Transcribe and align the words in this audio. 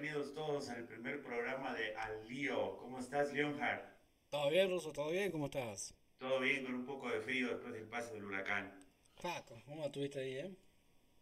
bienvenidos 0.00 0.32
todos 0.34 0.66
al 0.70 0.84
primer 0.84 1.22
programa 1.22 1.74
de 1.74 1.94
Al 1.94 2.26
Lío. 2.26 2.78
¿Cómo 2.78 2.98
estás, 3.00 3.34
Leonhard? 3.34 3.82
Todo 4.30 4.48
bien, 4.48 4.70
Ruso, 4.70 4.92
todo 4.94 5.10
bien, 5.10 5.30
¿cómo 5.30 5.44
estás? 5.44 5.92
Todo 6.18 6.40
bien, 6.40 6.64
con 6.64 6.74
un 6.74 6.86
poco 6.86 7.10
de 7.10 7.20
frío 7.20 7.48
después 7.50 7.74
del 7.74 7.84
paso 7.84 8.14
del 8.14 8.24
huracán. 8.24 8.72
Paco, 9.20 9.60
¿cómo 9.66 9.84
estuviste 9.84 10.20
ahí, 10.20 10.36
eh? 10.38 10.54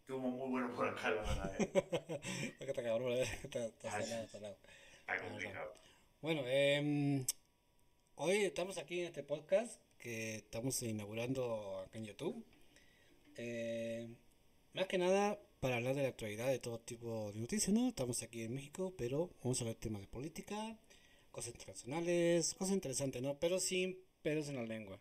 Estuvo 0.02 0.20
muy 0.20 0.48
bueno 0.50 0.72
por 0.76 0.86
acá, 0.86 1.10
la 1.10 1.22
verdad. 1.22 1.56
¿eh? 1.58 1.72
Acá 2.60 2.66
está 2.66 2.82
cabrón, 2.84 3.12
está, 3.14 3.64
está 3.66 3.96
Ah, 3.96 4.02
salado, 4.02 4.28
salado. 4.28 4.58
Está 5.00 5.18
complicado. 5.28 5.74
Bueno, 6.22 6.42
eh, 6.46 7.26
hoy 8.14 8.44
estamos 8.44 8.78
aquí 8.78 9.00
en 9.00 9.06
este 9.06 9.24
podcast 9.24 9.80
que 9.98 10.36
estamos 10.36 10.80
inaugurando 10.84 11.80
acá 11.80 11.98
en 11.98 12.04
YouTube. 12.04 12.46
Eh, 13.34 14.08
más 14.72 14.86
que 14.86 14.98
nada 14.98 15.36
para 15.60 15.76
hablar 15.76 15.94
de 15.94 16.02
la 16.02 16.08
actualidad 16.08 16.48
de 16.48 16.58
todo 16.58 16.78
tipo 16.78 17.32
de 17.32 17.40
noticias, 17.40 17.72
¿no? 17.72 17.88
Estamos 17.88 18.22
aquí 18.22 18.42
en 18.42 18.54
México, 18.54 18.94
pero 18.96 19.30
vamos 19.42 19.60
a 19.60 19.64
hablar 19.64 19.76
temas 19.76 20.00
de 20.02 20.08
política, 20.08 20.78
cosas 21.30 21.52
internacionales, 21.52 22.54
cosas 22.54 22.74
interesantes, 22.74 23.20
¿no? 23.22 23.38
Pero 23.38 23.58
sin 23.58 23.98
pelos 24.22 24.48
en 24.48 24.56
la 24.56 24.64
lengua. 24.64 25.00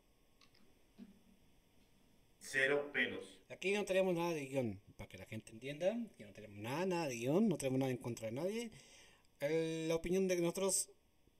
Cero 2.39 2.89
pelos. 2.91 3.39
Aquí 3.49 3.73
no 3.73 3.85
tenemos 3.85 4.15
nada 4.15 4.33
de 4.33 4.45
guion, 4.45 4.81
para 4.95 5.09
que 5.09 5.17
la 5.17 5.25
gente 5.25 5.51
entienda, 5.51 5.97
que 6.17 6.25
no 6.25 6.33
tenemos 6.33 6.57
nada, 6.57 6.85
nada 6.85 7.07
de 7.07 7.15
guion, 7.15 7.47
no 7.47 7.57
tenemos 7.57 7.79
nada 7.79 7.91
en 7.91 7.97
contra 7.97 8.27
de 8.27 8.33
nadie. 8.33 8.71
Eh, 9.41 9.85
la 9.87 9.95
opinión 9.95 10.27
de 10.27 10.37
nosotros 10.37 10.89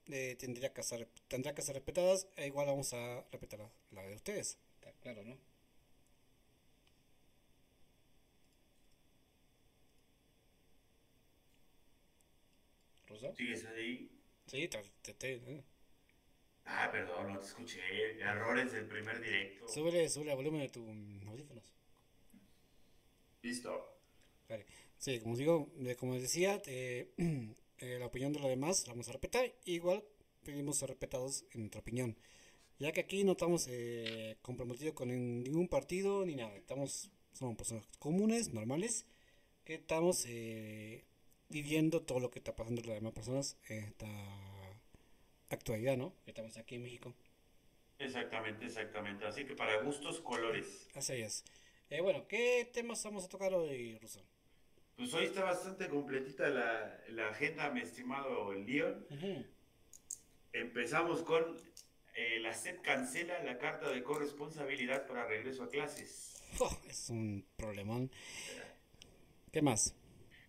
eh, 0.08 0.36
tendría 0.40 0.74
que 0.74 0.84
ser, 0.84 1.08
tendrá 1.28 1.56
que 1.56 1.62
ser 1.62 1.76
respetadas, 1.76 2.28
e 2.36 2.48
igual 2.48 2.68
vamos 2.68 2.94
a 2.94 3.26
respetar 3.32 3.60
la, 3.60 3.72
la 3.92 4.08
de 4.08 4.16
ustedes. 4.16 4.58
Está 4.76 4.92
claro, 5.02 5.24
¿no? 5.24 5.38
¿Rosa? 13.22 13.36
¿Sigues 13.36 13.66
ahí? 13.66 14.10
Sí, 14.46 14.68
te, 14.68 14.82
te- 15.02 15.14
te-. 15.14 15.64
Ah, 16.66 16.90
perdón, 16.92 17.34
no 17.34 17.40
te 17.40 17.46
escuché. 17.46 17.80
Errores 18.20 18.72
del 18.72 18.86
primer 18.88 19.22
directo. 19.22 19.68
Súbele, 19.68 20.10
súbele 20.10 20.32
el 20.32 20.38
volumen 20.38 20.62
de 20.62 20.70
tus 20.70 20.88
audífonos. 21.28 21.64
Listo. 23.42 23.98
Vale. 24.50 24.66
Sí, 24.98 25.20
como 25.20 25.36
digo, 25.36 25.70
como 25.98 26.16
decía, 26.16 26.62
eh, 26.66 27.12
eh, 27.80 27.98
la 28.00 28.06
opinión 28.08 28.34
de 28.34 28.40
los 28.40 28.50
demás 28.50 28.86
la 28.88 28.94
vamos 28.94 29.08
a 29.10 29.12
respetar. 29.14 29.52
Igual 29.66 30.04
pedimos 30.44 30.78
ser 30.78 30.90
respetados 30.90 31.46
en 31.54 31.62
nuestra 31.62 31.82
opinión. 31.82 32.18
Ya 32.80 32.92
que 32.92 33.02
aquí 33.02 33.24
no 33.24 33.34
estamos 33.34 33.68
eh, 33.70 34.38
comprometidos 34.42 34.94
con 34.94 35.10
ningún 35.10 35.68
partido 35.68 36.26
ni 36.26 36.36
nada. 36.36 36.56
Estamos, 36.56 37.12
somos 37.34 37.56
personas 37.56 37.86
comunes, 38.00 38.54
normales, 38.54 39.06
que 39.66 39.76
estamos 39.76 40.26
eh, 40.28 41.06
viviendo 41.50 42.02
todo 42.02 42.20
lo 42.20 42.30
que 42.30 42.40
está 42.40 42.56
pasando 42.56 42.82
con 42.82 42.90
las 42.90 43.00
demás 43.00 43.14
personas 43.14 43.58
en 43.70 43.84
esta 43.86 44.08
actualidad, 45.50 45.98
¿no? 45.98 46.14
Que 46.24 46.32
estamos 46.32 46.58
aquí 46.58 46.76
en 46.76 46.84
México. 46.84 47.14
Exactamente, 48.00 48.66
exactamente. 48.66 49.26
Así 49.26 49.46
que 49.46 49.56
para 49.56 49.82
gustos, 49.82 50.20
colores. 50.22 50.88
Así 50.96 51.14
es. 51.14 51.44
Eh, 51.90 52.02
bueno, 52.02 52.28
¿qué 52.28 52.70
temas 52.72 53.04
vamos 53.04 53.26
a 53.26 53.30
tocar 53.30 53.54
hoy, 53.54 53.98
Russo? 54.00 54.22
Pues 54.96 55.14
hoy 55.14 55.26
está 55.26 55.44
bastante 55.44 55.88
completita 55.88 56.50
la, 56.50 57.00
la 57.10 57.30
agenda, 57.30 57.70
mi 57.70 57.82
estimado 57.82 58.54
Leon. 58.54 59.06
Empezamos 60.54 61.22
con 61.22 61.62
eh, 62.16 62.40
la 62.40 62.52
SEP 62.52 62.82
cancela 62.82 63.44
la 63.44 63.60
carta 63.60 63.90
de 63.90 64.02
corresponsabilidad 64.02 65.06
para 65.06 65.28
regreso 65.28 65.64
a 65.64 65.70
clases. 65.70 66.42
Oh, 66.60 66.78
es 66.90 67.10
un 67.10 67.46
problemón. 67.56 68.12
¿Qué 69.52 69.62
más? 69.62 69.96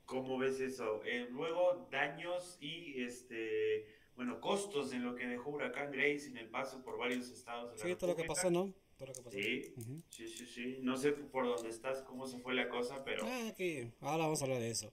¿Cómo 0.08 0.38
ves 0.38 0.58
eso? 0.58 1.02
Eh, 1.04 1.28
luego, 1.30 1.86
daños 1.90 2.56
y 2.62 3.02
este, 3.02 3.86
bueno, 4.16 4.40
costos 4.40 4.94
en 4.94 5.04
lo 5.04 5.14
que 5.14 5.26
dejó 5.26 5.50
Huracán 5.50 5.92
Grace 5.92 6.28
en 6.28 6.38
el 6.38 6.48
paso 6.48 6.82
por 6.82 6.96
varios 6.96 7.28
estados 7.28 7.72
de 7.72 7.76
la 7.76 7.84
Sí, 7.84 7.94
todo 7.96 8.10
lo 8.12 8.16
que 8.16 8.24
pasó, 8.24 8.50
¿no? 8.50 8.72
Todo 8.96 9.08
lo 9.08 9.12
que 9.14 9.20
pasó. 9.20 9.36
Sí, 9.36 9.74
Ujú. 9.76 10.02
sí, 10.08 10.28
sí, 10.28 10.46
sí. 10.46 10.78
No 10.80 10.96
sé 10.96 11.12
por 11.12 11.46
dónde 11.46 11.68
estás, 11.68 12.00
cómo 12.02 12.26
se 12.26 12.38
fue 12.38 12.54
la 12.54 12.70
cosa, 12.70 13.04
pero 13.04 13.22
Ah, 13.26 13.48
aquí. 13.50 13.92
Ahora 14.00 14.24
vamos 14.24 14.40
a 14.40 14.44
hablar 14.46 14.60
de 14.60 14.70
eso. 14.70 14.86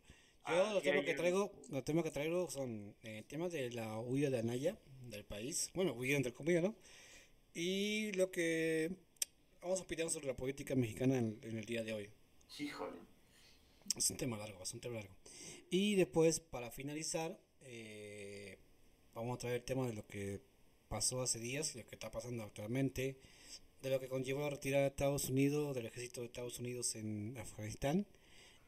Yo 0.50 0.54
Ah, 0.66 0.74
los 0.74 0.84
temas 0.84 1.06
que 1.06 1.14
traigo, 1.14 1.52
los 1.72 1.86
temas 1.86 2.04
que 2.04 2.12
traigo 2.12 2.50
son 2.50 2.94
eh, 3.04 3.24
temas 3.26 3.54
de 3.54 3.72
la 3.72 3.98
huida 4.02 4.30
de 4.30 4.40
Anaya 4.40 4.78
del 5.10 5.24
país. 5.24 5.72
Bueno, 5.74 5.94
huida 5.94 6.18
entre 6.18 6.34
comillas, 6.34 6.62
¿no? 6.62 6.76
Y 7.54 8.12
lo 8.14 8.32
que 8.32 8.92
vamos 9.62 9.80
a 9.80 9.84
opinar 9.84 10.10
sobre 10.10 10.28
la 10.28 10.36
política 10.36 10.76
mexicana 10.76 11.18
en, 11.18 11.40
en 11.42 11.58
el 11.58 11.66
día 11.66 11.84
de 11.84 11.94
hoy. 11.94 12.10
híjole. 12.60 13.15
Es 13.96 14.10
un 14.10 14.18
tema 14.18 14.38
largo, 14.38 14.60
bastante 14.60 14.90
largo. 14.90 15.14
Y 15.70 15.96
después, 15.96 16.40
para 16.40 16.70
finalizar, 16.72 17.40
eh, 17.62 18.58
vamos 19.14 19.36
a 19.36 19.40
traer 19.40 19.56
el 19.58 19.64
tema 19.64 19.88
de 19.88 19.94
lo 19.94 20.06
que 20.06 20.42
pasó 20.90 21.22
hace 21.22 21.40
días 21.40 21.76
lo 21.76 21.86
que 21.88 21.96
está 21.96 22.12
pasando 22.12 22.44
actualmente, 22.44 23.18
de 23.82 23.90
lo 23.90 24.00
que 24.00 24.08
conllevó 24.08 24.42
la 24.42 24.50
retirada 24.52 24.84
de 24.84 24.90
Estados 24.90 25.30
Unidos, 25.30 25.76
del 25.76 25.86
ejército 25.88 26.22
de 26.22 26.28
Estados 26.28 26.60
Unidos 26.60 26.96
en 26.96 27.38
Afganistán 27.38 28.06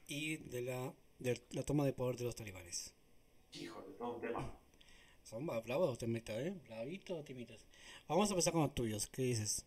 y 0.08 0.38
de 0.38 0.62
la, 0.62 0.94
de 1.20 1.40
la 1.52 1.64
toma 1.64 1.86
de 1.86 1.94
poder 1.94 2.18
de 2.18 2.24
los 2.26 2.36
talibanes. 2.36 2.94
Híjole, 3.54 3.94
todo 3.98 4.16
un 4.16 4.22
tema. 4.22 4.60
Son 5.24 5.46
bra- 5.46 5.64
bravos 5.64 5.90
los 5.90 5.98
temitas, 5.98 6.38
¿eh? 6.38 6.54
Bravitos, 6.68 7.26
temitas. 7.26 7.66
Vamos 8.08 8.30
a 8.30 8.34
empezar 8.34 8.54
con 8.54 8.64
los 8.64 8.76
tuyos, 8.76 9.08
¿qué 9.08 9.24
dices? 9.24 9.66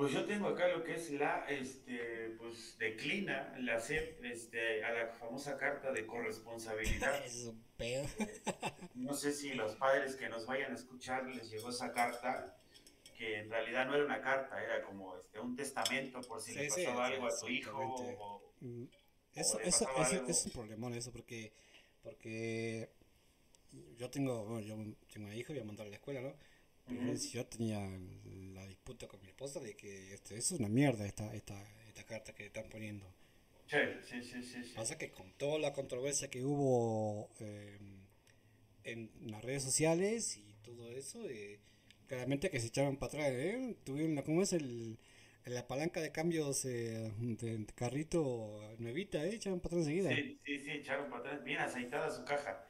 Pues 0.00 0.14
yo 0.14 0.24
tengo 0.24 0.48
acá 0.48 0.66
lo 0.68 0.82
que 0.82 0.94
es 0.94 1.10
la, 1.10 1.44
este, 1.46 2.34
pues 2.38 2.78
declina 2.78 3.54
la 3.58 3.78
SEP, 3.78 4.24
este, 4.24 4.82
a 4.82 4.92
la 4.94 5.08
famosa 5.08 5.58
carta 5.58 5.92
de 5.92 6.06
corresponsabilidad. 6.06 7.20
Es 7.26 7.44
un 7.44 7.62
pedo. 7.76 8.06
No 8.94 9.12
sé 9.12 9.30
si 9.32 9.52
los 9.52 9.72
padres 9.74 10.16
que 10.16 10.30
nos 10.30 10.46
vayan 10.46 10.72
a 10.72 10.74
escuchar 10.76 11.26
les 11.26 11.50
llegó 11.50 11.68
esa 11.68 11.92
carta, 11.92 12.56
que 13.18 13.40
en 13.40 13.50
realidad 13.50 13.84
no 13.86 13.94
era 13.94 14.06
una 14.06 14.22
carta, 14.22 14.64
era 14.64 14.82
como 14.82 15.18
este, 15.18 15.38
un 15.38 15.54
testamento 15.54 16.22
por 16.22 16.40
si 16.40 16.54
Sí, 16.54 16.60
le 16.60 16.70
pasaba 16.70 17.06
sí, 17.06 17.12
algo 17.12 17.26
a 17.26 17.38
tu 17.38 17.48
hijo 17.48 17.70
o, 17.76 18.54
Mm, 18.62 18.84
o 18.84 18.88
Eso, 19.34 19.58
le 19.58 19.68
eso, 19.68 19.84
eso 19.96 20.22
es 20.26 20.46
un 20.46 20.52
problemón 20.52 20.94
eso 20.94 21.10
porque 21.12 21.52
porque 22.02 22.90
yo 23.96 24.10
tengo 24.10 24.44
bueno, 24.44 24.60
yo 24.60 24.74
tengo 25.12 25.26
un 25.28 25.34
hijo 25.34 25.52
voy 25.52 25.62
a 25.62 25.64
mandar 25.64 25.86
a 25.86 25.90
la 25.90 25.96
escuela 25.96 26.20
no 26.20 26.34
pero 26.88 27.14
Ujú. 27.14 27.18
si 27.18 27.30
yo 27.38 27.46
tenía 27.46 27.78
la 28.90 28.94
disputa 28.94 29.08
con 29.08 29.20
mi 29.22 29.28
esposa 29.28 29.60
de 29.60 29.74
que 29.74 30.14
este, 30.14 30.36
es 30.36 30.50
una 30.52 30.68
mierda 30.68 31.06
esta 31.06 31.32
esta 31.34 31.54
esta 31.88 32.04
carta 32.04 32.32
que 32.34 32.46
están 32.46 32.68
poniendo 32.68 33.06
Sí, 33.66 33.76
sí, 34.02 34.22
sí, 34.22 34.42
sí, 34.42 34.64
sí. 34.64 34.72
pasa 34.74 34.98
que 34.98 35.12
con 35.12 35.32
toda 35.34 35.58
la 35.58 35.72
controversia 35.72 36.28
que 36.28 36.44
hubo 36.44 37.30
eh, 37.38 37.78
en 38.84 39.10
las 39.30 39.44
redes 39.44 39.62
sociales 39.62 40.36
y 40.36 40.54
todo 40.64 40.90
eso 40.90 41.28
eh, 41.28 41.60
claramente 42.08 42.50
que 42.50 42.58
se 42.58 42.66
echaron 42.66 42.96
para 42.96 43.12
atrás 43.12 43.28
¿eh? 43.30 43.76
tuvieron 43.84 44.20
cómo 44.22 44.42
es 44.42 44.52
el 44.52 44.98
la 45.46 45.66
palanca 45.66 46.00
de 46.00 46.12
cambios 46.12 46.64
eh, 46.64 47.10
de 47.18 47.66
carrito 47.74 48.60
nuevita, 48.78 49.24
¿eh? 49.24 49.34
Echaron 49.34 49.58
para 49.60 49.76
atrás 49.76 49.88
enseguida. 49.88 50.14
Sí, 50.14 50.38
sí, 50.44 50.58
sí, 50.60 50.70
echaron 50.70 51.08
para 51.08 51.22
atrás, 51.22 51.42
bien 51.42 51.58
aceitada 51.58 52.10
su 52.10 52.24
caja. 52.24 52.62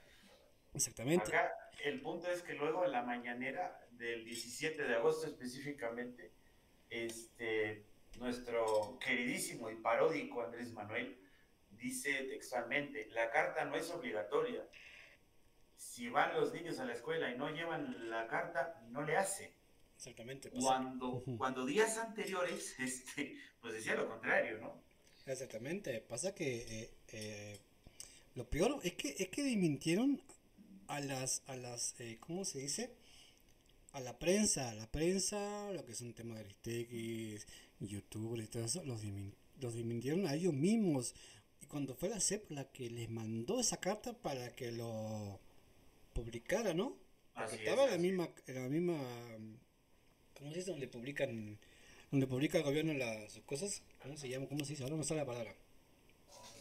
Exactamente. 0.73 1.25
Acá 1.29 1.53
el 1.85 2.01
punto 2.01 2.31
es 2.31 2.43
que 2.43 2.55
luego 2.55 2.85
en 2.85 2.93
la 2.93 3.03
mañanera 3.03 3.77
del 4.01 4.25
17 4.25 4.83
de 4.83 4.95
agosto 4.95 5.27
específicamente, 5.27 6.31
este, 6.89 7.85
nuestro 8.19 8.99
queridísimo 8.99 9.71
y 9.71 9.77
paródico 9.77 10.43
Andrés 10.43 10.73
Manuel 10.73 11.19
dice 11.71 12.25
textualmente, 12.25 13.07
la 13.11 13.31
carta 13.31 13.65
no 13.67 13.77
es 13.77 13.91
obligatoria. 13.91 14.67
Si 15.77 16.09
van 16.09 16.35
los 16.35 16.53
niños 16.53 16.79
a 16.79 16.85
la 16.87 16.95
escuela 16.95 17.31
y 17.31 17.37
no 17.39 17.51
llevan 17.51 18.11
la 18.11 18.27
carta, 18.27 18.83
no 18.91 19.03
le 19.03 19.17
hace. 19.17 19.53
Exactamente. 19.97 20.51
pasa- 20.51 20.67
Cuando, 20.67 21.09
Ujú. 21.17 21.37
cuando 21.37 21.67
días 21.67 21.99
anteriores, 21.99 22.75
este, 22.81 23.37
pues 23.61 23.75
decía 23.75 23.95
lo 23.95 24.09
contrario, 24.09 24.59
¿no? 24.59 24.83
Exactamente. 25.27 26.01
Pasa 26.01 26.35
que 26.35 26.57
eh, 26.83 26.91
eh, 27.13 27.59
lo 28.35 28.49
peor 28.49 28.81
es 28.83 28.95
que 28.95 29.15
es 29.19 29.29
que 29.29 29.43
a 30.89 31.01
las 31.01 31.43
a 31.47 31.57
las 31.57 31.95
eh, 32.01 32.17
¿cómo 32.19 32.45
se 32.45 32.59
dice? 32.59 32.91
A 33.93 34.01
la 34.01 34.19
prensa, 34.19 34.71
a 34.71 34.75
la 34.75 34.91
prensa, 34.91 35.73
lo 35.73 35.85
que 35.85 35.93
es 35.93 36.01
un 36.01 36.15
tema 36.15 36.35
de 36.35 36.41
Aristegui, 36.41 37.39
YouTube 37.81 38.41
y 38.41 38.47
todo 38.47 38.65
eso, 38.65 38.85
los, 38.85 39.01
los 39.61 39.75
desmintieron 39.75 40.27
a 40.27 40.35
ellos 40.35 40.55
mismos. 40.55 41.15
Y 41.61 41.67
cuando 41.67 41.95
fue 41.95 42.09
la 42.09 42.21
CEP 42.21 42.51
la 42.51 42.71
que 42.71 42.89
les 42.89 43.11
mandó 43.11 43.59
esa 43.59 43.79
carta 43.79 44.13
para 44.13 44.55
que 44.55 44.71
lo 44.71 45.41
publicara, 46.13 46.73
¿no? 46.73 46.97
Porque 47.35 47.45
Así 47.45 47.55
es, 47.57 47.61
estaba 47.63 47.85
en 47.85 47.89
la 47.91 47.95
así 47.95 48.03
misma, 48.03 48.31
en 48.47 48.55
la 48.55 48.69
misma, 48.69 48.99
¿cómo 50.37 50.51
se 50.51 50.59
dice? 50.59 50.71
Donde 50.71 50.89
publican, 50.89 51.59
donde 52.11 52.27
publica 52.27 52.59
el 52.59 52.65
gobierno 52.65 52.95
las 52.95 53.33
sus 53.33 53.43
cosas, 53.45 53.83
¿cómo 54.03 54.17
se 54.17 54.29
llama? 54.29 54.47
¿Cómo 54.47 54.65
se 54.65 54.73
dice? 54.73 54.85
Ahora 54.85 54.97
no 54.97 55.05
sale 55.05 55.21
la 55.21 55.27
palabra. 55.27 55.55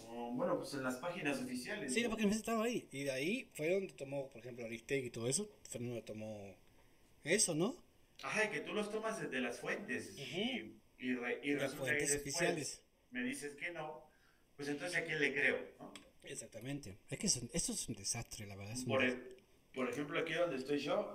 Oh, 0.08 0.32
Bueno, 0.32 0.58
pues 0.58 0.74
en 0.74 0.84
las 0.84 0.96
páginas 0.96 1.40
oficiales. 1.40 1.94
Sí, 1.94 2.04
¿no? 2.04 2.10
porque 2.10 2.26
estaba 2.28 2.64
ahí. 2.64 2.88
Y 2.92 3.04
de 3.04 3.12
ahí 3.12 3.50
fue 3.54 3.72
donde 3.72 3.94
tomó, 3.94 4.28
por 4.30 4.42
ejemplo, 4.42 4.66
Aristegui 4.66 5.08
y 5.08 5.12
todo 5.12 5.28
eso, 5.28 5.50
fue 5.70 5.80
donde 5.82 6.02
tomó 6.02 6.56
eso, 7.24 7.56
¿no? 7.56 7.76
Ajá, 8.24 8.50
que 8.50 8.60
tú 8.62 8.74
los 8.74 8.92
tomas 8.92 9.20
desde 9.22 9.40
las 9.40 9.60
fuentes. 9.60 10.18
Y, 10.18 10.76
y, 10.98 11.16
re- 11.16 11.40
y 11.44 11.54
Las 11.54 11.72
resulta 11.72 11.92
que 11.94 12.02
después 12.02 12.22
oficiales. 12.22 12.84
me 13.12 13.24
dices 13.24 13.56
que 13.56 13.72
no. 13.72 14.04
Pues 14.56 14.68
entonces 14.68 14.98
a 14.98 15.06
quién 15.06 15.20
le 15.22 15.34
creo, 15.34 15.58
¿no? 15.80 15.94
Exactamente. 16.24 16.98
Es 17.10 17.18
que 17.18 17.28
eso, 17.28 17.40
es 17.74 17.88
un 17.90 17.96
desastre, 17.96 18.46
la 18.46 18.56
verdad. 18.58 18.76
por, 18.86 19.02
por, 19.74 19.90
ejemplo, 19.90 20.20
aquí 20.20 20.34
donde 20.34 20.58
estoy 20.58 20.80
yo, 20.80 21.14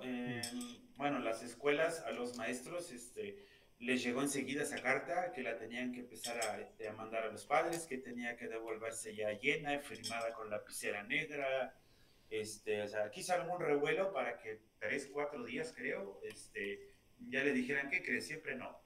bueno, 0.97 1.19
las 1.19 1.43
escuelas 1.43 1.99
a 1.99 2.11
los 2.11 2.35
maestros 2.37 2.91
este, 2.91 3.45
les 3.79 4.03
llegó 4.03 4.21
enseguida 4.23 4.63
esa 4.63 4.81
carta 4.81 5.31
que 5.31 5.43
la 5.43 5.57
tenían 5.57 5.91
que 5.93 5.99
empezar 5.99 6.41
a, 6.43 6.59
este, 6.59 6.87
a 6.87 6.93
mandar 6.93 7.23
a 7.23 7.31
los 7.31 7.45
padres, 7.45 7.85
que 7.85 7.99
tenía 7.99 8.35
que 8.35 8.47
devolverse 8.47 9.15
ya 9.15 9.31
llena, 9.33 9.77
firmada 9.79 10.33
con 10.33 10.49
lapicera 10.49 11.03
negra. 11.03 11.77
Este, 12.29 12.81
o 12.81 12.87
sea, 12.87 13.05
aquí 13.05 13.23
salió 13.23 13.53
un 13.53 13.61
revuelo 13.61 14.11
para 14.11 14.37
que 14.37 14.59
tres, 14.79 15.09
cuatro 15.11 15.43
días, 15.43 15.73
creo, 15.75 16.19
este, 16.23 16.91
ya 17.29 17.43
le 17.43 17.53
dijeran 17.53 17.89
que 17.89 18.03
crees, 18.03 18.27
siempre 18.27 18.55
no. 18.55 18.77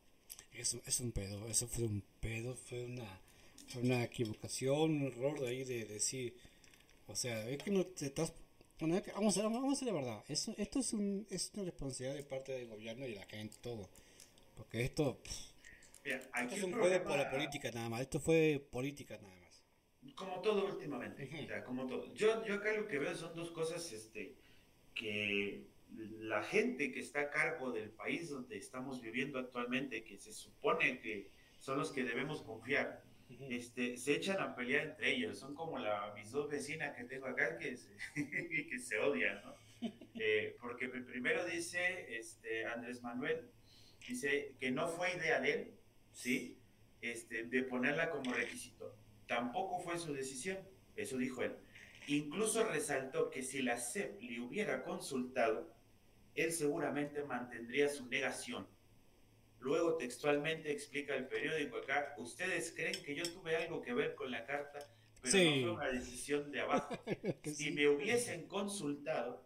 Eso 0.54 0.82
es 0.86 1.00
un 1.00 1.12
pedo, 1.12 1.48
eso 1.48 1.68
fue 1.68 1.86
un 1.86 2.04
pedo, 2.20 2.56
fue 2.56 2.86
una 2.86 3.20
una 3.78 4.04
equivocación, 4.04 4.92
un 4.92 5.04
error 5.04 5.40
de 5.40 5.48
ahí 5.48 5.64
de, 5.64 5.86
decir, 5.86 6.36
o 7.08 7.16
sea, 7.16 7.48
es 7.48 7.58
que 7.60 7.72
no 7.72 7.86
te 7.86 8.08
estás... 8.08 8.34
vamos, 8.80 9.38
a, 9.38 9.44
vamos 9.44 9.82
a 9.82 9.86
la 9.86 9.94
verdad, 9.94 10.24
eso, 10.28 10.54
esto 10.58 10.80
es, 10.80 10.94
un, 10.94 11.28
es 11.30 11.52
una 11.54 11.66
responsabilidad 11.66 12.16
de 12.16 12.24
parte 12.24 12.52
del 12.54 12.68
gobierno 12.68 13.06
y 13.06 13.12
de 13.12 13.16
la 13.18 13.26
gente, 13.26 13.58
todo. 13.62 13.90
Porque 14.56 14.84
esto, 14.84 15.22
esto 16.04 16.56
es 16.56 16.64
un 16.64 16.74
juego 16.74 17.04
por 17.04 17.18
la 17.18 17.30
política 17.30 17.72
nada 17.72 17.90
más, 17.90 18.02
esto 18.02 18.20
fue 18.20 18.66
política 18.72 19.18
nada 19.22 19.36
más. 19.36 19.39
Como 20.20 20.42
todo 20.42 20.66
últimamente, 20.66 21.48
como 21.66 21.88
todo. 21.88 22.14
Yo, 22.14 22.46
yo 22.46 22.56
acá 22.56 22.74
lo 22.74 22.90
que 22.90 23.00
veo 23.00 23.16
son 23.16 23.34
dos 23.38 23.52
cosas 23.52 23.90
este, 23.94 24.36
que 24.94 25.66
la 26.20 26.44
gente 26.44 26.92
que 26.92 27.00
está 27.00 27.22
a 27.22 27.30
cargo 27.30 27.72
del 27.72 27.90
país 27.92 28.30
donde 28.30 28.58
estamos 28.58 29.02
viviendo 29.02 29.40
actualmente, 29.40 30.04
que 30.04 30.18
se 30.18 30.34
supone 30.34 31.00
que 31.00 31.32
son 31.60 31.80
los 31.80 31.94
que 31.94 32.04
debemos 32.04 32.42
confiar, 32.42 33.02
este, 33.50 33.96
se 33.96 34.16
echan 34.16 34.42
a 34.42 34.58
pelear 34.58 34.88
entre 34.88 35.16
ellos. 35.16 35.40
Son 35.40 35.56
como 35.56 35.80
la, 35.80 36.14
mis 36.14 36.32
dos 36.32 36.50
vecinas 36.50 36.98
que 36.98 37.06
tengo 37.06 37.26
acá 37.26 37.58
que 37.58 37.78
se, 37.78 37.96
que 38.70 38.78
se 38.78 39.00
odian, 39.00 39.42
¿no? 39.46 39.56
Eh, 40.22 40.58
porque 40.60 40.90
primero 40.90 41.46
dice 41.46 42.18
este, 42.18 42.66
Andrés 42.66 43.02
Manuel, 43.02 43.50
dice 44.06 44.54
que 44.60 44.70
no 44.70 44.90
fue 44.90 45.16
idea 45.16 45.40
de 45.40 45.54
él, 45.54 45.74
¿sí? 46.12 46.60
Este, 47.00 47.46
de 47.46 47.64
ponerla 47.64 48.10
como 48.10 48.34
requisito. 48.34 48.99
Tampoco 49.30 49.80
fue 49.80 49.98
su 49.98 50.14
decisión, 50.14 50.58
eso 50.98 51.18
dijo 51.18 51.42
él. 51.42 51.56
Incluso 52.08 52.66
resaltó 52.66 53.30
que 53.30 53.44
si 53.44 53.62
la 53.62 53.78
CEP 53.78 54.22
le 54.22 54.42
hubiera 54.42 54.84
consultado, 54.84 55.74
él 56.36 56.52
seguramente 56.52 57.24
mantendría 57.24 57.88
su 57.88 58.08
negación 58.08 58.68
Luego 59.60 59.98
textualmente 59.98 60.72
explica 60.72 61.16
el 61.16 61.28
periódico 61.28 61.78
acá, 61.78 62.16
ustedes 62.18 62.72
creen 62.76 62.96
que 63.04 63.14
yo 63.14 63.24
tuve 63.24 63.58
algo 63.58 63.82
que 63.82 63.94
ver 63.94 64.16
con 64.16 64.32
la 64.32 64.46
carta, 64.46 64.80
pero 65.22 65.38
no 65.38 65.62
fue 65.62 65.72
una 65.72 65.88
decisión 65.88 66.52
de 66.52 66.62
abajo. 66.62 66.96
si 67.44 67.72
me 67.72 67.88
hubiesen 67.90 68.48
consultado, 68.48 69.46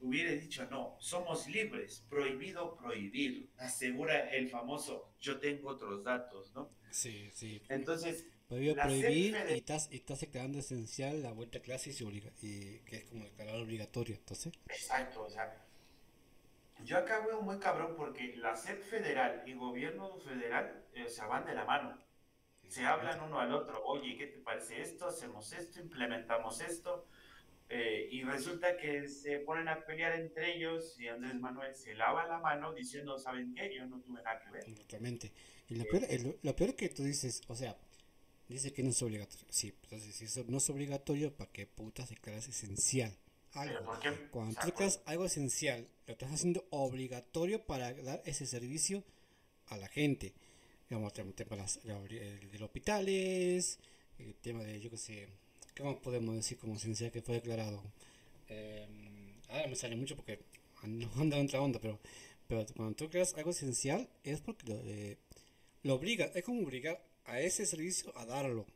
hubiera 0.00 0.32
dicho 0.32 0.66
no, 0.70 0.96
somos 1.00 1.46
libres, 1.48 2.06
prohibido 2.08 2.76
prohibir, 2.76 3.50
asegura 3.58 4.30
el 4.30 4.48
famoso 4.48 5.12
yo 5.20 5.38
tengo 5.38 5.68
otros 5.68 6.02
datos, 6.02 6.54
¿no? 6.54 6.70
Sí, 6.90 7.28
sí. 7.34 7.60
Entonces, 7.68 8.26
prohibido 8.50 8.74
prohibir 8.74 9.36
y 9.48 9.52
estás, 9.52 9.88
estás 9.92 10.20
declarando 10.20 10.58
esencial 10.58 11.22
la 11.22 11.30
vuelta 11.30 11.58
a 11.58 11.62
clases 11.62 12.00
y, 12.00 12.04
y 12.42 12.80
que 12.80 12.96
es 12.96 13.04
como 13.04 13.24
declarar 13.24 13.54
obligatorio, 13.54 14.16
entonces. 14.16 14.52
Exacto, 14.68 15.22
o 15.22 15.30
sea, 15.30 15.64
yo 16.84 16.98
acá 16.98 17.24
veo 17.24 17.40
muy 17.42 17.60
cabrón 17.60 17.94
porque 17.96 18.34
la 18.36 18.56
SEP 18.56 18.82
federal 18.82 19.44
y 19.46 19.54
gobierno 19.54 20.18
federal 20.18 20.84
eh, 20.94 21.08
se 21.08 21.24
van 21.24 21.46
de 21.46 21.54
la 21.54 21.64
mano. 21.64 21.96
Se 22.66 22.84
hablan 22.84 23.20
uno 23.20 23.38
al 23.38 23.54
otro, 23.54 23.84
oye, 23.84 24.16
¿qué 24.16 24.26
te 24.26 24.38
parece 24.38 24.80
esto? 24.80 25.06
Hacemos 25.06 25.52
esto, 25.52 25.80
implementamos 25.80 26.60
esto. 26.60 27.06
Eh, 27.68 28.08
y 28.10 28.24
resulta 28.24 28.76
que 28.76 29.06
se 29.06 29.38
ponen 29.38 29.68
a 29.68 29.84
pelear 29.84 30.18
entre 30.18 30.56
ellos 30.56 30.98
y 30.98 31.06
Andrés 31.06 31.36
Manuel 31.36 31.72
se 31.76 31.94
lava 31.94 32.26
la 32.26 32.38
mano 32.38 32.72
diciendo, 32.72 33.16
¿saben 33.16 33.54
qué? 33.54 33.72
Yo 33.72 33.86
no 33.86 34.00
tuve 34.00 34.20
nada 34.22 34.40
que 34.40 34.50
ver. 34.50 34.64
Exactamente. 34.68 35.32
Y 35.68 35.76
lo 35.76 35.84
peor, 35.84 36.02
lo 36.42 36.56
peor 36.56 36.74
que 36.74 36.88
tú 36.88 37.04
dices, 37.04 37.42
o 37.46 37.54
sea, 37.54 37.76
dice 38.54 38.72
que 38.72 38.82
no 38.82 38.90
es 38.90 39.02
obligatorio. 39.02 39.46
Sí, 39.50 39.74
entonces 39.82 40.14
si 40.14 40.24
eso 40.24 40.44
no 40.48 40.58
es 40.58 40.70
obligatorio, 40.70 41.34
¿para 41.34 41.50
qué 41.50 41.66
putas 41.66 42.08
declaras 42.10 42.48
esencial? 42.48 43.16
algo. 43.54 43.98
Cuando 44.30 44.60
tú 44.60 44.66
declaras 44.66 45.00
algo 45.06 45.24
esencial, 45.24 45.86
lo 46.06 46.12
estás 46.12 46.32
haciendo 46.32 46.66
obligatorio 46.70 47.64
para 47.64 47.92
dar 47.94 48.22
ese 48.24 48.46
servicio 48.46 49.04
a 49.66 49.76
la 49.76 49.88
gente. 49.88 50.34
Digamos, 50.88 51.12
el 51.18 51.34
tema 51.34 51.56
de 51.56 52.48
los 52.52 52.62
hospitales, 52.62 53.78
el 54.18 54.34
tema 54.36 54.62
de, 54.64 54.80
yo 54.80 54.90
qué 54.90 54.96
sé, 54.96 55.28
¿cómo 55.76 56.00
podemos 56.00 56.34
decir 56.34 56.58
como 56.58 56.74
esencial 56.74 57.12
que 57.12 57.22
fue 57.22 57.36
declarado? 57.36 57.82
Eh, 58.48 58.86
ahora 59.48 59.68
me 59.68 59.76
sale 59.76 59.96
mucho 59.96 60.16
porque 60.16 60.40
no 60.82 61.10
anda 61.16 61.38
en 61.38 61.46
otra 61.46 61.60
onda, 61.60 61.78
pero, 61.80 62.00
pero 62.48 62.66
cuando 62.76 62.94
tú 62.96 63.08
creas 63.08 63.34
algo 63.34 63.50
esencial 63.50 64.08
es 64.24 64.40
porque 64.40 64.66
lo, 64.66 64.82
eh, 64.84 65.16
lo 65.84 65.94
obliga, 65.94 66.26
es 66.34 66.44
como 66.44 66.62
obligar 66.62 67.00
a 67.26 67.40
ese 67.40 67.66
servicio 67.66 68.16
a 68.16 68.26
darlo. 68.26 68.66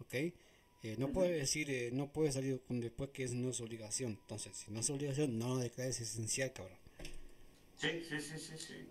¿Ok? 0.00 0.14
Eh, 0.14 0.94
no 0.96 1.08
puede 1.08 1.32
decir, 1.32 1.70
eh, 1.70 1.90
no 1.92 2.12
puede 2.12 2.30
salir 2.30 2.60
con 2.66 2.80
después 2.80 3.10
que 3.10 3.24
es, 3.24 3.34
no 3.34 3.50
es 3.50 3.60
obligación. 3.60 4.12
Entonces, 4.20 4.56
si 4.56 4.70
no 4.70 4.80
es 4.80 4.90
obligación, 4.90 5.38
no 5.38 5.48
lo 5.48 5.56
declares 5.58 6.00
esencial, 6.00 6.52
cabrón. 6.52 6.78
Sí, 7.76 8.04
sí, 8.08 8.20
sí, 8.20 8.38
sí, 8.38 8.58
sí. 8.58 8.88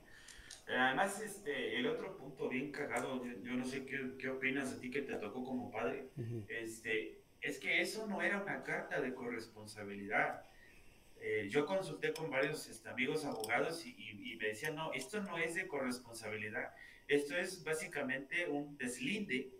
Además, 0.68 1.22
este, 1.22 1.78
el 1.78 1.88
otro 1.88 2.18
punto 2.18 2.50
bien 2.50 2.72
cagado, 2.72 3.24
yo, 3.26 3.54
no 3.54 3.66
sé 3.66 3.86
qué, 3.86 4.16
qué, 4.20 4.30
opinas 4.30 4.74
a 4.74 4.80
ti 4.80 4.92
que 4.92 5.02
te 5.02 5.16
tocó 5.16 5.46
como 5.46 5.72
padre, 5.72 6.10
este, 6.50 7.22
es 7.42 7.58
que 7.60 7.82
eso 7.82 8.06
no 8.08 8.22
era 8.22 8.42
una 8.42 8.64
carta 8.64 9.00
de 9.00 9.14
corresponsabilidad. 9.14 10.44
Eh, 11.20 11.48
yo 11.50 11.66
consulté 11.66 12.14
con 12.14 12.30
varios 12.30 12.68
este, 12.68 12.90
amigos 12.90 13.24
abogados 13.24 13.86
y, 13.86 13.96
y, 13.98 14.36
me 14.36 14.50
decían, 14.50 14.76
no, 14.76 14.92
esto 14.94 15.22
no 15.22 15.38
es 15.38 15.56
de 15.56 15.68
corresponsabilidad, 15.68 16.74
esto 17.08 17.38
es 17.38 17.64
básicamente 17.64 18.48
un 18.48 18.78
deslinde 18.78 19.52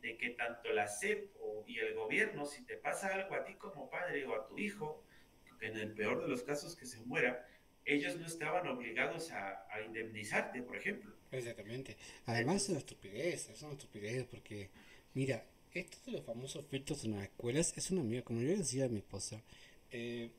de 0.00 0.16
que 0.16 0.30
tanto 0.30 0.72
la 0.72 0.86
SEP 0.86 1.30
y 1.66 1.78
el 1.78 1.94
gobierno, 1.94 2.46
si 2.46 2.64
te 2.64 2.76
pasa 2.76 3.14
algo 3.14 3.34
a 3.34 3.44
ti 3.44 3.54
como 3.54 3.90
padre 3.90 4.24
o 4.26 4.34
a 4.34 4.46
tu 4.46 4.58
hijo, 4.58 5.04
que 5.58 5.66
en 5.66 5.76
el 5.76 5.92
peor 5.92 6.22
de 6.22 6.28
los 6.28 6.42
casos 6.42 6.76
que 6.76 6.86
se 6.86 7.00
muera, 7.00 7.46
ellos 7.84 8.16
no 8.16 8.26
estaban 8.26 8.66
obligados 8.68 9.30
a, 9.32 9.66
indemnizarte, 9.84 10.62
por 10.62 10.76
ejemplo. 10.76 11.14
Exactamente. 11.30 11.96
Además 12.26 12.62
es 12.62 12.68
una 12.70 12.78
estupidez, 12.78 13.48
es 13.48 13.62
una 13.62 13.72
estupidez 13.72 14.26
porque, 14.26 14.70
mira, 15.14 15.44
esto 15.72 15.98
de 16.06 16.12
los 16.12 16.24
famosos 16.24 16.66
filtros 16.66 17.04
en 17.04 17.12
las 17.12 17.24
escuelas 17.24 17.76
es 17.76 17.90
una 17.90 18.02
mierda, 18.02 18.24
como 18.24 18.40
yo 18.40 18.56
decía 18.56 18.86
a 18.86 18.88
mi 18.88 18.98
esposa, 18.98 19.42
eh, 19.90 20.30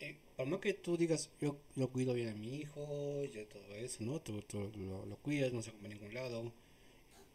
eh, 0.00 0.18
por 0.36 0.46
más 0.46 0.60
que 0.60 0.74
tú 0.74 0.96
digas, 0.96 1.30
yo, 1.40 1.58
lo 1.76 1.90
cuido 1.90 2.14
bien 2.14 2.28
a 2.28 2.34
mi 2.34 2.56
hijo, 2.56 3.22
y 3.22 3.28
todo 3.46 3.74
eso, 3.74 4.04
¿no? 4.04 4.20
Tú, 4.20 4.42
lo, 4.52 5.06
lo, 5.06 5.16
cuidas, 5.16 5.52
no 5.52 5.62
se 5.62 5.72
come 5.72 5.86
a 5.86 5.90
ningún 5.90 6.14
lado, 6.14 6.52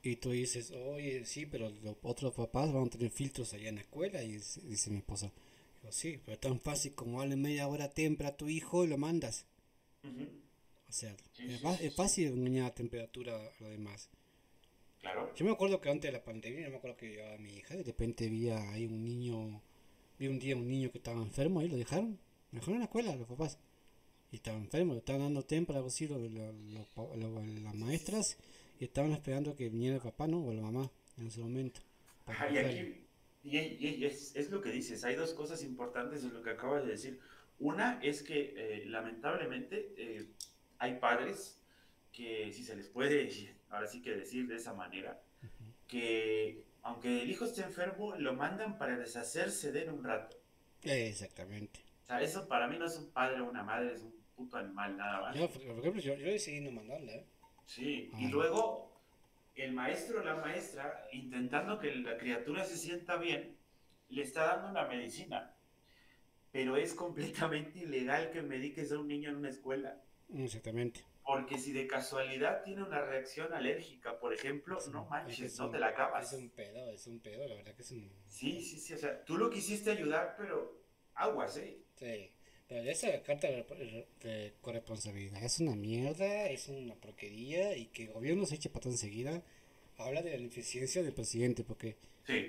y 0.02 0.16
tú 0.16 0.32
dices, 0.32 0.72
oye, 0.72 1.26
sí, 1.26 1.46
pero 1.46 1.70
los 1.70 1.98
otros 2.04 2.34
papás 2.34 2.72
van 2.72 2.88
a 2.88 2.90
tener 2.90 3.12
filtros 3.12 3.54
allá 3.54 3.70
en 3.70 3.76
la 3.76 3.82
escuela. 3.82 4.24
Y 4.24 4.34
dice 4.34 4.90
mi 4.90 4.98
esposa, 4.98 5.32
sí, 5.90 6.20
pero 6.24 6.36
es 6.36 6.40
tan 6.40 6.60
fácil 6.60 6.94
como 6.96 7.20
darle 7.20 7.36
media 7.36 7.68
hora 7.68 7.90
tempra 7.90 8.30
a 8.30 8.38
tu 8.38 8.48
hijo 8.48 8.86
y 8.86 8.88
lo 8.88 8.98
mandas. 8.98 9.46
O 10.04 10.92
sea, 10.92 11.16
es, 11.38 11.96
fácil 11.96 12.28
engañar 12.28 12.66
la 12.66 12.76
temperatura 12.76 13.36
a 13.36 13.64
lo 13.64 13.70
demás. 13.70 14.10
Claro. 15.02 15.34
Yo 15.36 15.46
me 15.46 15.52
acuerdo 15.52 15.80
que 15.80 15.90
antes 15.90 16.12
de 16.12 16.18
la 16.18 16.24
pandemia, 16.24 16.66
yo 16.66 16.72
me 16.72 16.78
acuerdo 16.78 16.98
que 16.98 17.10
llevaba 17.10 17.36
a 17.36 17.38
mi 17.38 17.54
hija, 17.54 17.76
de 17.76 17.84
repente 17.84 18.30
vi 18.30 18.50
ahí 18.50 18.86
un 18.86 19.04
niño, 19.04 19.62
vi 20.18 20.28
un 20.28 20.40
día 20.40 20.56
un 20.56 20.68
niño 20.68 20.92
que 20.92 20.98
estaba 20.98 21.22
enfermo, 21.22 21.60
ahí 21.60 21.70
lo 21.70 21.78
dejaron, 21.78 22.20
dejaron 22.52 22.76
en 22.76 22.80
la 22.80 22.86
escuela, 22.86 23.16
los 23.16 23.28
papás. 23.28 23.58
Y 24.32 24.38
estaba 24.38 24.58
enfermo, 24.58 24.94
le 24.94 25.00
estaban 25.00 25.22
dando 25.22 25.46
algo 25.50 25.88
así, 25.88 26.08
las 26.08 27.76
maestras 27.76 28.38
y 28.80 28.86
estaban 28.86 29.12
esperando 29.12 29.56
que 29.56 29.70
viniera 29.70 29.96
el 29.96 30.02
papá, 30.02 30.28
¿no? 30.28 30.46
O 30.46 30.54
la 30.54 30.62
mamá 30.62 30.90
en 31.18 31.28
ese 31.28 31.42
momento. 31.42 31.82
y 32.52 32.58
aquí, 32.58 33.06
y, 33.44 34.06
es, 34.06 34.36
es, 34.36 34.50
lo 34.50 34.62
que 34.62 34.72
dices, 34.72 35.04
hay 35.04 35.16
dos 35.16 35.34
cosas 35.34 35.64
importantes 35.64 36.24
en 36.24 36.34
lo 36.34 36.44
que 36.44 36.52
acabas 36.52 36.86
de 36.86 36.92
decir. 36.92 37.20
Una 37.58 38.00
es 38.02 38.22
que 38.24 38.54
eh, 38.56 38.86
lamentablemente 38.86 39.94
eh, 39.98 40.28
hay 40.78 41.00
padres 41.00 41.60
que, 42.12 42.52
si 42.54 42.64
se 42.64 42.76
les 42.76 42.88
puede, 42.88 43.30
ahora 43.70 43.88
sí 43.88 44.02
que 44.02 44.12
decir 44.16 44.48
de 44.48 44.56
esa 44.56 44.74
manera, 44.74 45.22
que 45.88 46.64
aunque 46.84 47.24
el 47.24 47.30
hijo 47.30 47.46
esté 47.46 47.64
enfermo, 47.64 48.16
lo 48.16 48.34
mandan 48.34 48.78
para 48.78 48.98
deshacerse 48.98 49.72
de 49.72 49.84
él 49.84 49.90
un 49.90 50.04
rato. 50.04 50.38
Exactamente. 50.84 51.82
Sea, 52.10 52.22
eso 52.24 52.48
para 52.48 52.68
mí 52.68 52.76
no 52.80 52.88
es 52.88 52.98
un 52.98 53.12
padre 53.12 53.40
o 53.40 53.48
una 53.48 53.62
madre, 53.62 53.94
es 53.94 54.02
un 54.02 54.12
puto 54.36 54.58
animal, 54.58 54.98
nada 54.98 55.22
más. 55.22 55.38
Yo, 55.38 55.48
por 55.48 55.78
ejemplo, 55.78 56.02
yo, 56.02 56.16
yo 56.16 56.26
decidí 56.26 56.60
no 56.60 56.72
mandarla, 56.72 57.12
¿eh? 57.12 57.28
Sí, 57.68 58.10
y 58.18 58.30
luego 58.30 59.00
el 59.54 59.74
maestro 59.74 60.22
o 60.22 60.24
la 60.24 60.34
maestra, 60.38 61.08
intentando 61.12 61.78
que 61.78 61.94
la 61.94 62.18
criatura 62.18 62.66
se 62.66 62.78
sienta 62.78 63.18
bien, 63.18 63.56
le 64.08 64.24
está 64.24 64.48
dando 64.48 64.70
una 64.70 64.88
medicina. 64.88 65.56
Pero 66.52 66.78
es 66.78 66.96
completamente 66.96 67.78
ilegal 67.78 68.32
que 68.32 68.42
mediques 68.42 68.92
a 68.92 68.98
un 68.98 69.08
niño 69.08 69.30
en 69.30 69.36
una 69.36 69.50
escuela. 69.50 70.02
Exactamente. 70.34 71.06
Porque 71.24 71.60
si 71.60 71.74
de 71.74 71.86
casualidad 71.86 72.64
tiene 72.64 72.82
una 72.82 73.02
reacción 73.02 73.54
alérgica, 73.54 74.20
por 74.20 74.34
ejemplo, 74.34 74.80
no 74.92 75.06
manches, 75.06 75.60
no 75.60 75.70
te 75.70 75.78
la 75.78 75.90
acabas. 75.90 76.34
Es 76.34 76.40
un 76.40 76.50
pedo, 76.50 76.90
es 76.90 77.06
un 77.06 77.20
pedo, 77.20 77.48
la 77.48 77.54
verdad 77.54 77.76
que 77.76 77.84
es 77.84 77.92
un... 77.92 78.12
Sí, 78.26 78.64
sí, 78.64 78.80
sí, 78.80 78.96
o 78.96 78.98
sea, 78.98 79.24
tú 79.26 79.38
lo 79.38 79.52
quisiste 79.52 79.92
ayudar, 79.92 80.34
pero 80.40 80.82
aguas, 81.14 81.56
¿eh? 81.58 81.84
Sí, 82.00 82.32
pero 82.68 82.90
esa 82.90 83.22
carta 83.24 83.48
de 83.50 84.54
corresponsabilidad 84.62 85.44
es 85.44 85.60
una 85.60 85.76
mierda, 85.76 86.50
es 86.50 86.68
una 86.70 86.96
porquería 86.96 87.76
y 87.76 87.88
que 87.88 88.04
el 88.04 88.10
gobierno 88.10 88.46
se 88.46 88.56
eche 88.56 88.70
pato 88.70 88.90
enseguida 88.90 89.44
habla 89.98 90.22
de 90.22 90.32
la 90.32 90.38
ineficiencia 90.38 91.04
del 91.04 91.14
presidente, 91.14 91.64
porque 91.64 91.98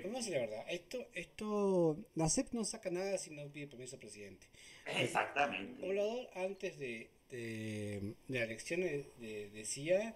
Vamos 0.03 0.15
a 0.15 0.19
decir 0.19 0.33
la 0.33 0.39
verdad, 0.41 0.65
esto, 0.69 1.07
esto, 1.15 1.97
la 2.13 2.29
CEP 2.29 2.51
no 2.51 2.63
saca 2.63 2.91
nada 2.91 3.17
si 3.17 3.31
no 3.31 3.47
pide 3.47 3.65
permiso 3.65 3.95
al 3.95 3.99
presidente. 3.99 4.45
Exactamente. 4.85 5.73
El 5.73 5.79
poblador 5.79 6.29
antes 6.35 6.77
de, 6.77 7.09
de, 7.31 8.13
la 8.27 8.43
elección 8.43 8.81
decía 9.19 10.13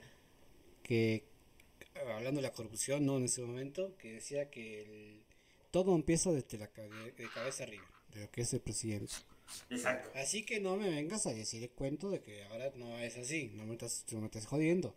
que, 0.83 1.23
hablando 1.95 2.41
de 2.41 2.47
la 2.47 2.53
corrupción, 2.53 3.07
no 3.07 3.17
en 3.17 3.23
ese 3.23 3.41
momento, 3.41 3.97
que 3.97 4.13
decía 4.13 4.51
que 4.51 5.21
todo 5.71 5.95
empieza 5.95 6.31
desde 6.31 6.59
la 6.59 6.67
de, 6.67 7.29
cabeza 7.33 7.63
arriba, 7.63 7.89
de 8.15 8.21
lo 8.21 8.31
que 8.31 8.41
es 8.41 8.53
el 8.53 8.61
presidente. 8.61 9.13
Exacto. 9.69 10.09
Así 10.15 10.43
que 10.43 10.59
no 10.59 10.75
me 10.77 10.89
vengas 10.89 11.27
a 11.27 11.33
decir 11.33 11.61
el 11.61 11.69
cuento 11.69 12.09
de 12.09 12.21
que 12.21 12.43
ahora 12.45 12.71
no 12.75 12.97
es 12.99 13.17
así, 13.17 13.51
no 13.55 13.65
me 13.65 13.73
estás, 13.73 14.05
no 14.11 14.21
me 14.21 14.25
estás 14.25 14.47
jodiendo. 14.47 14.95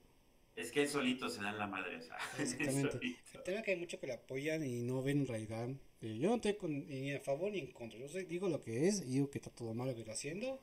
Es 0.57 0.73
que 0.73 0.87
solito 0.87 1.29
se 1.29 1.41
dan 1.43 1.59
la 1.59 1.67
madre. 1.67 2.01
Sea, 2.03 2.17
Exactamente. 2.39 2.99
El 3.35 3.43
tema 3.45 3.63
que 3.63 3.73
hay 3.73 3.77
muchos 3.77 4.01
que 4.01 4.07
la 4.07 4.15
apoyan 4.15 4.65
y 4.65 4.81
no 4.83 5.03
ven 5.03 5.21
en 5.21 5.27
realidad. 5.27 5.69
Eh, 6.01 6.19
yo 6.19 6.31
no 6.31 6.37
estoy 6.37 6.57
ni 6.69 7.13
a 7.13 7.21
favor 7.21 7.53
ni 7.53 7.59
en 7.59 7.73
contra. 7.73 7.99
Yo 7.99 8.09
digo 8.25 8.49
lo 8.49 8.61
que 8.61 8.89
es, 8.89 9.09
digo 9.09 9.31
que 9.31 9.39
está 9.39 9.51
todo 9.51 9.75
mal 9.75 9.89
lo 9.89 9.95
que 9.95 10.01
está 10.01 10.13
haciendo, 10.13 10.59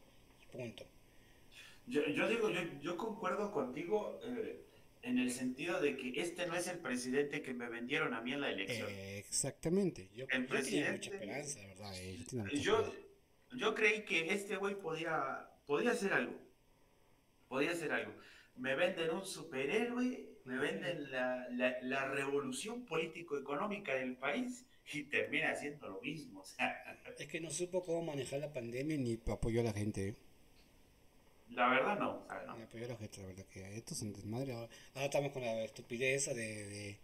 punto. 0.51 0.85
Yo, 1.87 2.05
yo 2.07 2.27
digo, 2.27 2.49
yo, 2.49 2.61
yo 2.81 2.97
concuerdo 2.97 3.51
contigo 3.51 4.19
eh, 4.23 4.65
en 5.05 5.19
el 5.19 5.31
sentido 5.31 5.79
de 5.79 5.95
que 5.95 6.19
este 6.19 6.47
no 6.47 6.55
es 6.55 6.67
el 6.67 6.79
presidente 6.79 7.41
que 7.41 7.53
me 7.53 7.69
vendieron 7.69 8.13
a 8.13 8.21
mí 8.21 8.33
en 8.33 8.41
la 8.41 8.51
elección. 8.51 8.89
exactamente. 8.89 10.09
Yo, 10.13 10.25
el 10.29 10.45
presidente, 10.45 10.91
mucha 10.91 11.11
esperanza, 11.11 11.59
¿verdad? 11.67 11.93
Eh, 11.97 12.25
yo, 12.59 12.93
yo, 13.55 13.73
creí 13.73 14.03
que 14.03 14.33
este 14.33 14.57
güey 14.57 14.75
podía, 14.75 15.49
podía 15.65 15.91
hacer 15.91 16.11
algo. 16.13 16.33
Podía 17.47 17.71
hacer 17.71 17.91
algo 17.91 18.13
me 18.57 18.75
venden 18.75 19.11
un 19.11 19.25
superhéroe, 19.25 20.29
me 20.45 20.57
venden 20.57 21.11
la, 21.11 21.47
la, 21.81 22.07
revolución 22.09 22.85
político-económica 22.85 23.95
del 23.95 24.15
país 24.15 24.65
y 24.93 25.03
termina 25.03 25.51
haciendo 25.51 25.89
lo 25.89 26.01
mismo. 26.01 26.43
Es 27.17 27.27
que 27.27 27.41
no 27.41 27.49
supo 27.49 27.83
cómo 27.83 28.03
manejar 28.03 28.39
la 28.39 28.53
pandemia 28.53 28.97
ni 28.97 29.19
apoyó 29.27 29.61
a 29.61 29.65
la 29.65 29.73
gente. 29.73 30.15
La 31.49 31.69
verdad 31.69 31.97
no. 31.99 32.25
no. 32.47 32.63
Apoyó 32.63 32.85
a 32.85 32.89
la 32.89 32.95
gente, 32.97 33.21
la 33.21 33.27
verdad 33.27 33.45
que 33.45 33.77
esto 33.77 33.93
es 33.93 34.01
un 34.01 34.13
desmadre. 34.13 34.53
Ahora, 34.53 34.69
estamos 34.95 35.31
con 35.31 35.43
la 35.43 35.63
estupidez 35.63 36.25
de, 36.27 36.99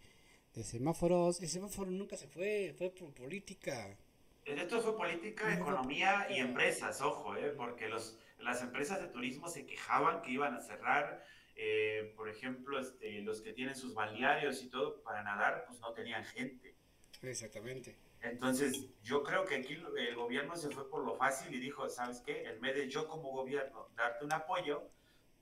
de, 0.54 0.64
semáforos. 0.64 1.40
El 1.40 1.48
semáforo 1.48 1.90
nunca 1.90 2.16
se 2.16 2.26
fue, 2.26 2.74
fue 2.76 2.90
por 2.90 3.12
política. 3.14 3.96
Esto 4.44 4.80
fue 4.80 4.96
política, 4.96 5.54
economía 5.54 6.26
y 6.28 6.38
empresas, 6.38 7.00
ojo, 7.00 7.36
eh, 7.36 7.54
porque 7.56 7.88
los, 7.88 8.18
las 8.40 8.60
empresas 8.60 9.00
de 9.00 9.06
turismo 9.06 9.48
se 9.48 9.64
quejaban 9.64 10.20
que 10.22 10.32
iban 10.32 10.54
a 10.54 10.60
cerrar 10.60 11.22
eh, 11.56 12.12
por 12.16 12.28
ejemplo, 12.28 12.78
este, 12.80 13.20
los 13.22 13.42
que 13.42 13.52
tienen 13.52 13.76
sus 13.76 13.94
balnearios 13.94 14.62
y 14.62 14.68
todo 14.68 15.02
para 15.02 15.22
nadar, 15.22 15.64
pues 15.66 15.80
no 15.80 15.92
tenían 15.92 16.24
gente. 16.24 16.74
Exactamente. 17.22 17.96
Entonces, 18.22 18.86
yo 19.02 19.22
creo 19.22 19.44
que 19.44 19.56
aquí 19.56 19.74
el 19.74 20.14
gobierno 20.14 20.56
se 20.56 20.70
fue 20.70 20.88
por 20.88 21.04
lo 21.04 21.16
fácil 21.16 21.52
y 21.54 21.58
dijo, 21.58 21.88
¿sabes 21.88 22.20
qué? 22.24 22.44
En 22.44 22.60
vez 22.60 22.74
de 22.76 22.88
yo 22.88 23.08
como 23.08 23.30
gobierno 23.30 23.88
darte 23.96 24.24
un 24.24 24.32
apoyo, 24.32 24.88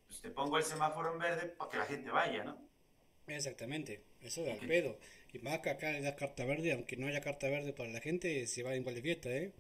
pues 0.07 0.21
te 0.21 0.31
pongo 0.31 0.57
el 0.57 0.65
semáforo 0.65 1.13
en 1.13 1.19
verde 1.19 1.47
para 1.49 1.71
que 1.71 1.77
la 1.77 1.85
gente 1.85 2.11
vaya, 2.11 2.45
¿no? 2.45 2.59
Exactamente, 3.27 4.03
eso 4.23 4.43
da 4.43 4.53
el 4.53 4.67
pedo. 4.67 4.99
Y 5.33 5.39
más 5.39 5.61
que 5.61 5.71
acá 5.71 5.93
le 5.93 6.01
das 6.01 6.17
carta 6.17 6.45
verde, 6.45 6.73
aunque 6.73 6.97
no 6.97 7.07
haya 7.07 7.21
carta 7.21 7.49
verde 7.49 7.73
para 7.73 7.91
la 7.91 8.01
gente, 8.01 8.47
se 8.47 8.63
va 8.63 8.75
igual 8.75 8.95
de 8.95 9.03
fiesta, 9.03 9.31
¿eh? 9.31 9.53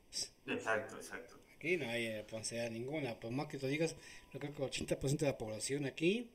Exacto, 0.47 0.97
exacto. 0.97 1.37
Aquí 1.57 1.77
no 1.77 1.89
hay 1.89 2.11
responsabilidad 2.15 2.71
ninguna, 2.71 3.21
por 3.21 3.31
más 3.31 3.47
que 3.49 3.59
tú 3.59 3.67
digas, 3.67 3.95
yo 4.33 4.41
creo 4.41 4.55
que 4.55 4.63
el 4.65 4.71
80% 4.71 5.19
de 5.19 5.27
la 5.27 5.39
población 5.39 5.85
aquí 5.85 6.31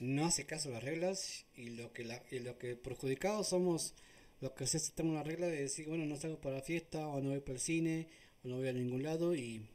no 0.00 0.24
hace 0.24 0.46
caso 0.46 0.70
a 0.70 0.72
las 0.72 0.84
reglas 0.84 1.44
y 1.54 1.70
lo 1.76 1.92
que 1.92 2.04
la, 2.04 2.22
y 2.30 2.38
lo 2.38 2.58
que 2.58 2.74
perjudicados 2.76 3.48
somos 3.48 3.94
los 4.40 4.52
que 4.52 4.66
se 4.66 4.78
tenemos 4.92 5.16
la 5.16 5.22
regla 5.24 5.46
de 5.46 5.62
decir 5.62 5.86
bueno 5.88 6.04
no 6.06 6.16
salgo 6.16 6.40
para 6.40 6.56
la 6.56 6.62
fiesta 6.62 7.06
o 7.06 7.20
no 7.20 7.30
voy 7.30 7.40
para 7.40 7.54
el 7.54 7.60
cine 7.60 8.08
o 8.44 8.48
no 8.48 8.56
voy 8.56 8.68
a 8.68 8.72
ningún 8.72 9.02
lado 9.02 9.34
y, 9.34 9.66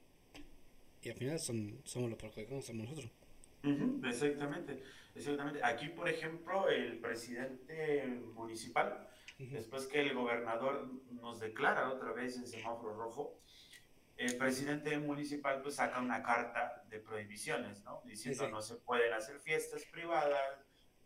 y 1.01 1.10
al 1.10 1.15
final 1.15 1.39
son, 1.39 1.79
somos 1.84 2.10
los 2.10 2.19
perjudicados 2.19 2.65
somos 2.65 2.89
nosotros 2.89 3.12
exactamente 4.03 4.84
exactamente 5.15 5.63
aquí 5.63 5.89
por 5.89 6.10
ejemplo 6.10 6.69
el 6.69 7.00
presidente 7.00 8.05
municipal 8.34 9.07
después 9.38 9.88
que 9.88 10.01
el 10.01 10.13
gobernador 10.13 10.89
nos 11.12 11.39
declara 11.39 11.91
otra 11.91 12.13
vez 12.13 12.38
el 12.38 12.48
semáforo 12.48 12.95
rojo 12.95 13.39
el 14.17 14.38
presidente 14.38 14.98
municipal 14.98 15.62
pues 15.62 15.75
saca 15.75 16.00
una 16.00 16.24
carta 16.24 16.84
de 16.89 17.00
prohibiciones, 17.00 17.84
¿no? 17.84 18.01
Diciendo 18.05 18.48
no 18.50 18.62
se 18.62 18.75
pueden 18.75 19.13
hacer 19.13 19.39
fiestas 19.39 19.84
privadas, 19.91 20.39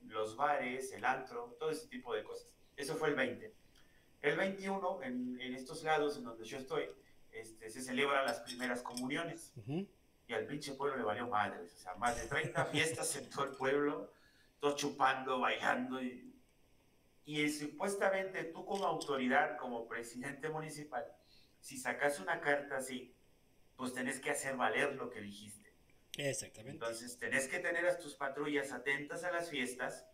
los 0.05 0.35
bares, 0.35 0.91
el 0.93 1.03
antro, 1.03 1.55
todo 1.59 1.71
ese 1.71 1.87
tipo 1.87 2.13
de 2.13 2.23
cosas. 2.23 2.53
Eso 2.79 2.95
fue 2.95 3.09
el 3.09 3.15
20. 3.15 3.53
El 4.21 4.37
21, 4.37 5.03
en, 5.03 5.41
en 5.41 5.53
estos 5.53 5.83
lados 5.83 6.15
en 6.17 6.23
donde 6.23 6.45
yo 6.45 6.57
estoy, 6.57 6.89
este, 7.33 7.69
se 7.69 7.81
celebran 7.81 8.25
las 8.25 8.39
primeras 8.39 8.81
comuniones. 8.81 9.53
Y 10.27 10.33
al 10.33 10.45
pinche 10.45 10.73
pueblo 10.73 10.95
le 10.95 11.03
valió 11.03 11.27
madres. 11.27 11.73
O 11.75 11.77
sea, 11.77 11.95
más 11.95 12.15
de 12.15 12.25
30 12.25 12.65
fiestas 12.67 13.13
en 13.17 13.29
todo 13.29 13.43
el 13.43 13.51
pueblo, 13.57 14.13
todos 14.61 14.77
chupando, 14.77 15.41
bailando. 15.41 16.01
Y, 16.01 16.33
y 17.25 17.49
supuestamente 17.49 18.45
tú 18.45 18.65
como 18.65 18.85
autoridad, 18.85 19.57
como 19.57 19.85
presidente 19.85 20.47
municipal, 20.47 21.05
si 21.59 21.77
sacas 21.77 22.21
una 22.21 22.39
carta 22.39 22.77
así, 22.77 23.13
pues 23.75 23.93
tenés 23.93 24.21
que 24.21 24.29
hacer 24.29 24.55
valer 24.55 24.95
lo 24.95 25.09
que 25.09 25.19
dijiste. 25.19 25.73
Exactamente. 26.15 26.71
Entonces 26.71 27.17
tenés 27.17 27.49
que 27.49 27.59
tener 27.59 27.85
a 27.87 27.99
tus 27.99 28.15
patrullas 28.15 28.71
atentas 28.71 29.25
a 29.25 29.31
las 29.31 29.49
fiestas 29.49 30.05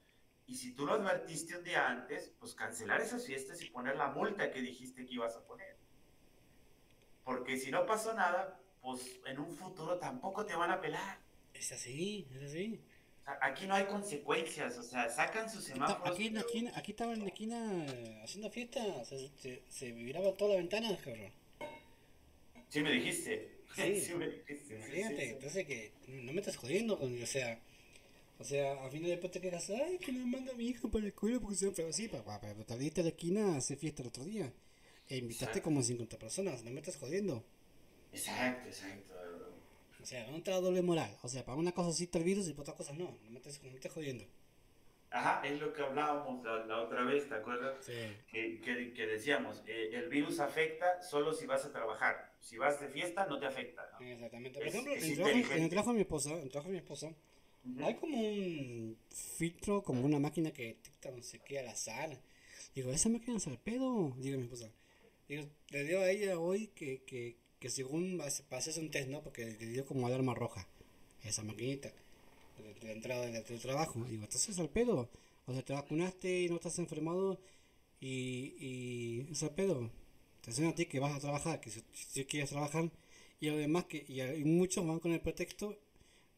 y 0.48 0.56
si 0.56 0.74
tú 0.74 0.86
lo 0.86 0.94
advertiste 0.94 1.58
un 1.58 1.64
día 1.64 1.88
antes, 1.88 2.32
pues 2.40 2.54
cancelar 2.54 3.02
esas 3.02 3.26
fiestas 3.26 3.62
y 3.62 3.70
poner 3.70 3.96
la 3.96 4.10
multa 4.10 4.52
que 4.52 4.62
dijiste 4.62 5.06
que 5.06 5.14
ibas 5.14 5.36
a 5.36 5.44
poner. 5.46 5.76
Porque 7.24 7.58
si 7.58 7.72
no 7.72 7.86
pasó 7.86 8.14
nada, 8.14 8.60
pues 8.82 9.20
en 9.26 9.40
un 9.40 9.52
futuro 9.52 9.98
tampoco 9.98 10.46
te 10.46 10.56
van 10.56 10.70
a 10.70 10.80
pelar. 10.80 11.20
Es 11.54 11.72
así, 11.72 12.28
es 12.36 12.44
así. 12.44 12.80
aquí 13.42 13.66
no 13.66 13.74
hay 13.74 13.86
consecuencias, 13.86 14.78
o 14.78 14.84
sea, 14.84 15.10
sacan 15.10 15.50
sus 15.50 15.64
semáforos. 15.64 16.14
Aquí, 16.14 16.38
aquí, 16.38 16.70
aquí 16.76 16.92
estaba 16.92 17.14
en 17.14 17.22
la 17.22 17.28
esquina 17.28 17.86
haciendo 18.24 18.52
fiesta, 18.52 19.04
se, 19.06 19.32
se, 19.38 19.64
se 19.68 19.94
miraba 19.94 20.34
toda 20.34 20.52
la 20.52 20.58
ventana, 20.58 20.96
cabrón. 20.98 21.32
Sí 22.70 22.84
me 22.84 22.92
dijiste. 22.92 23.56
Sí, 23.74 24.00
sí 24.02 24.14
me 24.14 24.28
dijiste. 24.28 24.78
Fíjate, 24.92 25.30
entonces 25.32 25.66
que 25.66 25.94
no 26.08 26.34
me 26.34 26.40
estás 26.40 26.58
jodiendo, 26.58 27.00
o 27.02 27.26
sea, 27.26 27.60
o 28.38 28.44
sea, 28.44 28.84
a 28.86 28.90
fin 28.90 29.04
de 29.04 29.10
después 29.10 29.32
te 29.32 29.40
quedas, 29.40 29.70
ay, 29.70 29.98
que 29.98 30.12
me 30.12 30.26
manda 30.26 30.54
mi 30.54 30.68
hija 30.68 30.88
para 30.90 31.04
la 31.04 31.10
escuela 31.10 31.40
porque 31.40 31.56
se 31.56 31.68
enferma. 31.68 31.94
Sí, 31.94 32.08
papá, 32.08 32.40
pero 32.42 32.66
te 32.66 32.78
diste 32.78 33.02
a 33.02 33.04
la 33.04 33.10
esquina 33.10 33.54
a 33.54 33.58
hacer 33.58 33.78
fiesta 33.78 34.02
el 34.02 34.10
otro 34.10 34.24
día. 34.24 34.52
E 35.08 35.18
invitaste 35.18 35.62
como 35.62 35.82
50 35.82 36.18
personas, 36.18 36.64
no 36.64 36.72
me 36.72 36.80
estás 36.80 36.98
jodiendo. 36.98 37.44
Exacto, 38.12 38.68
exacto. 38.68 39.14
O 40.02 40.06
sea, 40.06 40.30
no 40.30 40.42
te 40.44 40.52
da 40.52 40.60
doble 40.60 40.82
moral. 40.82 41.16
O 41.24 41.28
sea, 41.28 41.44
para 41.44 41.58
una 41.58 41.72
cosa 41.72 41.92
sí 41.92 42.04
está 42.04 42.18
el 42.20 42.24
virus 42.24 42.48
y 42.48 42.52
para 42.52 42.64
otra 42.64 42.76
cosa 42.76 42.94
no. 42.94 43.18
No 43.24 43.30
me 43.32 43.38
estás, 43.38 43.62
no 43.64 43.70
me 43.70 43.76
estás 43.76 43.92
jodiendo. 43.92 44.26
Ajá, 45.10 45.42
es 45.48 45.60
lo 45.60 45.72
que 45.72 45.82
hablábamos 45.82 46.44
la, 46.44 46.82
otra 46.82 47.04
vez, 47.06 47.30
¿te 47.30 47.36
acuerdas? 47.36 47.78
Sí. 47.80 47.94
Que, 48.30 48.60
que, 48.62 49.08
decíamos, 49.08 49.64
eh, 49.66 49.92
el 49.94 50.10
virus 50.10 50.40
afecta 50.40 51.02
solo 51.02 51.34
si 51.34 51.46
vas 51.46 51.64
a 51.66 51.72
trabajar. 51.72 52.34
Si 52.42 52.58
vas 52.58 52.82
de 52.82 52.90
fiesta, 52.90 53.26
no 53.26 53.40
te 53.40 53.46
afecta. 53.46 53.90
Exactamente. 54.00 54.60
Por 54.60 54.68
ejemplo, 54.68 54.94
en, 54.94 55.04
el 55.04 55.70
trabajo, 55.70 55.92
de 55.92 55.96
mi 55.96 56.02
esposa, 56.02 56.32
en 56.34 56.42
el 56.42 56.50
trabajo 56.50 56.68
de 56.68 56.74
mi 56.74 56.80
esposa, 56.80 57.16
hay 57.84 57.96
como 57.96 58.20
un 58.20 58.98
filtro, 59.10 59.84
como 59.84 60.02
una 60.02 60.20
máquina 60.20 60.52
que 60.52 60.66
detecta 60.66 61.12
no 61.12 61.24
sé 61.24 61.40
qué 61.40 61.60
al 61.60 61.68
azar. 61.68 62.22
Digo, 62.74 62.92
esa 62.92 63.10
máquina 63.10 63.38
es 63.38 63.48
al 63.48 63.60
pedo, 63.60 64.16
digo 64.18 64.38
mi 64.38 64.44
esposa. 64.44 64.72
Digo, 65.28 65.50
le 65.70 65.84
dio 65.84 66.02
a 66.02 66.10
ella 66.10 66.40
hoy 66.40 66.68
que, 66.68 67.04
que, 67.04 67.38
que 67.60 67.70
según 67.70 68.22
pases 68.50 68.78
un 68.78 68.92
test, 68.92 69.10
¿no? 69.10 69.24
Porque 69.24 69.46
le 69.46 69.68
dio 69.68 69.86
como 69.86 70.08
alarma 70.08 70.34
roja, 70.36 70.68
esa 71.24 71.44
maquinita 71.44 71.92
de, 72.82 72.92
entrada 72.92 73.26
del, 73.28 73.60
trabajo. 73.60 74.04
Digo, 74.06 74.24
estás 74.24 74.60
al 74.60 74.70
pedo. 74.70 75.10
O 75.46 75.54
sea, 75.54 75.64
te 75.64 75.74
vacunaste 75.74 76.42
y 76.42 76.50
no 76.50 76.56
estás 76.56 76.80
enfermado 76.80 77.40
y, 78.00 78.56
y 78.60 79.28
es 79.32 79.44
al 79.44 79.54
pedo. 79.54 79.92
Te 80.42 80.52
dicen 80.52 80.68
a 80.68 80.76
ti 80.76 80.86
que 80.86 81.00
vas 81.00 81.16
a 81.16 81.20
trabajar, 81.20 81.60
que 81.60 81.70
si, 81.72 82.26
quieres 82.26 82.50
trabajar. 82.50 82.92
Y 83.40 83.50
además 83.50 83.86
que 83.86 84.06
y, 84.08 84.44
muchos 84.44 84.86
van 84.86 85.00
con 85.00 85.12
el 85.12 85.22
pretexto 85.22 85.78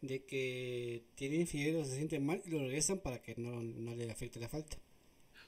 de 0.02 0.24
que 0.26 1.04
tienen 1.16 1.48
fiebre 1.48 1.82
o 1.82 1.86
se 1.86 1.96
sienten 1.96 2.26
mal 2.26 2.42
y 2.46 2.50
lo 2.50 2.60
regresan 2.60 3.00
para 3.00 3.22
que 3.22 3.36
no, 3.38 3.62
no 3.62 3.96
le 3.96 4.12
afecte 4.12 4.40
la 4.40 4.50
falta. 4.50 4.78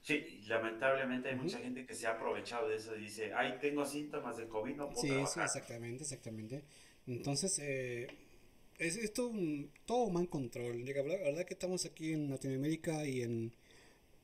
Sí, 0.02 0.42
lamentablemente 0.48 1.30
hay 1.30 1.36
mucha 1.36 1.60
gente 1.60 1.86
que 1.86 1.94
se 1.94 2.08
ha 2.08 2.12
aprovechado 2.12 2.70
de 2.70 2.78
eso 2.78 2.96
y 2.96 3.02
dice, 3.02 3.34
ay, 3.34 3.58
tengo 3.60 3.86
síntomas 3.86 4.38
del 4.38 4.48
COVID, 4.48 4.76
no 4.76 4.90
puedo 4.90 5.02
Sí, 5.02 5.10
sí, 5.32 5.40
exactamente, 5.40 6.04
exactamente. 6.04 6.64
Entonces, 7.06 7.60
eh, 7.60 8.08
es, 8.78 8.96
esto 8.96 9.28
un, 9.28 9.72
todo 9.86 10.10
mal 10.10 10.30
control. 10.30 10.86
La 10.86 11.02
verdad 11.02 11.46
que 11.46 11.54
estamos 11.54 11.86
aquí 11.86 12.14
en 12.14 12.30
Latinoamérica 12.30 13.06
y 13.06 13.22
en 13.22 13.54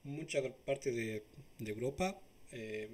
mucha 0.03 0.41
parte 0.65 0.91
de, 0.91 1.23
de 1.59 1.71
Europa 1.71 2.19
eh, 2.51 2.89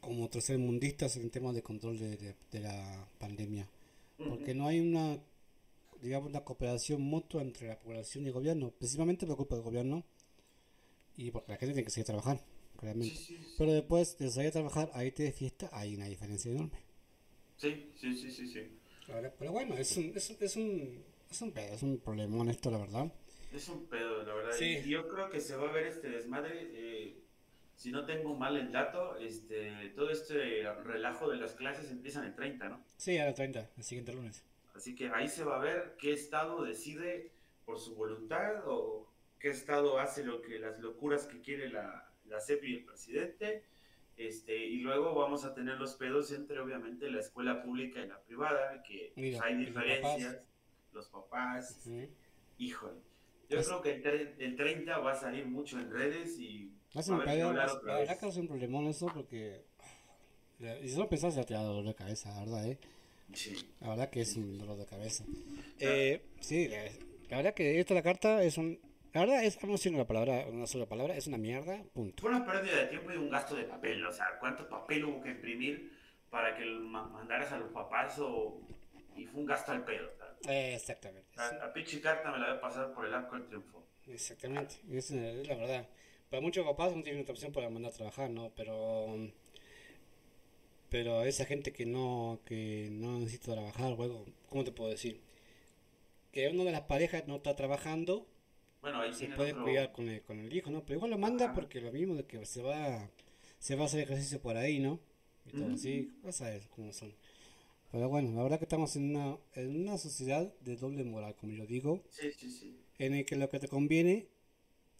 como 0.00 0.28
tercermundistas 0.28 1.16
en 1.16 1.30
temas 1.30 1.54
de 1.54 1.62
control 1.62 1.98
de, 1.98 2.16
de, 2.16 2.60
la 2.60 3.08
pandemia. 3.18 3.68
Porque 4.16 4.54
no 4.54 4.66
hay 4.66 4.80
una, 4.80 5.18
digamos, 6.06 6.30
una 6.30 6.44
cooperación 6.44 7.02
mutua 7.02 7.42
entre 7.42 7.68
la 7.68 7.78
población 7.78 8.24
y 8.24 8.28
el 8.28 8.32
gobierno, 8.32 8.70
principalmente 8.70 9.26
por 9.26 9.36
culpa 9.36 9.56
del 9.56 9.64
gobierno 9.64 10.04
y 11.16 11.30
porque 11.30 11.52
la 11.52 11.58
gente 11.58 11.74
tiene 11.74 11.84
que 11.84 11.90
seguir 11.90 12.06
trabajando, 12.06 12.42
claramente. 12.78 13.16
Pero 13.58 13.72
después 13.72 14.16
de 14.18 14.30
salir 14.30 14.48
a 14.48 14.52
trabajar, 14.52 14.90
ahí 14.94 15.10
te 15.12 15.24
de 15.24 15.32
fiesta, 15.32 15.68
hay 15.72 15.94
una 15.94 16.06
diferencia 16.06 16.50
enorme. 16.50 16.78
Sí, 17.56 17.90
sí, 17.96 18.14
sí, 18.16 18.30
sí, 18.30 18.48
sí. 18.48 18.60
Pero 19.38 19.52
bueno, 19.52 19.76
es 19.76 19.96
un, 19.96 20.12
es, 20.14 20.30
es 20.30 20.56
un, 20.56 21.04
es 21.30 21.42
un, 21.42 21.56
es 21.56 21.82
un 21.82 21.98
problemón 21.98 22.50
esto, 22.50 22.70
la 22.70 22.78
verdad. 22.78 23.12
Es 23.52 23.68
un 23.68 23.86
pedo, 23.86 24.22
la 24.24 24.34
verdad. 24.34 24.60
Y 24.60 24.88
yo 24.88 25.08
creo 25.08 25.30
que 25.30 25.40
se 25.40 25.56
va 25.56 25.68
a 25.68 25.72
ver 25.72 25.86
este 25.86 26.08
desmadre. 26.08 26.70
Eh, 26.72 27.22
si 27.76 27.90
no 27.92 28.06
tengo 28.06 28.34
mal 28.34 28.56
el 28.56 28.72
dato, 28.72 29.16
este, 29.18 29.90
todo 29.94 30.10
este 30.10 30.62
relajo 30.84 31.28
de 31.28 31.36
las 31.36 31.52
clases 31.52 31.90
empiezan 31.90 32.24
el 32.24 32.34
30, 32.34 32.68
¿no? 32.68 32.82
Sí, 32.96 33.18
a 33.18 33.26
la 33.26 33.34
30, 33.34 33.70
el 33.76 33.84
siguiente 33.84 34.12
lunes. 34.12 34.42
Así 34.76 34.94
que 34.94 35.08
ahí 35.08 35.28
se 35.28 35.44
va 35.44 35.56
a 35.56 35.64
ver 35.64 35.96
qué 35.98 36.12
estado 36.12 36.62
decide 36.62 37.32
por 37.64 37.78
su 37.80 37.94
voluntad 37.94 38.62
o 38.66 39.10
qué 39.38 39.48
estado 39.48 39.98
hace 39.98 40.22
lo 40.22 40.42
que 40.42 40.58
las 40.58 40.78
locuras 40.78 41.26
que 41.26 41.40
quiere 41.40 41.68
la, 41.70 42.12
la 42.26 42.40
CEP 42.40 42.64
y 42.64 42.76
el 42.76 42.84
presidente. 42.84 43.64
Este, 44.16 44.56
y 44.56 44.78
luego 44.78 45.14
vamos 45.14 45.44
a 45.44 45.54
tener 45.54 45.78
los 45.78 45.94
pedos 45.94 46.32
entre 46.32 46.58
obviamente 46.60 47.10
la 47.10 47.20
escuela 47.20 47.62
pública 47.62 48.00
y 48.00 48.08
la 48.08 48.22
privada, 48.22 48.82
que 48.82 49.12
pues, 49.14 49.40
hay 49.42 49.56
diferencias, 49.56 50.48
los 50.92 51.08
papás, 51.08 51.86
híjole. 52.56 53.00
Yo 53.48 53.62
creo 53.62 53.82
que 53.82 54.34
el, 54.38 54.56
30 54.56 54.98
va 54.98 55.12
a 55.12 55.14
salir 55.14 55.46
mucho 55.46 55.78
en 55.78 55.90
redes 55.90 56.38
y 56.38 56.72
va 56.96 57.00
a 57.02 57.24
ver 57.24 57.54
La 57.84 57.98
verdad 57.98 58.18
que 58.18 58.28
es 58.28 58.36
un 58.36 58.48
problemón 58.48 58.86
eso 58.86 59.06
porque... 59.12 59.64
Y 60.82 60.88
si 60.88 60.98
no 60.98 61.06
pensás 61.06 61.34
ya 61.34 61.44
te 61.44 61.52
da 61.52 61.62
dolor 61.62 61.84
de 61.84 61.94
cabeza, 61.94 62.30
la 62.30 62.40
verdad, 62.40 62.66
¿eh? 62.66 62.78
Sí. 63.32 63.56
La 63.80 63.90
verdad 63.90 64.10
que 64.10 64.20
es 64.22 64.36
un 64.36 64.58
dolor 64.58 64.76
de 64.78 64.86
cabeza. 64.86 65.24
Eh, 65.78 66.22
sí, 66.40 66.68
la, 66.68 67.36
verdad 67.36 67.54
que 67.54 67.78
esta 67.80 67.94
la 67.94 68.02
carta 68.02 68.42
es 68.42 68.58
un... 68.58 68.80
La 69.12 69.20
verdad 69.20 69.44
es, 69.44 69.58
vamos 69.60 69.84
a 69.84 69.88
una 69.88 70.06
palabra, 70.06 70.46
una 70.46 70.66
sola 70.66 70.86
palabra, 70.86 71.16
es 71.16 71.26
una 71.26 71.38
mierda, 71.38 71.82
punto. 71.94 72.20
Fue 72.22 72.30
una 72.30 72.44
pérdida 72.44 72.76
de 72.76 72.86
tiempo 72.86 73.12
y 73.12 73.16
un 73.16 73.30
gasto 73.30 73.54
de 73.54 73.64
papel, 73.64 74.04
o 74.04 74.12
sea, 74.12 74.38
¿cuánto 74.38 74.68
papel 74.68 75.06
hubo 75.06 75.22
que 75.22 75.30
imprimir 75.30 75.90
para 76.28 76.54
que 76.54 76.64
mandaras 76.64 77.52
a 77.52 77.58
los 77.58 77.72
papás 77.72 78.18
o... 78.18 78.60
Y 79.16 79.24
fue 79.24 79.40
un 79.40 79.46
gasto 79.46 79.72
al 79.72 79.82
pedo, 79.82 80.10
exactamente. 80.48 81.28
La, 81.36 81.72
pinche 81.72 82.00
carta 82.00 82.30
me 82.30 82.38
la 82.38 82.48
voy 82.48 82.56
a 82.56 82.60
pasar 82.60 82.92
por 82.92 83.06
el 83.06 83.14
arco 83.14 83.36
del 83.36 83.46
triunfo. 83.46 83.86
Exactamente, 84.06 84.76
es, 84.90 85.10
la 85.10 85.54
verdad. 85.54 85.88
Para 86.30 86.42
muchos 86.42 86.66
papás 86.66 86.94
no 86.94 87.02
tienen 87.02 87.22
otra 87.22 87.32
opción 87.32 87.52
para 87.52 87.70
mandar 87.70 87.92
a 87.92 87.94
trabajar, 87.94 88.30
¿no? 88.30 88.52
Pero 88.54 89.16
pero 90.96 91.24
esa 91.24 91.44
gente 91.44 91.74
que 91.74 91.84
no 91.84 92.40
que 92.46 92.88
no 92.90 93.18
necesita 93.18 93.52
trabajar, 93.52 93.94
luego, 93.98 94.24
¿cómo 94.48 94.64
te 94.64 94.72
puedo 94.72 94.88
decir? 94.88 95.20
Que 96.32 96.48
una 96.48 96.64
de 96.64 96.72
las 96.72 96.80
parejas 96.82 97.28
no 97.28 97.36
está 97.36 97.54
trabajando, 97.54 98.26
bueno, 98.80 99.02
ahí 99.02 99.12
se 99.12 99.26
puede 99.28 99.52
cuidar 99.52 99.92
con 99.92 100.08
el, 100.08 100.22
con 100.22 100.38
el 100.38 100.50
hijo, 100.56 100.70
¿no? 100.70 100.86
Pero 100.86 100.96
igual 100.96 101.10
lo 101.10 101.18
manda 101.18 101.52
porque 101.52 101.82
lo 101.82 101.92
mismo 101.92 102.14
de 102.14 102.24
que 102.24 102.46
se 102.46 102.62
va 102.62 103.10
se 103.58 103.76
va 103.76 103.82
a 103.82 103.86
hacer 103.88 104.00
ejercicio 104.00 104.40
por 104.40 104.56
ahí, 104.56 104.78
¿no? 104.78 104.98
Y 105.44 105.50
todo 105.50 105.74
así, 105.74 106.14
vas 106.22 106.40
a 106.40 106.48
ver 106.48 106.62
cómo 106.74 106.90
son. 106.94 107.12
Pero 107.92 108.08
bueno, 108.08 108.34
la 108.34 108.42
verdad 108.42 108.58
que 108.58 108.64
estamos 108.64 108.96
en 108.96 109.14
una, 109.14 109.36
en 109.52 109.82
una 109.82 109.98
sociedad 109.98 110.50
de 110.60 110.76
doble 110.76 111.04
moral, 111.04 111.34
como 111.36 111.52
yo 111.52 111.66
digo. 111.66 112.02
Sí, 112.08 112.32
sí, 112.32 112.50
sí. 112.50 112.80
En 112.98 113.12
el 113.12 113.26
que 113.26 113.36
lo 113.36 113.50
que 113.50 113.58
te 113.58 113.68
conviene... 113.68 114.28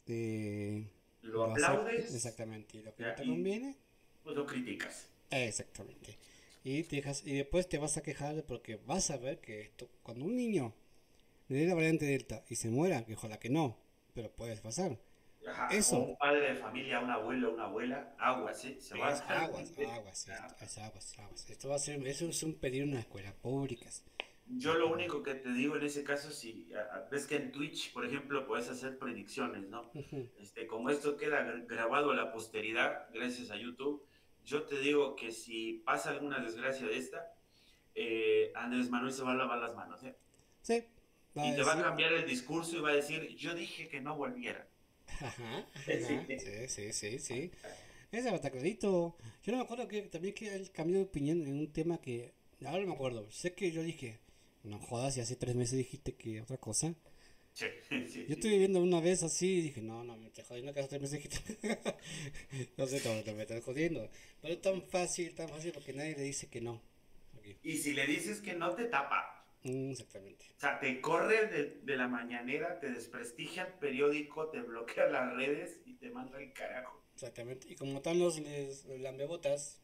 Eh, 0.08 0.90
lo, 1.22 1.44
aplaudes. 1.44 2.14
exactamente. 2.14 2.76
Y 2.76 2.82
lo 2.82 2.94
que 2.94 3.02
no 3.02 3.14
te 3.14 3.24
conviene... 3.24 3.76
Pues 4.22 4.36
lo 4.36 4.44
criticas. 4.44 5.08
Exactamente. 5.30 6.18
Y, 6.64 6.82
te 6.84 6.96
dejas, 6.96 7.22
y 7.24 7.34
después 7.34 7.68
te 7.68 7.78
vas 7.78 7.96
a 7.96 8.02
quejar 8.02 8.42
porque 8.44 8.76
vas 8.86 9.10
a 9.10 9.16
ver 9.16 9.40
que 9.40 9.62
esto, 9.62 9.88
cuando 10.02 10.24
un 10.24 10.36
niño 10.36 10.74
le 11.48 11.58
dé 11.58 11.66
la 11.66 11.74
variante 11.74 12.04
Delta 12.04 12.44
y 12.48 12.56
se 12.56 12.68
muera, 12.68 13.04
que 13.04 13.14
ojalá 13.14 13.38
que 13.38 13.50
no, 13.50 13.76
pero 14.14 14.30
puede 14.30 14.56
pasar 14.56 14.98
eso. 15.70 15.98
un 15.98 16.16
padre 16.16 16.52
de 16.52 16.54
familia, 16.56 17.00
un 17.00 17.10
abuelo, 17.10 17.54
una 17.54 17.64
abuela, 17.64 18.14
aguas, 18.18 18.60
¿sí? 18.60 18.76
Se 18.80 18.98
va 18.98 19.08
a 19.08 19.44
aguas, 19.44 19.72
aguas, 19.78 20.28
aguas, 20.28 21.18
aguas, 21.18 21.50
Esto 21.50 21.68
va 21.68 21.76
a 21.76 21.78
ser, 21.78 22.06
eso 22.06 22.28
es 22.28 22.42
un 22.42 22.54
pedir 22.54 22.84
una 22.84 23.00
escuela 23.00 23.32
públicas. 23.32 24.04
Yo 24.48 24.74
lo 24.74 24.92
único 24.92 25.24
que 25.24 25.34
te 25.34 25.52
digo 25.52 25.76
en 25.76 25.84
ese 25.84 26.04
caso, 26.04 26.30
si 26.30 26.68
ves 27.10 27.26
que 27.26 27.36
en 27.36 27.50
Twitch, 27.50 27.92
por 27.92 28.06
ejemplo, 28.06 28.46
puedes 28.46 28.68
hacer 28.68 28.96
predicciones, 28.96 29.68
¿no? 29.68 29.90
este, 30.38 30.68
como 30.68 30.90
esto 30.90 31.16
queda 31.16 31.42
grabado 31.66 32.12
a 32.12 32.14
la 32.14 32.32
posteridad, 32.32 33.08
gracias 33.12 33.50
a 33.50 33.56
YouTube, 33.56 34.06
yo 34.46 34.62
te 34.62 34.78
digo 34.78 35.16
que 35.16 35.32
si 35.32 35.82
pasa 35.84 36.10
alguna 36.10 36.38
desgracia 36.38 36.86
de 36.86 36.96
esta, 36.96 37.34
eh, 37.94 38.52
Andrés 38.54 38.88
Manuel 38.88 39.12
se 39.12 39.22
va 39.22 39.32
a 39.32 39.34
lavar 39.36 39.58
las 39.58 39.74
manos, 39.74 40.02
¿eh? 40.04 40.16
Sí. 40.62 40.84
Y 41.34 41.54
te 41.54 41.62
va 41.62 41.74
a 41.74 41.82
cambiar 41.82 42.12
el 42.12 42.26
discurso 42.26 42.76
y 42.76 42.80
va 42.80 42.90
a 42.90 42.94
decir, 42.94 43.36
yo 43.36 43.54
dije 43.54 43.88
que 43.88 44.00
no 44.00 44.16
volviera. 44.16 44.66
Ajá, 45.20 45.66
sí, 45.84 46.68
sí, 46.68 46.92
sí, 46.92 47.18
sí. 47.18 47.50
Ese 48.10 48.34
está 48.34 48.50
clarito. 48.50 49.16
Yo 49.42 49.52
no 49.52 49.58
me 49.58 49.64
acuerdo 49.64 49.88
que 49.88 50.02
también 50.02 50.34
que 50.34 50.54
él 50.54 50.70
cambió 50.72 50.96
de 50.96 51.04
opinión 51.04 51.42
en 51.42 51.58
un 51.58 51.72
tema 51.72 52.00
que. 52.00 52.32
Ahora 52.64 52.80
no 52.80 52.88
me 52.88 52.94
acuerdo. 52.94 53.30
Sé 53.30 53.54
que 53.54 53.70
yo 53.70 53.82
dije, 53.82 54.20
no 54.62 54.78
jodas, 54.78 55.16
y 55.16 55.20
hace 55.20 55.36
tres 55.36 55.54
meses 55.54 55.76
dijiste 55.76 56.14
que 56.14 56.40
otra 56.40 56.56
cosa. 56.56 56.94
Sí, 57.56 57.64
sí, 57.88 58.26
yo 58.28 58.34
estuve 58.34 58.58
viendo 58.58 58.82
una 58.82 59.00
vez 59.00 59.22
así 59.22 59.58
y 59.58 59.62
dije, 59.62 59.80
no, 59.80 60.04
no, 60.04 60.14
me 60.18 60.26
estoy 60.26 60.44
jodiendo 60.44 60.74
tres 60.74 61.00
meses 61.00 61.42
no 62.76 62.86
sé 62.86 63.00
cómo 63.00 63.22
te 63.22 63.32
me 63.32 63.42
estás 63.42 63.64
jodiendo. 63.64 64.10
Pero 64.42 64.52
es 64.52 64.60
tan 64.60 64.82
fácil, 64.82 65.34
tan 65.34 65.48
fácil 65.48 65.72
porque 65.72 65.94
nadie 65.94 66.14
le 66.14 66.22
dice 66.22 66.50
que 66.50 66.60
no. 66.60 66.82
Y 67.62 67.78
si 67.78 67.94
le 67.94 68.06
dices 68.06 68.42
que 68.42 68.52
no, 68.52 68.74
te 68.74 68.84
tapa. 68.84 69.46
Mm, 69.62 69.90
exactamente. 69.90 70.44
O 70.54 70.60
sea, 70.60 70.78
te 70.78 71.00
corre 71.00 71.46
de, 71.46 71.80
de, 71.82 71.96
la 71.96 72.08
mañanera, 72.08 72.78
te 72.78 72.90
desprestigia 72.90 73.62
el 73.62 73.72
periódico, 73.74 74.50
te 74.50 74.60
bloquea 74.60 75.06
las 75.06 75.34
redes 75.34 75.80
y 75.86 75.94
te 75.94 76.10
manda 76.10 76.38
el 76.38 76.52
carajo. 76.52 77.02
Exactamente. 77.14 77.68
Y 77.70 77.76
como 77.76 77.96
están 77.96 78.18
los 78.18 78.38
les, 78.38 78.84
lambebotas. 78.84 79.80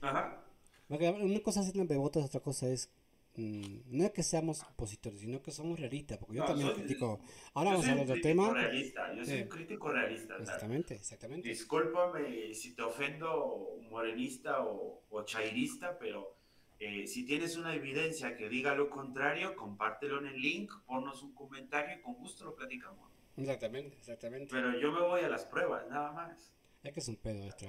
Ajá. 0.00 0.42
Una 0.88 1.40
cosa 1.40 1.60
es 1.60 1.76
lambebotas, 1.76 2.24
otra 2.24 2.40
cosa 2.40 2.70
es. 2.70 2.90
Mmm, 3.36 3.80
no 3.86 4.04
es 4.04 4.10
que 4.10 4.22
seamos 4.22 4.62
opositores, 4.62 5.20
sino 5.20 5.42
que 5.42 5.50
somos 5.50 5.78
realistas. 5.78 6.18
Porque 6.18 6.36
yo 6.36 6.44
también 6.44 6.72
critico. 6.72 7.20
Ahora 7.54 7.70
vamos 7.70 7.86
a 7.86 7.92
hablar 7.92 8.20
tema. 8.20 8.52
Realista. 8.52 9.14
Yo 9.14 9.24
soy 9.24 9.42
un 9.42 9.48
crítico 9.48 9.92
realista. 9.92 10.36
Exactamente, 10.38 10.94
exactamente. 10.94 11.48
Discúlpame 11.48 12.52
si 12.54 12.74
te 12.74 12.82
ofendo 12.82 13.78
morenista 13.90 14.64
o, 14.64 15.04
o 15.08 15.22
chairista, 15.24 15.98
pero 15.98 16.36
eh, 16.80 17.06
si 17.06 17.26
tienes 17.26 17.56
una 17.56 17.74
evidencia 17.74 18.36
que 18.36 18.48
diga 18.48 18.74
lo 18.74 18.88
contrario, 18.88 19.54
compártelo 19.54 20.18
en 20.18 20.26
el 20.26 20.40
link, 20.40 20.72
ponnos 20.86 21.22
un 21.22 21.34
comentario 21.34 21.98
y 21.98 22.00
con 22.00 22.14
gusto 22.14 22.46
lo 22.46 22.56
platicamos. 22.56 23.10
Exactamente, 23.36 23.96
exactamente. 23.96 24.48
Pero 24.50 24.78
yo 24.78 24.90
me 24.90 25.00
voy 25.00 25.20
a 25.20 25.28
las 25.28 25.44
pruebas, 25.44 25.86
nada 25.88 26.12
más. 26.12 26.52
Es 26.82 26.92
que 26.92 27.00
es 27.00 27.08
un 27.08 27.16
pedo 27.16 27.44
esto, 27.44 27.66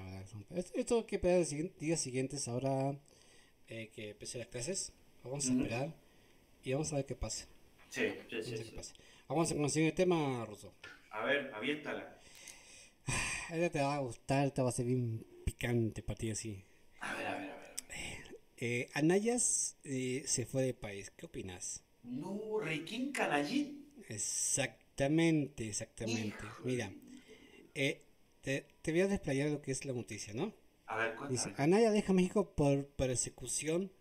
Esto 0.73 1.05
que 1.05 1.19
pedo 1.19 1.39
los 1.39 1.49
días 1.77 1.99
siguientes, 1.99 2.47
ahora 2.47 2.97
eh, 3.67 3.89
que 3.89 4.11
empecé 4.11 4.37
las 4.37 4.47
clases, 4.47 4.93
vamos 5.23 5.49
a 5.49 5.53
esperar 5.53 5.93
y 6.63 6.73
vamos 6.73 6.91
a 6.93 6.97
ver 6.97 7.05
qué 7.05 7.15
pasa. 7.15 7.47
Sí, 7.89 8.07
sí, 8.29 8.57
sí. 8.57 8.75
Vamos 9.27 9.51
a 9.51 9.55
conseguir 9.55 9.89
el 9.89 9.95
tema, 9.95 10.45
Ruso. 10.45 10.73
A 11.11 11.25
ver, 11.25 11.51
aviéntala. 11.53 12.21
Esta 13.51 13.69
te 13.69 13.81
va 13.81 13.95
a 13.95 13.99
gustar, 13.99 14.51
te 14.51 14.61
va 14.61 14.69
a 14.69 14.71
ser 14.71 14.85
bien 14.85 15.25
picante 15.45 16.01
para 16.01 16.17
ti 16.17 16.31
así. 16.31 16.63
A 16.99 17.13
ver, 17.15 17.27
a 17.27 17.37
ver. 17.37 17.51
Eh, 18.57 18.89
Anayas 18.93 19.77
eh, 19.83 20.23
se 20.25 20.45
fue 20.45 20.61
de 20.63 20.73
país. 20.73 21.11
¿Qué 21.11 21.25
opinas? 21.25 21.83
No, 22.03 22.59
Requín 22.59 23.11
Canallín. 23.11 23.91
Exactamente, 24.07 25.67
exactamente. 25.67 26.37
Mira, 26.63 26.91
eh, 27.73 28.05
te, 28.41 28.65
voy 28.85 29.01
a 29.01 29.07
desplayar 29.07 29.49
lo 29.49 29.61
que 29.61 29.71
es 29.71 29.85
la 29.85 29.93
noticia, 29.93 30.33
¿no? 30.33 30.53
A 30.85 30.97
ver, 30.97 31.15
Dice, 31.29 31.53
Anaya 31.57 31.91
deja 31.91 32.13
México 32.13 32.53
por 32.53 32.87
persecución. 32.87 33.91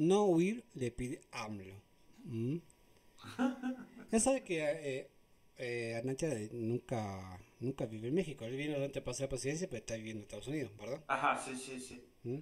No 0.00 0.24
huir, 0.24 0.64
le 0.72 0.90
pide 0.90 1.20
AMLO. 1.30 1.74
¿Mm? 2.24 2.56
ya 4.10 4.18
sabe 4.18 4.42
que 4.42 4.64
eh, 4.64 5.10
eh, 5.58 6.48
nunca, 6.52 7.38
nunca 7.60 7.84
vive 7.84 8.08
en 8.08 8.14
México. 8.14 8.46
Él 8.46 8.56
vino 8.56 8.76
durante 8.76 9.00
el 9.00 9.04
paseo 9.04 9.24
de 9.24 9.28
presidencia, 9.28 9.68
pero 9.68 9.80
está 9.80 9.96
viviendo 9.96 10.20
en 10.20 10.22
Estados 10.22 10.48
Unidos, 10.48 10.72
¿verdad? 10.78 11.04
Ajá, 11.06 11.38
sí, 11.44 11.54
sí, 11.54 11.78
sí. 11.78 12.02
¿Mm? 12.24 12.38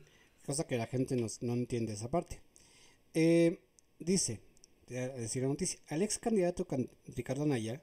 cosa 0.47 0.69
que 0.69 0.79
la 0.79 0.87
gente 0.87 1.17
no, 1.17 1.53
entiende 1.53 1.95
esa 1.95 2.09
parte. 2.09 2.41
Eh, 3.13 3.59
dice, 3.99 4.41
decir 4.87 5.43
la 5.43 5.49
noticia, 5.49 5.81
el 5.89 6.03
ex 6.03 6.21
candidato 6.21 6.65
Ricardo 7.09 7.43
Anaya 7.43 7.83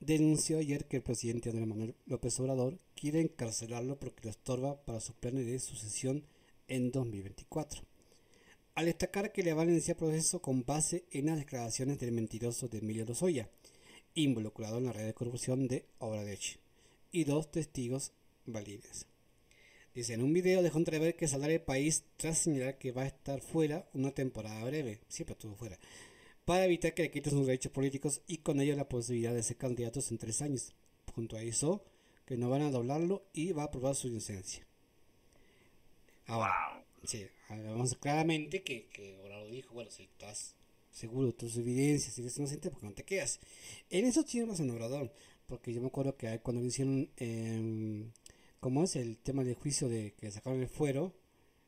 denunció 0.00 0.58
ayer 0.58 0.86
que 0.86 0.96
el 0.96 1.04
presidente 1.04 1.50
Andrés 1.50 1.68
Manuel 1.68 1.94
López 2.06 2.38
Obrador 2.40 2.80
quiere 2.96 3.20
encarcelarlo 3.20 3.96
porque 3.96 4.24
lo 4.24 4.30
estorba 4.30 4.84
para 4.84 4.98
su 4.98 5.14
plan 5.14 5.36
de 5.36 5.58
sucesión 5.60 6.26
en 6.66 6.90
2024. 6.90 7.93
Al 8.74 8.86
destacar 8.86 9.32
que 9.32 9.42
le 9.42 9.54
van 9.54 9.68
a 9.68 9.72
iniciar 9.72 9.96
proceso 9.96 10.42
con 10.42 10.64
base 10.64 11.04
en 11.12 11.26
las 11.26 11.38
declaraciones 11.38 11.98
del 11.98 12.12
mentiroso 12.12 12.68
de 12.68 12.78
Emilio 12.78 13.04
Lozoya, 13.04 13.48
involucrado 14.14 14.78
en 14.78 14.86
la 14.86 14.92
red 14.92 15.06
de 15.06 15.14
corrupción 15.14 15.68
de 15.68 15.86
Obradech, 15.98 16.58
y 17.12 17.24
dos 17.24 17.50
testigos 17.50 18.12
valides. 18.46 19.06
Dice, 19.94 20.14
en 20.14 20.22
un 20.22 20.32
video 20.32 20.62
dejó 20.62 20.78
entrever 20.78 21.14
que 21.14 21.28
saldrá 21.28 21.50
del 21.50 21.60
país 21.60 22.02
tras 22.16 22.38
señalar 22.38 22.78
que 22.78 22.90
va 22.90 23.02
a 23.02 23.06
estar 23.06 23.40
fuera 23.40 23.88
una 23.92 24.10
temporada 24.10 24.64
breve, 24.64 25.00
siempre 25.08 25.34
estuvo 25.34 25.54
fuera, 25.54 25.78
para 26.44 26.64
evitar 26.64 26.94
que 26.94 27.02
le 27.02 27.10
quiten 27.12 27.32
sus 27.32 27.46
derechos 27.46 27.70
políticos 27.70 28.22
y 28.26 28.38
con 28.38 28.60
ello 28.60 28.74
la 28.74 28.88
posibilidad 28.88 29.32
de 29.32 29.44
ser 29.44 29.56
candidatos 29.56 30.10
en 30.10 30.18
tres 30.18 30.42
años. 30.42 30.74
Puntualizó 31.14 31.84
que 32.26 32.36
no 32.36 32.50
van 32.50 32.62
a 32.62 32.70
doblarlo 32.70 33.24
y 33.32 33.52
va 33.52 33.64
a 33.64 33.70
probar 33.70 33.94
su 33.94 34.08
inocencia. 34.08 34.66
Ahora, 36.26 36.84
sí, 37.04 37.26
vamos 37.48 37.96
claramente 37.96 38.62
que, 38.62 38.88
que 38.88 39.18
lo 39.28 39.48
dijo, 39.48 39.74
bueno, 39.74 39.90
si 39.90 40.04
estás 40.04 40.56
seguro 40.90 41.26
de 41.26 41.32
tus 41.32 41.56
evidencias, 41.56 42.14
si 42.14 42.20
eres 42.20 42.38
inocente, 42.38 42.70
porque 42.70 42.86
no 42.86 42.94
te 42.94 43.04
quedas. 43.04 43.40
En 43.90 44.04
eso 44.06 44.24
tiene 44.24 44.46
razón 44.46 44.70
Obrador, 44.70 45.12
porque 45.46 45.72
yo 45.72 45.80
me 45.80 45.88
acuerdo 45.88 46.16
que 46.16 46.38
cuando 46.40 46.62
le 46.62 46.68
hicieron, 46.68 47.10
eh, 47.16 48.10
¿cómo 48.60 48.84
es 48.84 48.96
el 48.96 49.18
tema 49.18 49.44
del 49.44 49.54
juicio 49.54 49.88
de 49.88 50.14
que 50.14 50.30
sacaron 50.30 50.60
el 50.60 50.68
fuero? 50.68 51.12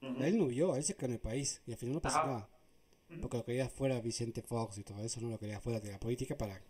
Él 0.00 0.38
no 0.38 0.46
vio, 0.46 0.76
él 0.76 0.84
se 0.84 0.94
quedó 0.94 1.06
en 1.06 1.12
el 1.14 1.20
país 1.20 1.60
y 1.66 1.72
al 1.72 1.78
final 1.78 1.94
no 1.94 2.00
pasó 2.00 2.18
nada. 2.18 2.48
Porque 3.20 3.36
lo 3.36 3.44
quería 3.44 3.68
fuera 3.68 4.00
Vicente 4.00 4.42
Fox 4.42 4.78
y 4.78 4.84
todo 4.84 5.02
eso, 5.02 5.20
no 5.20 5.30
lo 5.30 5.38
quería 5.38 5.60
fuera 5.60 5.80
de 5.80 5.90
la 5.90 5.98
política 5.98 6.36
para, 6.36 6.62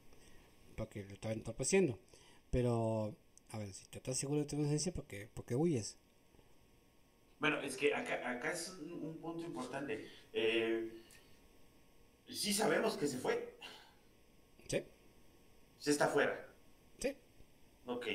para 0.76 0.88
que 0.88 1.04
lo 1.04 1.14
estaba 1.14 1.34
entorpeciendo. 1.34 1.98
Pero, 2.50 3.14
a 3.50 3.58
ver, 3.58 3.72
si 3.74 3.86
te 3.86 3.98
estás 3.98 4.16
seguro 4.16 4.40
de 4.40 4.46
tu 4.46 4.56
inocencia, 4.56 4.92
¿por 4.92 5.06
qué, 5.06 5.28
por 5.28 5.44
qué 5.44 5.54
huyes? 5.54 5.96
Bueno, 7.38 7.60
es 7.60 7.76
que 7.76 7.94
acá, 7.94 8.28
acá 8.28 8.52
es 8.52 8.76
un, 8.80 9.18
punto 9.18 9.44
importante. 9.44 10.08
Eh, 10.32 11.02
sí 12.28 12.52
sabemos 12.52 12.96
que 12.96 13.06
se 13.06 13.18
fue. 13.18 13.56
Sí. 14.68 14.82
Se 15.78 15.90
está 15.90 16.08
fuera. 16.08 16.48
Sí. 16.98 17.14
Ok. 17.84 18.06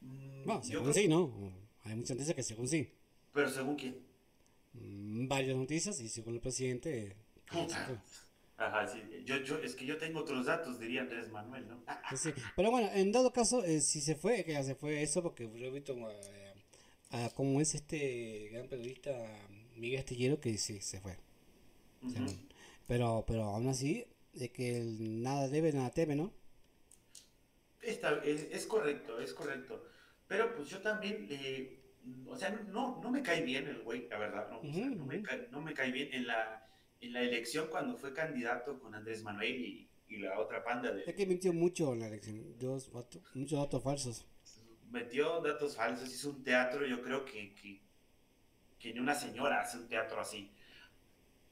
Bueno, 0.00 0.60
mm, 0.60 0.64
según 0.64 0.94
sí, 0.94 1.08
¿no? 1.08 1.52
Hay 1.84 1.94
muchas 1.94 2.16
noticias 2.16 2.34
que 2.34 2.42
según 2.42 2.68
sí. 2.68 2.90
¿Pero 3.32 3.48
según 3.48 3.76
quién? 3.76 3.98
Mm, 4.72 5.28
varias 5.28 5.56
noticias 5.56 6.00
y 6.00 6.08
según 6.08 6.34
el 6.34 6.40
presidente. 6.40 7.16
Ajá, 8.56 8.86
sí. 8.86 9.00
Yo, 9.24 9.38
yo, 9.38 9.58
es 9.58 9.74
que 9.74 9.86
yo 9.86 9.96
tengo 9.96 10.20
otros 10.20 10.46
datos, 10.46 10.78
diría 10.78 11.00
Andrés 11.00 11.30
Manuel, 11.30 11.66
¿no? 11.66 11.82
Sí, 12.14 12.30
pero 12.56 12.70
bueno, 12.70 12.90
en 12.92 13.10
dado 13.10 13.32
caso, 13.32 13.64
eh, 13.64 13.80
si 13.80 14.02
se 14.02 14.14
fue, 14.14 14.44
que 14.44 14.52
ya 14.52 14.62
se 14.62 14.74
fue 14.74 15.02
eso, 15.02 15.22
porque 15.22 15.44
yo 15.44 15.66
he 15.66 15.70
visto 15.70 15.94
eh, 15.94 16.49
a, 17.10 17.30
como 17.30 17.60
es 17.60 17.74
este 17.74 18.48
gran 18.52 18.68
periodista 18.68 19.10
Miguel 19.76 20.00
Astillero 20.00 20.40
que 20.40 20.56
sí 20.58 20.80
se 20.80 21.00
fue. 21.00 21.16
Pero, 22.86 23.24
pero 23.26 23.44
aún 23.44 23.68
así, 23.68 24.06
de 24.32 24.50
que 24.50 24.82
nada 24.98 25.48
debe, 25.48 25.72
nada 25.72 25.90
teme, 25.90 26.16
¿no? 26.16 26.32
Está, 27.82 28.22
es, 28.24 28.66
correcto, 28.66 29.20
es 29.20 29.32
correcto. 29.32 29.86
Pero 30.28 30.54
pues 30.54 30.68
yo 30.68 30.80
también, 30.80 31.28
o 32.26 32.36
sea, 32.36 32.50
no, 32.50 33.00
no 33.02 33.10
me 33.10 33.22
cae 33.22 33.42
bien 33.42 33.66
el 33.68 33.82
güey, 33.82 34.08
la 34.08 34.18
verdad, 34.18 34.50
no, 34.50 34.62
no, 34.62 35.06
me 35.06 35.22
cae, 35.22 35.48
no, 35.50 35.60
me 35.60 35.74
cae, 35.74 35.90
bien 35.90 36.08
en 36.12 36.26
la, 36.26 36.68
en 37.00 37.12
la 37.12 37.22
elección 37.22 37.68
cuando 37.70 37.96
fue 37.96 38.12
candidato 38.12 38.78
con 38.78 38.94
Andrés 38.94 39.22
Manuel 39.22 39.64
y, 39.64 39.90
y 40.08 40.18
la 40.18 40.38
otra 40.38 40.62
panda 40.62 40.92
de... 40.92 41.04
Es 41.04 41.14
que 41.14 41.26
mintió 41.26 41.52
mucho 41.52 41.92
en 41.94 42.00
la 42.00 42.08
elección, 42.08 42.56
muchos 43.34 43.58
datos 43.58 43.82
falsos 43.82 44.26
metió 44.90 45.40
datos 45.40 45.76
falsos, 45.76 46.12
hizo 46.12 46.30
un 46.30 46.42
teatro, 46.42 46.86
yo 46.86 47.02
creo 47.02 47.24
que, 47.24 47.54
que, 48.78 48.92
ni 48.92 49.00
una 49.00 49.14
señora 49.14 49.60
hace 49.60 49.78
un 49.78 49.88
teatro 49.88 50.20
así. 50.20 50.50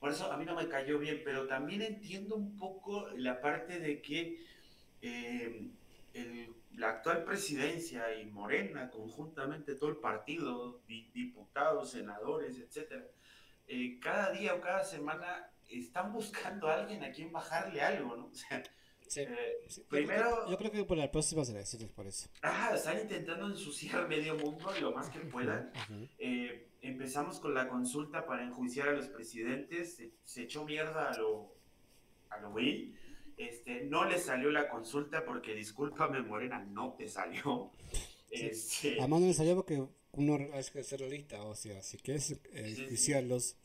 Por 0.00 0.10
eso 0.10 0.30
a 0.30 0.36
mí 0.36 0.44
no 0.44 0.54
me 0.54 0.68
cayó 0.68 0.98
bien, 0.98 1.22
pero 1.24 1.46
también 1.46 1.82
entiendo 1.82 2.36
un 2.36 2.56
poco 2.56 3.08
la 3.16 3.40
parte 3.40 3.80
de 3.80 4.00
que 4.00 4.44
eh, 5.02 5.70
la 6.76 6.90
actual 6.90 7.24
presidencia 7.24 8.14
y 8.14 8.26
Morena, 8.26 8.90
conjuntamente 8.90 9.74
todo 9.74 9.90
el 9.90 9.96
partido, 9.96 10.80
diputados, 10.86 11.90
senadores, 11.90 12.58
etcétera, 12.58 13.04
eh, 13.66 13.98
cada 14.00 14.30
día 14.32 14.54
o 14.54 14.60
cada 14.60 14.84
semana 14.84 15.50
están 15.68 16.12
buscando 16.12 16.68
a 16.68 16.74
alguien 16.74 17.04
a 17.04 17.10
quien 17.10 17.32
bajarle 17.32 17.80
algo, 17.82 18.16
¿no? 18.16 18.26
O 18.32 18.34
sea, 18.34 18.62
eh, 19.16 19.58
primero. 19.88 20.50
Yo 20.50 20.56
creo, 20.58 20.70
que, 20.70 20.84
por 20.84 20.98
la 20.98 21.10
próxima 21.10 21.42
elecciones, 21.42 21.90
por 21.90 22.06
eso. 22.06 22.28
Ah, 22.42 22.72
están 22.74 23.00
intentando 23.00 23.46
ensuciar 23.46 24.08
medio 24.08 24.36
mundo 24.36 24.70
lo 24.80 24.92
más 24.92 25.08
que 25.10 25.20
puedan. 25.20 25.72
Eh, 26.18 26.68
empezamos 26.82 27.40
con 27.40 27.54
la 27.54 27.68
consulta 27.68 28.26
para 28.26 28.44
enjuiciar 28.44 28.88
a 28.88 28.92
los 28.92 29.08
presidentes. 29.08 30.02
Se, 30.24 30.42
echó 30.42 30.64
mierda 30.64 31.10
a 31.10 31.18
lo, 31.18 31.54
a 32.30 32.38
lo 32.40 32.54
Este, 33.36 33.84
no 33.84 34.04
le 34.04 34.18
salió 34.18 34.50
la 34.50 34.68
consulta 34.68 35.24
porque, 35.24 35.54
discúlpame, 35.54 36.22
Morena, 36.22 36.60
no 36.60 36.94
te 36.96 37.08
salió. 37.08 37.70
Este, 38.30 38.98
Además, 38.98 39.22
no 39.22 39.26
le 39.28 39.32
salió 39.32 39.54
porque 39.54 39.82
uno 40.12 40.36
es 40.52 40.70
que 40.70 40.84
ser 40.84 41.00
realista, 41.00 41.42
o 41.44 41.54
sea, 41.54 41.82
si 41.82 41.96
quieres 41.96 42.32
eh, 42.32 42.38
enjuiciarlos 42.52 43.56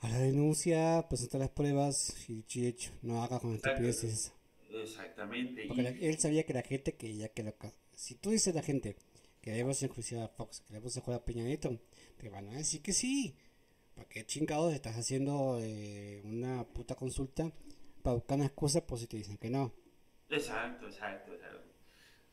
a 0.00 0.08
la 0.08 0.18
denuncia, 0.18 1.06
presentar 1.08 1.40
las 1.40 1.50
pruebas 1.50 2.14
y 2.28 2.66
hecho, 2.66 2.92
no 3.02 3.22
haga 3.22 3.40
con 3.40 3.54
estupideces. 3.54 4.32
Exactamente. 4.70 5.64
Porque 5.66 5.96
él 6.00 6.18
sabía 6.18 6.44
que 6.44 6.52
la 6.52 6.62
gente 6.62 6.94
que 6.94 7.16
ya 7.16 7.28
que 7.28 7.42
lo, 7.42 7.54
si 7.94 8.14
tú 8.14 8.30
dices 8.30 8.54
a 8.54 8.56
la 8.56 8.62
gente 8.62 8.96
que 9.40 9.50
debemos 9.50 9.82
enjuiciar 9.82 10.22
a 10.22 10.28
Fox, 10.28 10.60
que 10.60 10.74
debemos 10.74 10.94
jugar 10.98 11.20
a 11.20 11.24
Peña 11.24 11.44
Nieto, 11.44 11.78
te 12.16 12.28
van 12.28 12.48
a 12.48 12.58
decir 12.58 12.82
que 12.82 12.92
sí. 12.92 13.36
¿Para 13.94 14.08
qué 14.08 14.24
chingados 14.24 14.72
estás 14.72 14.96
haciendo 14.96 15.58
eh, 15.60 16.20
una 16.24 16.62
puta 16.64 16.94
consulta 16.94 17.50
para 18.02 18.14
buscar 18.14 18.36
una 18.36 18.46
excusa 18.46 18.86
por 18.86 18.98
si 18.98 19.08
te 19.08 19.16
dicen 19.16 19.36
que 19.38 19.50
no? 19.50 19.72
Exacto, 20.28 20.86
exacto, 20.86 21.34
exacto. 21.34 21.72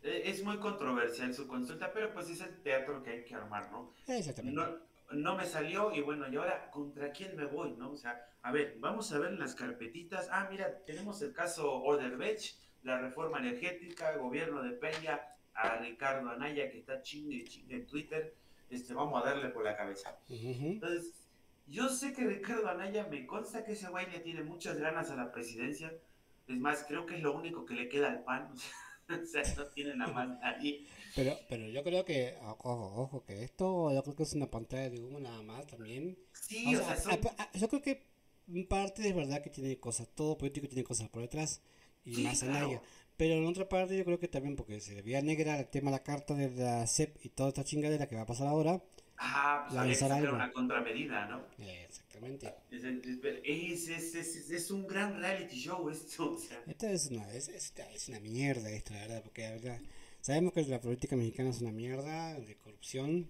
E, 0.04 0.30
es 0.30 0.43
muy 0.43 0.60
controversial 0.60 1.34
su 1.34 1.47
consulta, 1.47 1.91
pero 1.91 2.13
pues 2.13 2.30
es 2.30 2.41
el 2.41 2.62
teatro 2.62 3.01
que 3.01 3.10
hay 3.10 3.25
que 3.25 3.34
armar, 3.34 3.71
¿no? 3.71 3.91
Exactamente 4.08 4.56
no 4.56 4.94
me 5.12 5.46
salió 5.46 5.94
y 5.94 6.02
bueno, 6.02 6.28
y 6.28 6.36
ahora, 6.36 6.70
¿contra 6.72 7.12
quién 7.12 7.36
me 7.36 7.46
voy? 7.46 7.74
¿no? 7.74 7.91
O 7.91 7.98
sea, 7.98 8.28
a 8.41 8.52
ver, 8.52 8.78
vamos 8.80 9.12
a 9.12 9.20
ver 9.20 9.34
las 9.34 9.56
carpetitas. 9.56 10.30
Ah, 10.32 10.48
mira, 10.50 10.80
tenemos 10.86 11.22
el 11.22 11.34
caso 11.34 11.72
Oderbech, 11.84 12.56
la 12.84 13.00
reforma 13.00 13.39
energética, 13.39 14.18
gobierno 14.18 14.62
de 14.63 14.72
Peña, 14.72 15.22
a 15.54 15.78
Ricardo 15.78 16.30
Anaya 16.30 16.70
que 16.70 16.80
está 16.80 17.02
chingue 17.02 17.38
y 17.38 17.44
chingue 17.46 17.76
en 17.76 17.88
Twitter. 17.88 18.36
Este, 18.70 18.94
vamos 18.94 19.22
a 19.22 19.26
darle 19.26 19.50
por 19.50 19.63
la 19.63 19.76
cabeza. 19.76 20.20
Entonces, 20.28 21.13
yo 21.68 21.89
sé 21.89 22.13
que 22.13 22.26
Ricardo 22.26 22.68
Anaya 22.68 23.08
me 23.10 23.26
consta 23.26 23.63
que 23.63 23.74
ese 23.74 23.89
güey 23.89 24.10
le 24.12 24.20
tiene 24.20 24.44
muchas 24.44 24.78
ganas 24.78 25.10
a 25.12 25.15
la 25.15 25.32
presidencia. 25.32 25.94
Es 26.48 26.60
más, 26.60 26.86
creo 26.88 27.06
que 27.06 27.15
es 27.15 27.22
lo 27.22 27.34
único 27.34 27.65
que 27.65 27.74
le 27.74 27.89
queda 27.89 28.10
al 28.10 28.24
pan. 28.24 28.54
o 29.24 29.26
sea, 29.26 29.44
no 29.56 29.65
tiene 29.68 29.96
nada 29.96 30.12
más 30.12 30.39
nadie. 30.39 30.86
Pero, 31.15 31.38
pero 31.48 31.68
yo 31.70 31.84
creo 31.84 32.04
que, 32.04 32.36
ojo, 32.41 33.04
ojo, 33.04 33.24
que 33.24 33.44
esto 33.44 33.94
yo 33.94 34.04
creo 34.04 34.15
que 34.15 34.24
es 34.24 34.34
una 34.34 34.50
pantalla 34.50 34.89
de 34.89 35.02
humo 35.02 35.20
nada 35.20 35.41
más 35.41 35.65
también. 35.68 36.18
Sí, 36.34 36.76
o, 36.76 36.80
sea, 36.80 37.20
yo 37.54 37.68
creo 37.70 37.82
que 37.82 38.15
parte 38.70 39.08
es 39.08 39.15
verdad 39.15 39.41
que 39.41 39.50
tiene 39.50 39.80
cosas, 39.80 40.08
todo 40.13 40.38
político 40.38 40.68
tiene 40.68 40.84
cosas 40.84 41.10
por 41.10 41.22
detrás 41.22 41.62
y 42.04 42.24
más 42.24 42.44
en 42.44 42.56
ella. 42.56 42.82
Pero 43.18 43.36
en 43.36 43.46
otra 43.46 43.70
parte 43.70 43.98
yo 43.98 44.04
creo 44.04 44.20
que 44.20 44.28
también 44.28 44.56
porque 44.56 44.82
se 44.82 44.94
debía 44.94 45.22
negar 45.22 45.60
el 45.60 45.68
tema 45.68 45.89
de 45.89 45.98
la 45.98 46.04
carta 46.04 46.34
de 46.34 46.52
la 46.52 46.86
CEP 46.86 47.18
y 47.24 47.30
toda 47.30 47.50
esta 47.50 47.63
chingadera 47.63 48.08
que 48.08 48.15
va 48.15 48.24
a 48.24 48.26
pasar 48.26 48.48
ahora. 48.48 48.84
Ajá, 49.17 49.67
pues 49.69 50.01
una 50.01 50.51
contramedida, 50.51 51.28
¿no? 51.28 51.45
exactamente. 51.58 52.54
Es, 52.69 52.84
es, 53.88 54.15
es, 54.15 54.51
es, 54.51 54.71
un 54.71 54.86
gran 54.88 55.19
reality 55.19 55.56
show 55.56 55.89
esto. 55.89 56.34
O 56.34 56.38
sea. 56.38 56.62
Esta 56.67 56.91
es 56.91 57.08
una, 57.12 57.32
es, 57.32 57.47
es, 57.47 58.10
una 58.10 58.19
mierda 58.19 58.69
esto, 58.69 58.93
la 58.93 59.01
verdad, 59.01 59.23
porque 59.23 59.43
la 59.43 59.51
verdad 59.51 59.80
Sabemos 60.25 60.54
que 60.54 60.63
la 60.63 60.82
política 60.82 61.15
mexicana 61.15 61.51
es 61.51 61.62
una 61.62 61.71
mierda 61.71 62.34
de 62.39 62.58
corrupción. 62.58 63.30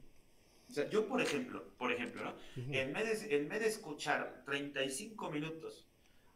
O 0.69 0.73
sea, 0.73 0.89
yo, 0.89 1.09
por 1.09 1.19
ejemplo, 1.19 1.73
por 1.77 1.91
ejemplo, 1.91 2.23
¿no? 2.23 2.35
en, 2.55 2.93
vez 2.93 3.27
de, 3.27 3.35
en 3.35 3.49
vez 3.49 3.59
de 3.59 3.67
escuchar 3.67 4.43
35 4.45 5.29
minutos 5.29 5.85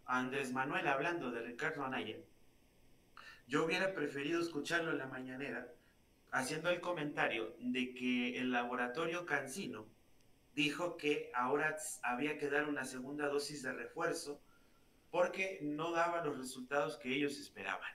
a 0.03 0.19
Andrés 0.19 0.51
Manuel 0.51 0.85
hablando 0.89 1.31
de 1.31 1.43
Ricardo 1.43 1.85
Anaya, 1.85 2.17
yo 3.47 3.63
hubiera 3.63 3.93
preferido 3.93 4.41
escucharlo 4.41 4.91
en 4.91 4.97
la 4.97 5.07
mañanera 5.07 5.73
haciendo 6.31 6.69
el 6.69 6.81
comentario 6.81 7.55
de 7.59 7.93
que 7.93 8.39
el 8.39 8.51
laboratorio 8.51 9.25
Cancino 9.25 9.85
dijo 10.55 10.97
que 10.97 11.31
ahora 11.33 11.77
había 12.03 12.37
que 12.37 12.49
dar 12.49 12.67
una 12.67 12.85
segunda 12.85 13.27
dosis 13.27 13.63
de 13.63 13.73
refuerzo 13.73 14.39
porque 15.11 15.59
no 15.61 15.91
daba 15.91 16.23
los 16.23 16.37
resultados 16.37 16.97
que 16.97 17.15
ellos 17.15 17.39
esperaban. 17.39 17.91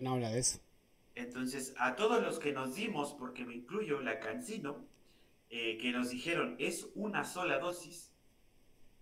No 0.00 0.12
habla 0.12 0.30
de 0.30 0.38
eso. 0.38 0.60
Entonces, 1.14 1.74
a 1.78 1.96
todos 1.96 2.22
los 2.22 2.38
que 2.38 2.52
nos 2.52 2.76
dimos, 2.76 3.12
porque 3.12 3.44
me 3.44 3.54
incluyo 3.54 4.00
la 4.00 4.20
Cancino, 4.20 4.86
eh, 5.50 5.78
que 5.78 5.90
nos 5.92 6.10
dijeron 6.10 6.56
es 6.58 6.88
una 6.94 7.24
sola 7.24 7.58
dosis, 7.58 8.12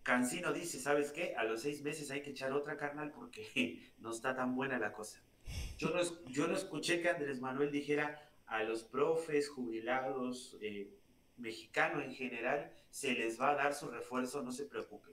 Cancino 0.02 0.52
dice, 0.52 0.78
¿sabes 0.78 1.10
qué? 1.10 1.34
A 1.36 1.42
los 1.42 1.62
seis 1.62 1.82
meses 1.82 2.12
hay 2.12 2.22
que 2.22 2.30
echar 2.30 2.52
otra 2.52 2.76
carnal 2.76 3.10
porque 3.10 3.92
no 3.98 4.12
está 4.12 4.34
tan 4.34 4.54
buena 4.54 4.78
la 4.78 4.92
cosa. 4.92 5.20
Yo 5.78 5.90
no, 5.90 6.00
yo 6.26 6.46
no 6.46 6.56
escuché 6.56 7.00
que 7.00 7.09
Andrés 7.09 7.40
Manuel 7.40 7.70
dijera 7.70 8.30
a 8.46 8.62
los 8.62 8.85
profes, 8.85 9.48
jubilados, 9.48 10.56
eh, 10.61 10.90
mexicano 11.37 12.00
en 12.00 12.14
general 12.14 12.72
se 12.90 13.12
les 13.12 13.40
va 13.40 13.50
a 13.50 13.54
dar 13.56 13.74
su 13.74 13.88
refuerzo, 13.88 14.42
no 14.42 14.52
se 14.52 14.64
preocupen. 14.64 15.12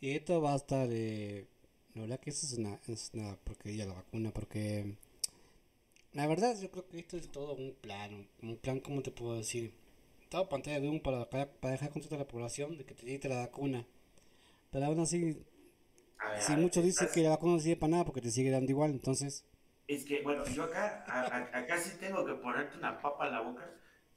Y 0.00 0.12
esto 0.12 0.40
va 0.40 0.54
a 0.54 0.56
estar, 0.56 0.88
eh, 0.90 1.46
la 1.94 2.02
verdad 2.02 2.20
que 2.20 2.30
eso 2.30 2.46
es 2.46 2.54
una, 2.54 2.80
es 2.88 3.10
una 3.14 3.36
porquería 3.36 3.86
la 3.86 3.94
vacuna, 3.94 4.32
porque 4.32 4.96
la 6.12 6.26
verdad 6.26 6.58
yo 6.60 6.70
creo 6.70 6.88
que 6.88 6.98
esto 6.98 7.16
es 7.16 7.30
todo 7.30 7.54
un 7.54 7.74
plan, 7.74 8.28
un 8.42 8.56
plan, 8.56 8.80
¿cómo 8.80 9.02
te 9.02 9.10
puedo 9.10 9.36
decir? 9.36 9.72
Todo 10.28 10.48
pantalla 10.48 10.80
de 10.80 10.88
un 10.88 11.00
para, 11.00 11.28
para 11.28 11.72
dejar 11.72 11.90
contenta 11.90 12.16
a 12.16 12.20
la 12.20 12.28
población 12.28 12.78
de 12.78 12.84
que 12.84 12.94
te 12.94 13.04
llegue 13.04 13.28
la 13.28 13.36
vacuna. 13.36 13.86
Pero 14.70 14.86
aún 14.86 15.00
así, 15.00 15.44
si 16.40 16.52
muchos 16.52 16.84
dicen 16.84 17.08
que 17.12 17.22
la 17.22 17.30
vacuna 17.30 17.54
no 17.54 17.60
sirve 17.60 17.76
para 17.76 17.90
nada 17.90 18.04
porque 18.04 18.20
te 18.20 18.30
sigue 18.30 18.50
dando 18.50 18.70
igual, 18.70 18.92
entonces... 18.92 19.44
Es 19.86 20.04
que, 20.04 20.22
bueno, 20.22 20.44
yo 20.46 20.64
acá, 20.64 21.04
acá 21.52 21.78
sí 21.78 21.98
tengo 21.98 22.24
que 22.24 22.34
ponerte 22.34 22.78
una 22.78 23.00
papa 23.00 23.26
en 23.26 23.32
la 23.32 23.40
boca, 23.40 23.68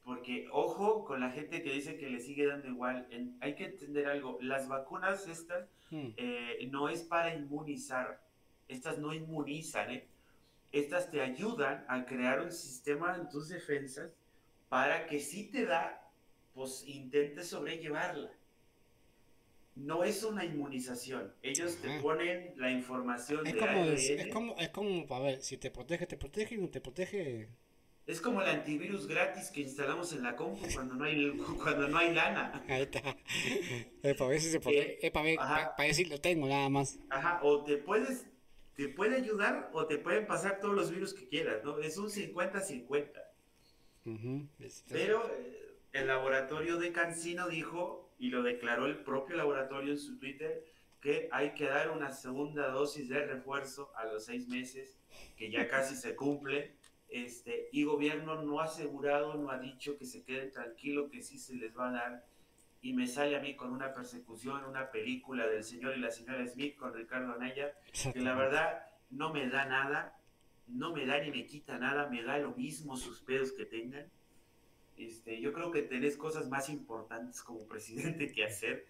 porque 0.04 0.48
ojo 0.52 1.04
con 1.04 1.20
la 1.20 1.32
gente 1.32 1.64
que 1.64 1.72
dice 1.72 1.98
que 1.98 2.10
le 2.10 2.20
sigue 2.20 2.46
dando 2.46 2.68
igual. 2.68 3.08
hay 3.40 3.56
que 3.56 3.66
entender 3.66 4.08
algo, 4.08 4.38
las 4.42 4.68
vacunas 4.68 5.28
estas 5.28 5.68
hmm. 5.90 6.10
eh, 6.18 6.70
no 6.72 6.90
es 6.90 7.02
para 7.02 7.34
inmunizar, 7.34 8.22
estas 8.68 9.00
no 9.00 9.14
inmunizan, 9.14 9.92
¿eh? 9.92 10.08
Estas 10.72 11.12
te 11.12 11.22
ayudan 11.22 11.86
a 11.88 12.06
crear 12.06 12.42
un 12.42 12.52
sistema 12.52 13.16
en 13.16 13.30
tus 13.30 13.50
defensas 13.50 14.12
para 14.70 15.06
que 15.06 15.20
si 15.20 15.52
te 15.52 15.66
da, 15.66 16.10
pues 16.56 16.84
intentes 16.88 17.50
sobrellevarla 17.50 18.32
no 19.76 20.04
es 20.04 20.24
una 20.24 20.46
inmunización. 20.46 21.34
Ellos 21.42 21.78
te 21.78 22.00
ponen 22.00 22.54
la 22.58 22.72
información 22.72 23.46
es 23.46 23.54
de 23.54 23.60
como, 23.60 23.84
Es, 23.86 24.28
como, 24.28 24.56
es 24.58 24.70
como, 24.70 25.16
a 25.16 25.20
ver, 25.20 25.42
si 25.42 25.58
te 25.58 25.72
protege, 25.72 26.06
te 26.06 26.18
protege 26.18 26.56
y 26.56 26.58
no 26.60 26.70
te 26.70 26.82
protege. 26.82 27.50
Es 28.06 28.20
como 28.20 28.42
el 28.42 28.50
antivirus 28.50 29.08
gratis 29.08 29.50
que 29.50 29.62
instalamos 29.62 30.12
en 30.12 30.24
la 30.24 30.36
compu 30.36 30.68
cuando 30.74 30.96
no 30.96 31.06
hay, 31.06 31.32
cuando 31.64 31.88
no 31.88 31.98
hay 31.98 32.14
lana. 32.14 32.64
Ahí 32.68 32.82
está. 32.84 33.02
Es 34.04 34.16
para 34.16 34.30
ver 34.30 34.42
si 34.42 34.52
se 34.52 34.60
protege. 34.60 35.06
es 35.06 35.12
para 35.12 35.26
ver, 35.26 35.38
para, 35.38 35.76
ver 35.78 35.96
si 35.96 36.06
lo 36.06 36.20
tengo 36.20 36.48
nada 36.48 36.68
más. 36.70 37.00
Ajá, 37.10 37.40
o 37.44 37.64
te 37.64 37.78
puedes, 37.78 38.28
te 38.76 38.90
puede 38.90 39.16
ayudar 39.16 39.70
o 39.74 39.86
te 39.86 39.98
pueden 39.98 40.28
pasar 40.28 40.60
todos 40.60 40.76
los 40.76 40.92
virus 40.92 41.14
que 41.14 41.30
quieras, 41.30 41.64
¿no? 41.64 41.80
Es 41.80 41.98
un 41.98 42.10
50-50. 42.10 43.12
Pero 44.90 45.26
eh, 45.30 45.78
el 45.94 46.08
laboratorio 46.08 46.78
de 46.78 46.92
Cancino 46.92 47.48
dijo, 47.48 48.03
y 48.24 48.30
lo 48.30 48.42
declaró 48.42 48.86
el 48.86 49.00
propio 49.00 49.36
laboratorio 49.36 49.92
en 49.92 50.00
su 50.00 50.18
Twitter, 50.18 50.64
que 51.02 51.28
hay 51.34 51.54
que 51.56 51.66
dar 51.66 51.92
una 51.92 52.14
segunda 52.14 52.70
dosis 52.70 53.10
de 53.10 53.26
refuerzo 53.26 53.92
a 53.98 54.06
los 54.06 54.24
seis 54.24 54.48
meses, 54.48 54.98
que 55.36 55.52
ya 55.52 55.68
casi 55.68 55.98
se 55.98 56.16
cumple, 56.16 56.74
este, 57.10 57.68
y 57.74 57.84
gobierno 57.84 58.42
no 58.42 58.62
ha 58.62 58.64
asegurado, 58.64 59.34
no 59.34 59.52
ha 59.52 59.60
dicho 59.60 59.98
que 59.98 60.06
se 60.06 60.24
queden 60.24 60.52
tranquilos, 60.52 61.12
que 61.12 61.22
sí 61.22 61.38
se 61.38 61.56
les 61.56 61.78
va 61.78 61.90
a 61.90 61.92
dar, 61.92 62.26
y 62.82 62.94
me 62.94 63.08
sale 63.08 63.36
a 63.36 63.42
mí 63.42 63.58
con 63.58 63.74
una 63.74 63.94
persecución, 63.94 64.64
una 64.64 64.90
película 64.90 65.46
del 65.46 65.66
señor 65.66 65.98
y 65.98 66.00
la 66.00 66.10
señora 66.10 66.48
Smith 66.48 66.78
con 66.78 66.94
Ricardo 66.94 67.34
Anaya, 67.34 67.76
que 68.14 68.22
la 68.22 68.36
verdad 68.36 68.86
no 69.10 69.34
me 69.34 69.50
da 69.50 69.66
nada, 69.66 70.18
no 70.68 70.94
me 70.94 71.06
da 71.06 71.20
ni 71.20 71.30
me 71.30 71.46
quita 71.46 71.78
nada, 71.78 72.08
me 72.08 72.24
da 72.24 72.38
lo 72.38 72.52
mismo 72.52 72.96
sus 72.96 73.20
pedos 73.20 73.52
que 73.52 73.66
tengan 73.66 74.10
este, 74.98 75.40
yo 75.42 75.54
creo 75.54 75.72
que 75.72 75.82
tenés 75.82 76.18
cosas 76.18 76.50
más 76.50 76.70
importantes 76.70 77.42
como 77.42 77.68
presidente 77.68 78.32
que 78.32 78.44
hacer 78.44 78.86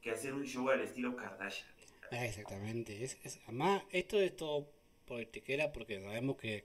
que 0.00 0.12
hacer 0.12 0.34
un 0.34 0.44
show 0.44 0.68
al 0.70 0.82
estilo 0.82 1.16
Kardashian. 1.16 1.68
Ah, 2.12 2.24
exactamente. 2.24 3.02
Es, 3.02 3.18
es, 3.24 3.40
además, 3.44 3.82
esto 3.90 4.20
es 4.20 4.36
todo 4.36 4.70
politiquera 5.04 5.72
porque 5.72 6.00
sabemos 6.00 6.36
que 6.36 6.64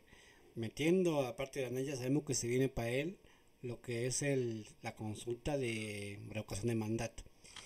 metiendo 0.56 1.26
aparte 1.26 1.62
de 1.62 1.66
Anaya, 1.68 1.96
sabemos 1.96 2.24
que 2.24 2.36
se 2.36 2.48
viene 2.48 2.70
para 2.70 2.90
él 2.90 3.18
lo 3.64 3.82
que 3.82 4.06
es 4.06 4.22
el, 4.22 4.68
la 4.82 4.96
consulta 4.96 5.58
de 5.58 6.20
revocación 6.30 6.68
de 6.68 6.76
mandato. 6.76 7.24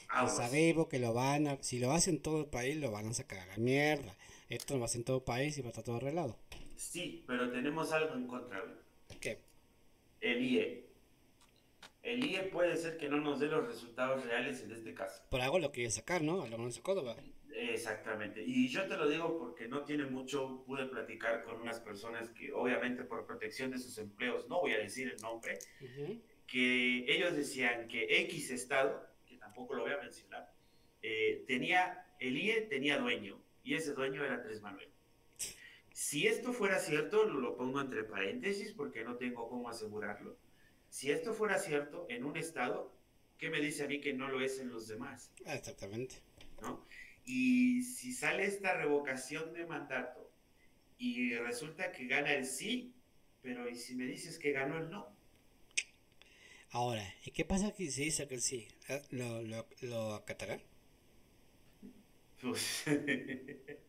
Ah, 0.08 0.28
sabemos 0.30 0.88
que 0.88 1.00
lo 1.00 1.14
van 1.14 1.48
a, 1.48 1.58
si 1.62 1.80
lo 1.80 1.92
hacen 1.92 2.22
todo 2.22 2.40
el 2.40 2.48
país, 2.48 2.78
lo 2.78 2.92
van 2.92 3.08
a 3.08 3.14
sacar 3.14 3.40
a 3.40 3.46
la 3.46 3.58
mierda. 3.58 4.16
Esto 4.50 4.76
lo 4.76 4.82
va 4.82 4.86
a 4.86 4.88
hacer 4.88 5.00
en 5.00 5.06
todo 5.06 5.18
el 5.18 5.24
país 5.24 5.58
y 5.58 5.62
va 5.62 5.68
a 5.68 5.72
estar 5.72 5.84
todo 5.84 5.98
arreglado. 5.98 6.38
Sí, 6.78 7.24
pero 7.28 7.52
tenemos 7.52 7.92
algo 7.92 8.16
en 8.16 8.28
contra. 8.28 8.64
¿Qué? 9.20 9.40
El 10.22 10.42
IE 10.42 10.85
el 12.06 12.24
IE 12.24 12.44
puede 12.44 12.78
ser 12.78 12.98
que 12.98 13.10
no 13.10 13.20
nos 13.20 13.40
dé 13.40 13.48
los 13.48 13.66
resultados 13.66 14.24
reales 14.26 14.62
en 14.62 14.72
este 14.72 14.94
caso. 14.94 15.24
Por 15.30 15.42
algo 15.42 15.58
lo 15.58 15.72
quiere 15.72 15.90
sacar, 15.90 16.22
¿no? 16.22 16.44
A 16.44 16.48
lo 16.48 16.58
menos 16.60 16.80
Córdoba. 16.80 17.18
Exactamente. 17.52 18.44
Y 18.46 18.68
yo 18.68 18.86
te 18.88 18.96
lo 18.96 19.10
digo 19.10 19.40
porque 19.40 19.68
no 19.68 19.84
tiene 19.84 20.06
mucho, 20.06 20.64
pude 20.68 20.86
platicar 20.86 21.44
con 21.44 21.60
unas 21.60 21.80
personas 21.80 22.30
que 22.30 22.54
obviamente 22.54 23.04
por 23.04 23.26
protección 23.26 23.72
de 23.72 23.80
sus 23.80 23.98
empleos, 23.98 24.48
no 24.48 24.62
voy 24.62 24.74
a 24.74 24.78
decir 24.78 25.10
el 25.10 25.22
nombre, 25.22 25.58
que 26.46 27.06
ellos 27.08 27.36
decían 27.36 27.88
que 27.88 28.22
X 28.22 28.52
estado, 28.52 29.08
que 29.26 29.38
tampoco 29.38 29.74
lo 29.74 29.84
voy 29.84 29.94
a 29.94 29.98
mencionar, 29.98 30.54
eh, 31.02 31.44
tenía, 31.48 32.06
el 32.20 32.38
IE 32.38 32.62
tenía 32.62 33.00
dueño 33.00 33.42
y 33.64 33.74
ese 33.74 33.94
dueño 33.94 34.24
era 34.24 34.36
Andrés 34.36 34.62
Manuel. 34.62 34.90
Si 35.92 36.28
esto 36.28 36.54
fuera 36.54 36.78
cierto, 36.78 37.24
lo 37.24 37.56
pongo 37.56 37.82
entre 37.82 38.04
paréntesis 38.04 38.74
porque 38.74 39.04
no 39.04 39.16
tengo 39.16 39.50
cómo 39.50 39.70
asegurarlo 39.70 40.38
si 40.96 41.12
esto 41.12 41.34
fuera 41.34 41.60
cierto 41.60 42.06
en 42.08 42.24
un 42.24 42.38
estado, 42.38 42.90
¿qué 43.38 43.50
me 43.50 43.60
dice 43.60 43.84
a 43.84 43.88
mí 43.88 44.00
que 44.00 44.14
no 44.14 44.30
lo 44.30 44.40
es 44.40 44.60
en 44.60 44.70
los 44.70 44.88
demás? 44.88 45.30
Ah, 45.46 45.54
exactamente. 45.54 46.16
¿No? 46.62 46.88
Y 47.26 47.84
si 47.84 48.14
sale 48.14 48.46
esta 48.46 48.76
revocación 48.76 49.52
de 49.52 49.66
mandato 49.66 50.32
y 50.98 51.36
resulta 51.36 51.92
que 51.92 52.08
gana 52.08 52.32
el 52.32 52.46
sí, 52.46 52.94
pero 53.42 53.68
¿y 53.68 53.76
si 53.76 53.96
me 53.96 54.06
dices 54.06 54.40
que 54.40 54.54
ganó 54.54 54.78
el 54.78 54.90
no? 54.90 55.14
Ahora, 56.72 57.06
¿y 57.26 57.32
qué 57.32 57.44
pasa 57.44 57.74
si 57.76 57.88
dice 57.88 58.30
que 58.30 58.36
el 58.36 58.42
sí? 58.42 58.70
¿Lo, 59.10 59.42
lo, 59.42 59.68
lo 59.82 60.14
acatará? 60.14 60.62
Pues, 62.42 62.86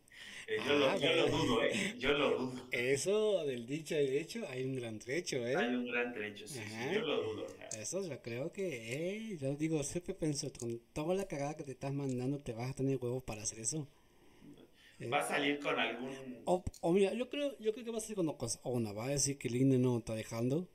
Eh, 0.49 0.57
yo, 0.65 0.75
lo, 0.75 0.89
ah, 0.89 0.95
yo 0.95 1.13
lo 1.13 1.27
dudo, 1.27 1.63
¿eh? 1.63 1.95
Yo 1.99 2.13
lo 2.13 2.37
dudo. 2.37 2.61
Eso 2.71 3.45
del 3.45 3.67
dicho 3.67 3.95
y 3.99 4.17
hecho 4.17 4.47
hay 4.47 4.63
un 4.63 4.75
gran 4.77 4.97
trecho, 4.97 5.45
¿eh? 5.45 5.57
Hay 5.57 5.75
un 5.75 5.85
gran 5.85 6.13
trecho, 6.13 6.47
sí, 6.47 6.61
yo 6.93 7.01
lo 7.01 7.21
dudo. 7.21 7.47
Eso 7.77 8.07
yo 8.07 8.21
creo 8.21 8.49
que, 8.53 8.93
eh, 8.93 9.37
yo 9.37 9.55
digo, 9.55 9.83
siempre 9.83 10.13
pienso, 10.13 10.49
con 10.57 10.79
toda 10.93 11.15
la 11.15 11.27
cagada 11.27 11.57
que 11.57 11.65
te 11.65 11.73
estás 11.73 11.93
mandando, 11.93 12.39
te 12.39 12.53
vas 12.53 12.71
a 12.71 12.73
tener 12.73 12.97
huevos 12.97 13.23
para 13.23 13.41
hacer 13.41 13.59
eso. 13.59 13.89
Va 15.11 15.19
a 15.19 15.27
salir 15.27 15.59
con 15.59 15.77
algún... 15.77 16.41
O, 16.45 16.63
o, 16.79 16.93
mira, 16.93 17.13
yo 17.13 17.29
creo, 17.29 17.57
yo 17.59 17.73
creo 17.73 17.85
que 17.85 17.91
va 17.91 17.97
a 17.97 18.01
salir 18.01 18.15
con 18.15 18.25
dos 18.25 18.37
cosas. 18.37 18.61
O 18.63 18.71
una, 18.71 18.93
va 18.93 19.05
a 19.05 19.09
decir 19.09 19.37
que 19.37 19.49
el 19.49 19.57
INE 19.57 19.77
no 19.77 19.97
está 19.97 20.15
dejando. 20.15 20.67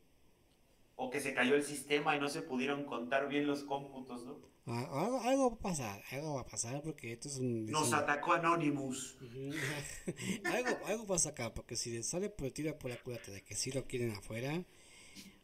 O 0.96 1.10
que 1.10 1.18
se 1.18 1.32
cayó 1.32 1.56
el 1.56 1.62
sistema 1.62 2.14
y 2.14 2.20
no 2.20 2.28
se 2.28 2.42
pudieron 2.42 2.84
contar 2.84 3.28
bien 3.28 3.46
los 3.46 3.64
cómputos, 3.64 4.24
¿no? 4.24 4.51
Ah, 4.64 5.20
algo, 5.24 5.50
va 5.50 5.56
a 5.56 5.58
pasar, 5.58 6.02
algo 6.12 6.34
va 6.34 6.42
a 6.42 6.46
pasar 6.46 6.80
porque 6.82 7.12
esto 7.12 7.26
es 7.26 7.38
un... 7.38 7.66
Nos 7.66 7.92
atacó 7.92 8.34
Anonymous. 8.34 9.18
algo, 10.44 10.86
algo 10.86 11.06
pasa 11.06 11.30
acá, 11.30 11.52
porque 11.52 11.74
si 11.74 12.00
sale 12.04 12.30
por 12.30 12.52
tira 12.52 12.78
por 12.78 12.90
la 12.90 12.96
culata 12.96 13.32
de 13.32 13.42
que 13.42 13.56
si 13.56 13.72
lo 13.72 13.88
quieren 13.88 14.12
afuera, 14.12 14.62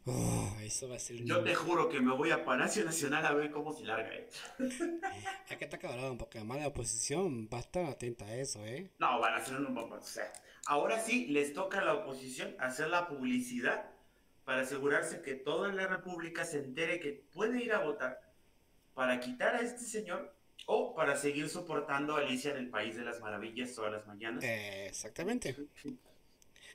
oh, 0.06 0.56
eso 0.62 0.88
va 0.88 0.96
a 0.96 0.98
ser... 1.00 1.16
Yo 1.24 1.42
te 1.42 1.52
juro 1.52 1.88
que 1.88 2.00
me 2.00 2.14
voy 2.14 2.30
a 2.30 2.44
Palacio 2.44 2.84
Nacional 2.84 3.26
a 3.26 3.34
ver 3.34 3.50
cómo 3.50 3.72
se 3.72 3.84
larga 3.84 4.14
esto. 4.14 4.38
Hay 5.50 5.56
que 5.56 5.64
estar 5.64 5.80
cabrón, 5.80 6.16
porque 6.16 6.38
además 6.38 6.60
la 6.60 6.68
oposición 6.68 7.48
va 7.52 7.58
a 7.58 7.62
estar 7.62 7.86
atenta 7.86 8.24
a 8.24 8.36
eso, 8.36 8.64
¿eh? 8.64 8.92
No, 9.00 9.18
van 9.18 9.34
a 9.34 9.38
hacer 9.38 9.56
un... 9.56 9.76
O 9.76 10.00
sea, 10.00 10.32
ahora 10.66 11.00
sí 11.00 11.26
les 11.26 11.54
toca 11.54 11.80
a 11.80 11.84
la 11.84 11.94
oposición 11.94 12.54
hacer 12.60 12.88
la 12.88 13.08
publicidad 13.08 13.90
para 14.44 14.60
asegurarse 14.60 15.22
que 15.22 15.34
toda 15.34 15.72
la 15.72 15.88
república 15.88 16.44
se 16.44 16.58
entere 16.58 17.00
que 17.00 17.26
puede 17.32 17.64
ir 17.64 17.72
a 17.72 17.80
votar 17.80 18.27
para 18.98 19.20
quitar 19.20 19.54
a 19.54 19.60
este 19.60 19.84
señor 19.84 20.34
o 20.66 20.92
para 20.92 21.16
seguir 21.16 21.48
soportando 21.48 22.16
a 22.16 22.18
Alicia 22.18 22.50
en 22.50 22.56
el 22.56 22.68
País 22.68 22.96
de 22.96 23.04
las 23.04 23.20
Maravillas 23.20 23.72
todas 23.72 23.92
las 23.92 24.04
mañanas. 24.08 24.42
exactamente. 24.42 25.54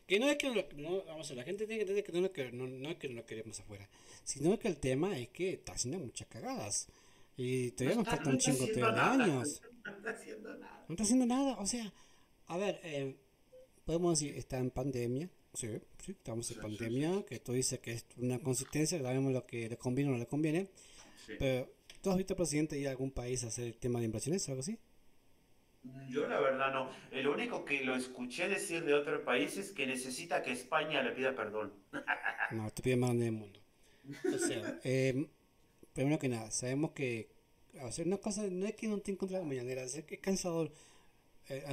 Que 0.07 0.19
no 0.21 0.29
es 0.29 0.37
que 0.37 0.47
no, 0.77 1.03
vamos 1.03 1.29
a 1.29 1.33
la 1.33 1.43
gente 1.43 1.67
tiene 1.67 1.83
que 1.83 1.91
entender 1.91 2.31
que 2.31 2.49
no, 2.53 2.65
no, 2.65 2.77
no 2.79 2.89
es 2.89 2.95
que 2.95 3.09
no 3.09 3.15
lo 3.15 3.25
queremos 3.25 3.59
afuera, 3.59 3.89
sino 4.23 4.57
que 4.57 4.69
el 4.69 4.77
tema 4.77 5.17
es 5.19 5.27
que 5.29 5.55
está 5.55 5.73
haciendo 5.73 5.99
muchas 5.99 6.29
cagadas. 6.29 6.87
Y 7.35 7.71
todavía 7.71 7.97
nos 7.97 8.07
falta 8.07 8.29
un 8.29 8.37
chingo 8.37 8.67
de 8.67 8.83
años. 8.83 9.61
No 9.83 9.91
está 9.97 10.11
haciendo 10.11 10.55
nada. 10.55 10.85
No 10.87 10.93
está 10.93 11.03
haciendo 11.03 11.25
nada. 11.25 11.57
O 11.59 11.65
sea, 11.65 11.93
a 12.47 12.57
ver, 12.57 12.79
eh, 12.83 13.17
podemos 13.83 14.17
decir, 14.17 14.37
está 14.37 14.59
en 14.59 14.71
pandemia. 14.71 15.29
Sí, 15.53 15.67
sí, 16.05 16.13
estamos 16.13 16.49
en 16.51 16.61
pandemia. 16.61 17.25
Que 17.25 17.39
tú 17.39 17.51
dices 17.51 17.79
que 17.79 17.91
es 17.91 18.05
una 18.15 18.39
consistencia, 18.39 19.01
sabemos 19.01 19.33
lo 19.33 19.45
que 19.45 19.67
le 19.67 19.75
conviene 19.75 20.11
o 20.11 20.13
no 20.13 20.19
le 20.19 20.27
conviene. 20.27 20.69
Pero 21.39 21.82
¿Tú 22.03 22.11
has 22.11 22.17
visto, 22.17 22.35
presidente, 22.35 22.77
ir 22.77 22.89
a 22.89 22.91
algún 22.91 23.11
país 23.11 23.45
a 23.45 23.47
hacer 23.47 23.65
el 23.65 23.77
tema 23.77 23.99
de 23.99 24.05
inversiones 24.05 24.45
o 24.49 24.51
algo 24.51 24.59
así? 24.59 24.77
Yo 26.09 26.27
la 26.27 26.37
verdad 26.41 26.73
no. 26.73 26.89
El 27.11 27.27
único 27.29 27.63
que 27.63 27.81
lo 27.85 27.95
escuché 27.95 28.49
decir 28.49 28.83
de 28.83 28.93
otro 28.93 29.23
país 29.23 29.55
es 29.55 29.71
que 29.71 29.87
necesita 29.87 30.43
que 30.43 30.51
España 30.51 31.01
le 31.01 31.13
pida 31.13 31.33
perdón. 31.33 31.71
no, 32.51 32.69
te 32.71 32.81
pide 32.81 32.97
más 32.97 33.11
grande 33.11 33.25
del 33.25 33.33
mundo. 33.35 33.61
O 34.25 34.37
sea, 34.37 34.81
eh, 34.83 35.29
primero 35.93 36.19
que 36.19 36.27
nada, 36.27 36.51
sabemos 36.51 36.91
que 36.91 37.29
hacer 37.81 38.05
una 38.05 38.17
cosa 38.17 38.43
no 38.51 38.65
es 38.65 38.75
que 38.75 38.89
no 38.89 38.99
te 38.99 39.13
encuentres 39.13 39.39
la 39.39 39.47
mañanera, 39.47 39.83
es 39.83 40.03
que 40.03 40.15
es 40.15 40.21
cansador. 40.21 40.73
Eh, 41.47 41.63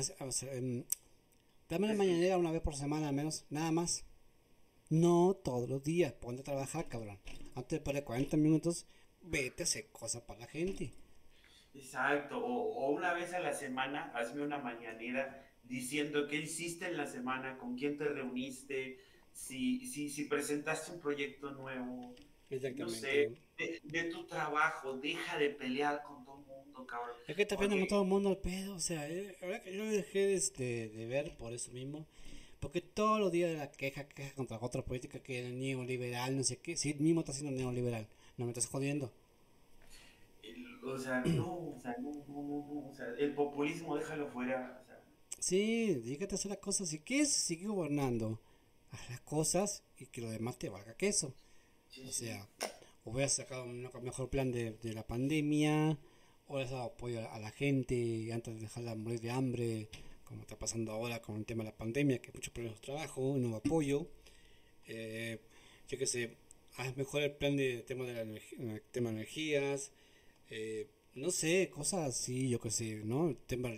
em, 0.53 0.85
dame 1.69 1.89
la 1.89 1.95
mañanera 1.95 2.39
una 2.39 2.53
vez 2.53 2.63
por 2.63 2.77
semana 2.77 3.09
al 3.09 3.17
menos, 3.17 3.47
nada 3.51 3.73
más. 3.73 4.05
No 4.91 5.35
todos 5.35 5.69
los 5.69 5.83
días, 5.83 6.13
ponte 6.13 6.43
a 6.43 6.45
trabajar, 6.45 6.89
cabrón. 6.89 7.19
Antes 7.57 7.81
de 7.81 7.85
poner 7.85 8.05
40 8.05 8.37
minutos 8.37 8.87
vete 9.23 9.63
a 9.63 9.65
hacer 9.65 9.87
cosas 9.91 10.23
para 10.23 10.41
la 10.41 10.47
gente. 10.47 10.93
Exacto, 11.75 12.39
o, 12.39 12.75
o, 12.75 12.91
una 12.91 13.13
vez 13.13 13.33
a 13.33 13.41
la 13.41 13.55
semana 13.55 14.11
hazme 14.15 14.43
una 14.43 14.59
mañanera 14.59 15.47
diciendo 15.63 16.27
qué 16.27 16.37
hiciste 16.37 16.87
en 16.87 16.97
la 16.97 17.07
semana, 17.07 17.57
con 17.59 17.77
quién 17.77 17.97
te 17.97 18.05
reuniste, 18.05 18.99
si, 19.33 19.87
si, 19.87 20.11
si 20.11 20.25
presentaste 20.25 20.93
un 20.93 21.01
proyecto 21.01 21.53
nuevo, 21.53 22.15
no 22.77 22.89
sé, 22.89 23.33
de, 23.85 24.05
tu 24.05 24.27
trabajo, 24.27 24.95
deja 24.95 25.39
de 25.39 25.51
pelear 25.51 26.03
con 26.03 26.25
todo 26.25 26.41
el 26.41 26.47
mundo, 26.47 26.87
cabrón. 26.87 27.17
Es 27.27 27.37
que 27.37 27.43
está 27.43 27.57
viendo 27.57 27.79
con 27.79 27.89
todo 27.89 28.03
el 28.03 28.09
mundo 28.09 28.29
al 28.31 28.39
pedo, 28.39 28.75
o 28.75 28.81
sea, 28.81 29.09
eh, 29.09 29.37
ahora 29.43 29.63
que 29.63 29.75
yo 29.75 29.85
dejé 29.85 30.35
este, 30.35 30.89
de, 30.89 31.07
ver 31.07 31.37
por 31.37 31.53
eso 31.53 31.71
mismo, 31.71 32.07
porque 32.59 32.81
todos 32.81 33.21
los 33.21 33.31
días 33.31 33.53
de 33.53 33.59
la 33.59 33.71
queja, 33.71 34.09
queja 34.09 34.35
contra 34.35 34.59
otra 34.61 34.85
política 34.85 35.21
que 35.21 35.47
es 35.47 35.53
neoliberal, 35.53 36.37
no 36.37 36.43
sé 36.43 36.59
qué, 36.59 36.77
sí, 36.77 36.95
mismo 36.95 37.21
está 37.21 37.33
siendo 37.33 37.57
neoliberal, 37.57 38.09
no 38.41 38.47
me 38.47 38.53
estás 38.53 38.67
jodiendo. 38.67 39.13
o 40.83 40.99
sea, 40.99 41.21
no, 41.21 41.75
o 41.77 41.79
sea, 41.81 41.95
no, 42.01 42.11
no, 42.11 42.43
no, 42.43 42.89
o 42.89 42.93
sea, 42.95 43.07
el 43.19 43.35
populismo 43.35 43.97
déjalo 43.97 44.29
fuera, 44.29 44.81
o 44.83 44.87
sea. 44.87 45.01
Sí, 45.39 45.95
dígate 45.97 46.35
a 46.35 46.37
hacer 46.37 46.51
las 46.51 46.59
cosas, 46.59 46.89
si 46.89 47.01
quieres 47.01 47.31
seguir 47.31 47.69
gobernando, 47.69 48.41
haz 48.91 49.11
las 49.11 49.21
cosas 49.21 49.85
y 49.99 50.07
que 50.07 50.23
lo 50.23 50.31
demás 50.31 50.59
te 50.59 50.71
valga 50.71 50.97
queso. 50.97 51.35
O 52.07 52.13
sea, 52.13 52.49
o 53.05 53.11
hubieras 53.11 53.35
sacado 53.35 53.65
un 53.65 53.83
mejor 54.03 54.31
plan 54.31 54.51
de, 54.51 54.73
de 54.73 54.95
la 54.95 55.07
pandemia, 55.07 55.99
o 56.47 56.55
hubieras 56.55 56.73
dado 56.73 56.85
apoyo 56.85 57.31
a 57.31 57.39
la 57.39 57.51
gente 57.51 58.33
antes 58.33 58.55
de 58.55 58.61
dejarla 58.61 58.95
morir 58.95 59.21
de 59.21 59.31
hambre, 59.31 59.89
como 60.25 60.43
está 60.43 60.59
pasando 60.59 60.93
ahora 60.93 61.21
con 61.21 61.37
el 61.37 61.45
tema 61.45 61.63
de 61.63 61.71
la 61.71 61.77
pandemia, 61.77 62.23
que 62.23 62.29
hay 62.29 62.35
muchos 62.35 62.55
problemas 62.55 62.81
de 62.81 62.87
trabajo, 62.87 63.37
no 63.37 63.57
apoyo. 63.57 64.07
Eh, 64.87 65.41
yo 65.89 65.99
que 65.99 66.07
sé, 66.07 66.37
haz 66.81 66.97
mejor 66.97 67.23
el 67.23 67.33
plan 67.33 67.57
de 67.57 67.83
tema 67.83 68.05
de 68.05 68.25
la 68.25 68.81
tema 68.91 69.11
de 69.11 69.17
energías, 69.17 69.93
eh, 70.49 70.89
no 71.15 71.31
sé, 71.31 71.71
cosas 71.71 72.09
así, 72.09 72.49
yo 72.49 72.61
que 72.61 72.71
sé, 72.71 73.03
¿no? 73.05 73.29
El 73.29 73.37
tema 73.37 73.71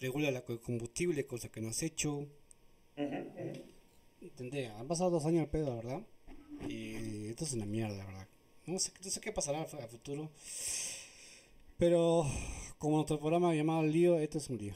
regula 0.00 0.30
la 0.30 0.42
combustible, 0.42 1.26
cosa 1.26 1.50
que 1.50 1.60
no 1.60 1.68
has 1.68 1.82
hecho. 1.82 2.26
Entendé, 4.20 4.68
han 4.68 4.88
pasado 4.88 5.10
dos 5.10 5.26
años 5.26 5.42
al 5.42 5.50
pedo, 5.50 5.76
¿verdad? 5.76 6.02
Y 6.68 7.28
esto 7.28 7.44
es 7.44 7.52
una 7.52 7.66
mierda, 7.66 8.04
¿verdad? 8.04 8.28
No 8.66 8.78
sé, 8.78 8.92
no 9.04 9.10
sé 9.10 9.20
qué 9.20 9.32
pasará 9.32 9.62
a 9.62 9.88
futuro. 9.88 10.30
Pero 11.78 12.24
como 12.78 12.96
nuestro 12.96 13.18
programa 13.18 13.54
llamado 13.54 13.82
Lío, 13.82 14.18
esto 14.18 14.38
es 14.38 14.48
un 14.48 14.58
lío. 14.58 14.74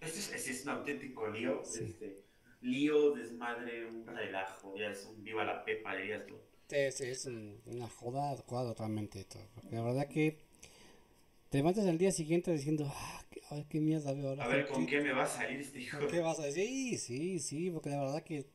Este 0.00 0.18
es, 0.18 0.32
este 0.32 0.50
es 0.50 0.62
un 0.64 0.68
auténtico 0.70 1.26
lío. 1.28 1.62
Este, 1.62 2.24
lío, 2.60 3.12
desmadre, 3.12 3.86
un 3.86 4.06
relajo. 4.06 4.76
Ya 4.76 4.90
es 4.90 5.06
un 5.06 5.24
viva 5.24 5.44
la 5.44 5.64
pepa, 5.64 5.96
dirías 5.96 6.26
tú. 6.26 6.36
Sí, 6.68 7.04
es 7.04 7.26
una 7.66 7.88
joda, 7.88 8.36
joda 8.46 8.70
totalmente 8.70 9.20
esto. 9.20 9.38
Porque 9.54 9.74
la 9.76 9.82
verdad 9.82 10.08
que 10.08 10.38
te 11.50 11.58
levantas 11.58 11.86
al 11.86 11.98
día 11.98 12.10
siguiente 12.10 12.52
diciendo, 12.52 12.90
ah, 12.92 13.24
qué, 13.30 13.42
a 13.50 13.54
ver 13.56 13.66
qué 13.66 13.80
mierda 13.80 14.12
veo 14.12 14.30
ahora. 14.30 14.44
A 14.44 14.48
ver, 14.48 14.66
¿con 14.66 14.86
qué 14.86 15.00
me 15.00 15.12
va 15.12 15.24
a 15.24 15.26
salir 15.26 15.60
este 15.60 15.80
hijo? 15.80 15.98
¿Qué 16.08 16.20
vas 16.20 16.38
a 16.40 16.46
decir? 16.46 16.66
Sí, 16.66 16.98
sí, 16.98 17.38
sí, 17.38 17.70
porque 17.70 17.90
la 17.90 18.00
verdad 18.00 18.22
que 18.22 18.46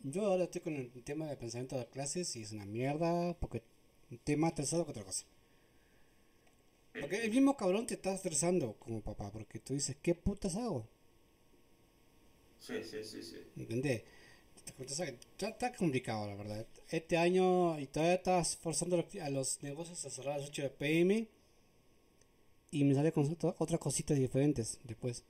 yo 0.00 0.26
ahora 0.26 0.44
estoy 0.44 0.60
con 0.60 0.74
el 0.74 0.90
tema 1.04 1.26
de 1.28 1.36
pensamiento 1.36 1.78
de 1.78 1.86
clases 1.86 2.34
y 2.36 2.42
es 2.42 2.52
una 2.52 2.66
mierda 2.66 3.34
porque 3.38 3.62
un 4.10 4.18
tema 4.18 4.48
estresado 4.48 4.84
que 4.84 4.90
otra 4.90 5.04
cosa. 5.04 5.24
Porque 7.00 7.24
el 7.24 7.30
mismo 7.30 7.56
cabrón 7.56 7.86
te 7.86 7.94
está 7.94 8.12
estresando 8.12 8.74
como 8.74 9.00
papá, 9.00 9.30
porque 9.32 9.58
tú 9.58 9.72
dices, 9.72 9.96
¿qué 10.02 10.14
putas 10.14 10.56
hago? 10.56 10.86
Sí, 12.58 12.84
sí, 12.84 13.02
sí, 13.02 13.22
sí. 13.22 13.38
¿Entendés? 13.56 14.02
Está, 15.38 15.72
complicado, 15.74 16.28
la 16.28 16.36
verdad. 16.36 16.66
Este 16.88 17.16
año, 17.16 17.78
y 17.78 17.86
todavía 17.86 18.14
estás 18.14 18.56
forzando 18.56 19.06
a 19.20 19.30
los 19.30 19.62
negocios 19.62 20.04
a 20.04 20.10
cerrar 20.10 20.34
a 20.34 20.38
las 20.38 20.48
8 20.48 20.62
de 20.62 20.70
PM. 20.70 21.28
Y 22.70 22.84
me 22.84 22.94
sale 22.94 23.12
con 23.12 23.36
otras 23.58 23.80
cositas 23.80 24.18
diferentes 24.18 24.80
después. 24.84 25.24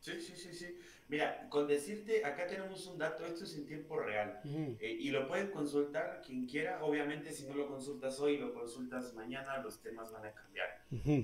Sí, 0.00 0.20
sí, 0.20 0.34
sí, 0.36 0.52
sí. 0.52 0.76
Mira, 1.08 1.48
con 1.50 1.66
decirte, 1.68 2.24
acá 2.24 2.46
tenemos 2.46 2.86
un 2.86 2.98
dato, 2.98 3.26
esto 3.26 3.44
es 3.44 3.54
en 3.56 3.66
tiempo 3.66 4.00
real, 4.00 4.40
eh, 4.80 4.96
y 4.98 5.10
lo 5.10 5.28
pueden 5.28 5.50
consultar 5.50 6.22
quien 6.24 6.46
quiera, 6.46 6.82
obviamente 6.82 7.30
si 7.32 7.44
no 7.44 7.54
lo 7.54 7.68
consultas 7.68 8.18
hoy, 8.18 8.38
lo 8.38 8.54
consultas 8.54 9.12
mañana, 9.12 9.58
los 9.58 9.82
temas 9.82 10.10
van 10.10 10.24
a 10.24 10.32
cambiar. 10.32 10.70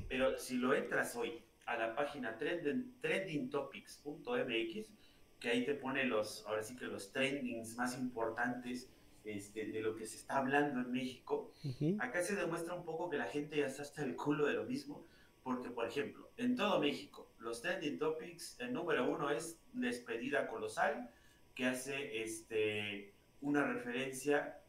Pero 0.07 0.37
si 0.37 0.59
lo 0.59 0.75
entras 0.75 1.17
hoy 1.17 1.43
a 1.65 1.79
la 1.79 1.97
página 1.97 2.37
trendingtopics.mx, 2.37 4.91
que 5.41 5.51
ahí 5.51 5.65
te 5.65 5.75
pone 5.75 6.05
los, 6.05 6.45
ahora 6.47 6.63
sí 6.63 6.77
que 6.77 6.87
los 6.87 7.13
trendings 7.13 7.77
más 7.77 7.97
importantes 7.97 8.91
este, 9.25 9.67
de 9.67 9.81
lo 9.81 9.95
que 9.95 10.07
se 10.07 10.17
está 10.17 10.39
hablando 10.39 10.81
en 10.81 10.91
México, 10.91 11.53
acá 11.99 12.23
se 12.23 12.35
demuestra 12.35 12.75
un 12.75 12.85
poco 12.85 13.11
que 13.11 13.19
la 13.19 13.27
gente 13.27 13.59
ya 13.59 13.67
está 13.67 13.83
hasta 13.83 14.03
el 14.03 14.17
culo 14.17 14.47
de 14.47 14.55
lo 14.55 14.65
mismo, 14.65 15.05
porque 15.43 15.71
por 15.71 15.87
ejemplo, 15.87 16.31
en 16.37 16.57
todo 16.57 16.81
México, 16.81 17.31
los 17.39 17.61
trending 17.61 17.99
topics, 17.99 18.57
el 18.59 18.73
número 18.73 19.09
uno 19.11 19.31
es 19.31 19.59
Despedida 19.73 20.49
Colosal, 20.49 21.11
que 21.55 21.67
hace 21.67 22.23
este, 22.23 23.13
una 23.41 23.65
referencia, 23.65 24.61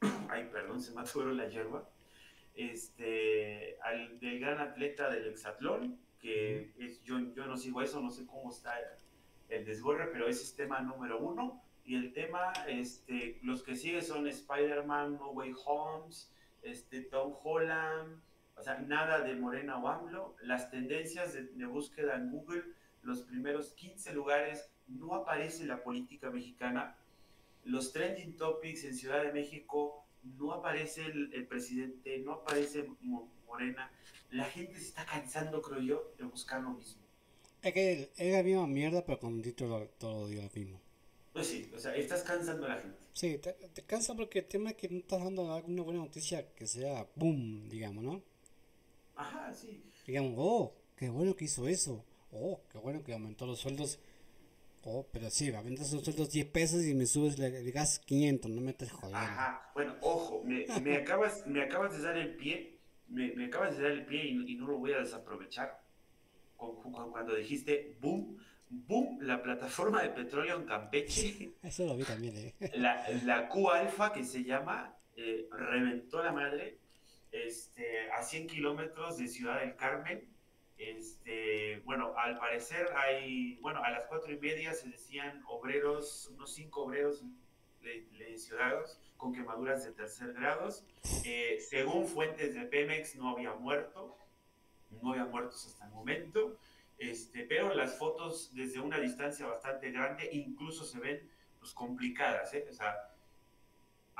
ay, 0.28 0.48
perdón, 0.52 0.80
se 0.80 0.92
me 0.92 1.00
atoró 1.00 1.32
la 1.32 1.48
hierba, 1.48 1.88
este, 2.54 3.78
al, 3.82 4.20
del 4.20 4.40
gran 4.40 4.58
atleta 4.58 5.08
del 5.08 5.26
hexatlón, 5.28 5.98
que 6.20 6.72
es, 6.78 7.02
yo, 7.02 7.18
yo 7.34 7.46
no 7.46 7.56
sigo 7.56 7.80
eso, 7.80 8.00
no 8.00 8.10
sé 8.10 8.26
cómo 8.26 8.50
está 8.50 8.74
el, 9.50 9.58
el 9.58 9.64
desgorre, 9.64 10.08
pero 10.12 10.28
ese 10.28 10.44
es 10.44 10.54
tema 10.54 10.80
número 10.80 11.18
uno. 11.18 11.62
Y 11.84 11.96
el 11.96 12.12
tema, 12.12 12.52
este, 12.68 13.38
los 13.42 13.62
que 13.62 13.74
siguen 13.74 14.02
son 14.02 14.26
Spider-Man, 14.26 15.14
No 15.14 15.30
Way 15.30 15.54
Homes, 15.66 16.32
este, 16.62 17.02
Tom 17.02 17.34
Holland, 17.42 18.22
o 18.60 18.62
sea, 18.62 18.78
nada 18.78 19.22
de 19.22 19.34
Morena 19.36 19.78
o 19.78 19.88
AMLO. 19.88 20.36
Las 20.42 20.70
tendencias 20.70 21.32
de, 21.32 21.66
búsqueda 21.66 22.16
en 22.16 22.30
Google, 22.30 22.62
los 23.02 23.22
primeros 23.22 23.72
15 23.72 24.12
lugares, 24.12 24.70
no 24.86 25.14
aparece 25.14 25.64
la 25.64 25.82
política 25.82 26.30
mexicana. 26.30 26.96
Los 27.64 27.92
trending 27.92 28.36
topics 28.36 28.84
en 28.84 28.94
Ciudad 28.94 29.22
de 29.22 29.32
México, 29.32 30.04
no 30.22 30.52
aparece 30.52 31.06
el, 31.06 31.46
presidente, 31.48 32.18
no 32.18 32.34
aparece 32.34 32.86
Morena. 33.46 33.90
La 34.30 34.44
gente 34.44 34.74
se 34.78 34.88
está 34.88 35.06
cansando, 35.06 35.62
creo 35.62 35.80
yo, 35.80 36.12
de 36.18 36.24
buscar 36.24 36.60
lo 36.62 36.70
mismo. 36.70 36.99
Es 37.62 37.72
que 37.74 38.10
es 38.16 38.32
la 38.32 38.42
misma 38.42 38.66
mierda, 38.66 39.04
pero 39.04 39.18
con 39.18 39.34
un 39.34 39.42
título 39.42 39.88
todo 39.98 40.28
día 40.28 40.42
lo 40.42 40.50
mismo. 40.54 40.80
Pues 41.32 41.46
sí, 41.46 41.70
o 41.74 41.78
sea, 41.78 41.94
estás 41.94 42.22
cansando 42.22 42.66
a 42.66 42.70
la 42.70 42.76
gente. 42.76 42.98
Sí, 43.12 43.38
te, 43.38 43.52
te 43.52 43.82
cansa 43.82 44.14
porque 44.14 44.40
el 44.40 44.46
tema 44.46 44.70
es 44.70 44.76
que 44.76 44.88
no 44.88 44.98
estás 44.98 45.22
dando 45.22 45.52
alguna 45.52 45.82
buena 45.82 46.00
noticia 46.00 46.54
que 46.54 46.66
sea 46.66 47.06
boom, 47.14 47.68
digamos, 47.68 48.02
¿no? 48.02 48.22
Ajá, 49.14 49.52
sí. 49.54 49.82
Digamos, 50.06 50.34
oh, 50.36 50.74
qué 50.96 51.08
bueno 51.08 51.36
que 51.36 51.44
hizo 51.44 51.68
eso. 51.68 52.04
Oh, 52.32 52.60
qué 52.70 52.78
bueno 52.78 53.02
que 53.02 53.12
aumentó 53.12 53.46
los 53.46 53.58
sueldos. 53.58 53.98
Oh, 54.82 55.06
pero 55.12 55.28
sí, 55.30 55.52
aumentas 55.52 55.92
los 55.92 56.02
sueldos 56.02 56.30
10 56.30 56.46
pesos 56.46 56.82
y 56.84 56.94
me 56.94 57.04
subes 57.04 57.38
el 57.38 57.70
gas 57.70 57.98
500, 57.98 58.50
no 58.50 58.62
me 58.62 58.70
estés 58.70 58.90
jodiendo. 58.90 59.18
Ajá, 59.18 59.70
bueno, 59.74 59.96
ojo, 60.00 60.42
me, 60.42 60.64
me, 60.80 60.96
acabas, 60.96 61.46
me 61.46 61.62
acabas 61.62 61.92
de 61.92 62.02
dar 62.02 62.16
el 62.16 62.34
pie, 62.36 62.78
me, 63.08 63.32
me 63.34 63.46
acabas 63.46 63.76
de 63.76 63.82
dar 63.82 63.92
el 63.92 64.06
pie 64.06 64.24
y, 64.24 64.52
y, 64.52 64.54
no 64.56 64.66
lo 64.66 64.78
voy 64.78 64.92
a 64.92 65.00
desaprovechar. 65.00 65.79
Cuando 66.60 67.34
dijiste, 67.34 67.96
boom, 68.00 68.38
boom, 68.68 69.18
la 69.22 69.42
plataforma 69.42 70.02
de 70.02 70.10
petróleo 70.10 70.56
en 70.56 70.66
Campeche. 70.66 71.52
Eso 71.62 71.86
lo 71.86 71.96
vi 71.96 72.04
también, 72.04 72.36
eh. 72.36 72.54
La, 72.74 73.06
la 73.24 73.48
Q-Alfa 73.48 74.12
que 74.12 74.24
se 74.24 74.44
llama, 74.44 74.96
eh, 75.16 75.48
reventó 75.50 76.22
la 76.22 76.32
madre 76.32 76.78
este, 77.32 78.10
a 78.12 78.22
100 78.22 78.46
kilómetros 78.46 79.18
de 79.18 79.28
Ciudad 79.28 79.60
del 79.60 79.76
Carmen. 79.76 80.28
Este, 80.78 81.80
bueno, 81.84 82.14
al 82.16 82.38
parecer 82.38 82.88
hay, 82.96 83.56
bueno, 83.56 83.82
a 83.82 83.90
las 83.90 84.06
cuatro 84.06 84.32
y 84.32 84.38
media 84.38 84.72
se 84.72 84.88
decían 84.88 85.42
obreros, 85.46 86.30
unos 86.34 86.54
cinco 86.54 86.84
obreros 86.84 87.22
lesionados 88.18 88.98
con 89.16 89.32
quemaduras 89.32 89.84
de 89.84 89.92
tercer 89.92 90.32
grado. 90.32 90.68
Eh, 91.24 91.58
según 91.68 92.06
fuentes 92.06 92.54
de 92.54 92.62
Pemex, 92.62 93.16
no 93.16 93.30
había 93.30 93.52
muerto, 93.52 94.16
no 95.02 95.12
había 95.12 95.24
muertos 95.24 95.66
hasta 95.66 95.86
el 95.86 95.92
momento, 95.92 96.58
este, 96.98 97.44
pero 97.44 97.74
las 97.74 97.98
fotos 97.98 98.54
desde 98.54 98.80
una 98.80 98.98
distancia 98.98 99.46
bastante 99.46 99.90
grande 99.90 100.28
incluso 100.32 100.84
se 100.84 101.00
ven 101.00 101.30
pues, 101.58 101.72
complicadas, 101.72 102.52
¿eh? 102.54 102.66
o 102.68 102.72
sea, 102.72 102.94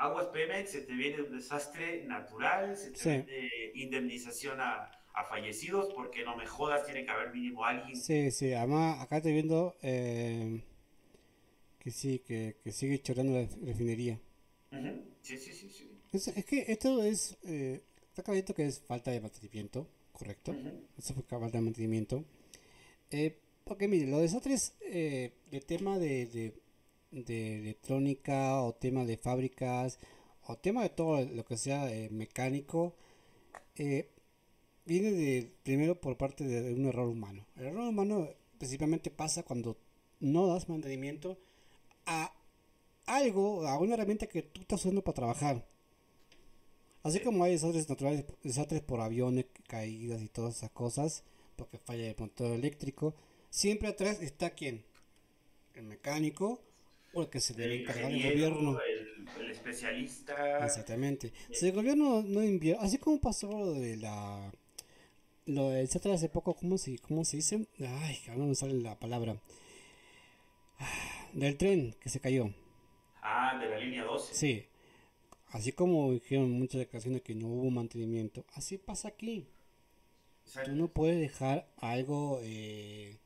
Aguas 0.01 0.27
Pemex, 0.27 0.71
se 0.71 0.81
te 0.81 0.93
viene 0.93 1.21
un 1.21 1.31
desastre 1.31 2.03
natural, 2.05 2.75
se 2.75 2.89
te 2.91 3.21
viene 3.21 3.49
indemnización 3.75 4.59
a, 4.59 4.91
fallecidos, 5.29 5.93
porque 5.93 6.23
no 6.23 6.35
me 6.35 6.47
jodas, 6.47 6.83
tiene 6.85 7.05
que 7.05 7.11
haber 7.11 7.31
mínimo 7.31 7.63
alguien. 7.63 7.95
Sí, 7.95 8.31
sí, 8.31 8.53
además 8.53 8.99
acá 8.99 9.17
estoy 9.17 9.33
viendo 9.33 9.77
eh, 9.83 10.63
que 11.77 11.91
sí, 11.91 12.19
que, 12.19 12.55
sigue 12.71 12.99
chorando 12.99 13.33
la 13.33 13.47
refinería. 13.63 14.19
Sí, 15.21 15.37
sí, 15.37 15.53
sí, 15.53 15.69
sí. 15.69 15.91
Es, 16.11 16.45
que 16.45 16.65
esto 16.67 17.03
es, 17.03 17.37
eh, 17.43 17.83
está 18.09 18.23
clarito 18.23 18.55
que 18.55 18.65
es 18.65 18.81
falta 18.81 19.11
de 19.11 19.21
mantenimiento, 19.21 19.87
correcto. 20.21 20.55
Eso 20.97 21.13
fue 21.13 21.23
falta 21.23 21.57
de 21.57 21.63
mantenimiento. 21.63 22.23
Eh, 23.09 23.37
porque 23.63 23.87
mire, 23.87 24.07
los 24.07 24.21
desastres, 24.21 24.73
eh, 24.81 25.33
el 25.51 25.65
tema 25.65 25.97
de 25.97 26.53
de 27.11 27.59
electrónica 27.59 28.61
o 28.61 28.73
tema 28.73 29.05
de 29.05 29.17
fábricas 29.17 29.99
o 30.47 30.57
tema 30.57 30.81
de 30.83 30.89
todo 30.89 31.23
lo 31.25 31.43
que 31.45 31.57
sea 31.57 31.91
eh, 31.91 32.09
mecánico 32.09 32.95
eh, 33.75 34.09
viene 34.85 35.11
de 35.11 35.51
primero 35.63 35.99
por 35.99 36.17
parte 36.17 36.43
de 36.45 36.73
un 36.73 36.85
error 36.85 37.07
humano. 37.09 37.45
El 37.55 37.67
error 37.67 37.87
humano 37.87 38.29
principalmente 38.57 39.11
pasa 39.11 39.43
cuando 39.43 39.77
no 40.19 40.47
das 40.47 40.69
mantenimiento 40.69 41.37
a 42.05 42.33
algo, 43.05 43.67
a 43.67 43.77
una 43.77 43.95
herramienta 43.95 44.27
que 44.27 44.41
tú 44.41 44.61
estás 44.61 44.81
usando 44.81 45.03
para 45.03 45.15
trabajar. 45.15 45.65
Así 47.03 47.19
como 47.19 47.43
hay 47.43 47.53
desastres 47.53 47.89
naturales, 47.89 48.25
desastres 48.43 48.81
por 48.81 49.01
aviones, 49.01 49.45
caídas 49.67 50.21
y 50.21 50.27
todas 50.27 50.57
esas 50.57 50.69
cosas, 50.71 51.23
porque 51.55 51.77
falla 51.77 52.07
el 52.07 52.15
motor 52.17 52.51
eléctrico, 52.51 53.15
siempre 53.49 53.87
atrás 53.87 54.21
está 54.21 54.51
quién? 54.51 54.83
El 55.73 55.83
mecánico 55.83 56.61
o 57.13 57.23
el 57.23 57.29
que 57.29 57.39
se 57.39 57.53
debe 57.53 57.81
encargar 57.81 58.11
del 58.11 58.23
gobierno. 58.23 58.79
El, 58.79 59.51
especialista. 59.51 60.65
Exactamente. 60.65 61.33
Si 61.51 61.67
el 61.67 61.73
gobierno 61.73 62.23
no 62.23 62.43
invierte, 62.43 62.83
así 62.83 62.97
como 62.97 63.19
pasó 63.19 63.49
lo 63.49 63.73
de 63.73 63.97
la 63.97 64.51
lo 65.45 65.69
del 65.69 65.87
de 65.87 66.13
hace 66.13 66.29
poco, 66.29 66.53
¿cómo 66.53 66.77
se, 66.77 66.97
¿cómo 66.99 67.25
se 67.25 67.37
dice? 67.37 67.67
Ay, 67.79 68.19
ahora 68.29 68.45
no 68.45 68.55
sale 68.55 68.73
la 68.73 68.99
palabra. 68.99 69.37
Del 71.33 71.57
tren 71.57 71.95
que 71.99 72.09
se 72.09 72.19
cayó. 72.19 72.53
Ah, 73.21 73.57
de 73.59 73.69
la 73.69 73.77
línea 73.77 74.03
12. 74.03 74.33
Sí. 74.33 74.65
Así 75.51 75.73
como 75.73 76.13
dijeron 76.13 76.49
muchas 76.51 76.85
ocasiones 76.85 77.21
que 77.21 77.35
no 77.35 77.47
hubo 77.47 77.69
mantenimiento, 77.69 78.45
así 78.53 78.77
pasa 78.77 79.09
aquí. 79.09 79.47
Tú 80.65 80.71
no 80.71 80.87
puedes 80.87 81.19
dejar 81.19 81.67
algo 81.77 82.39
eh, 82.41 83.19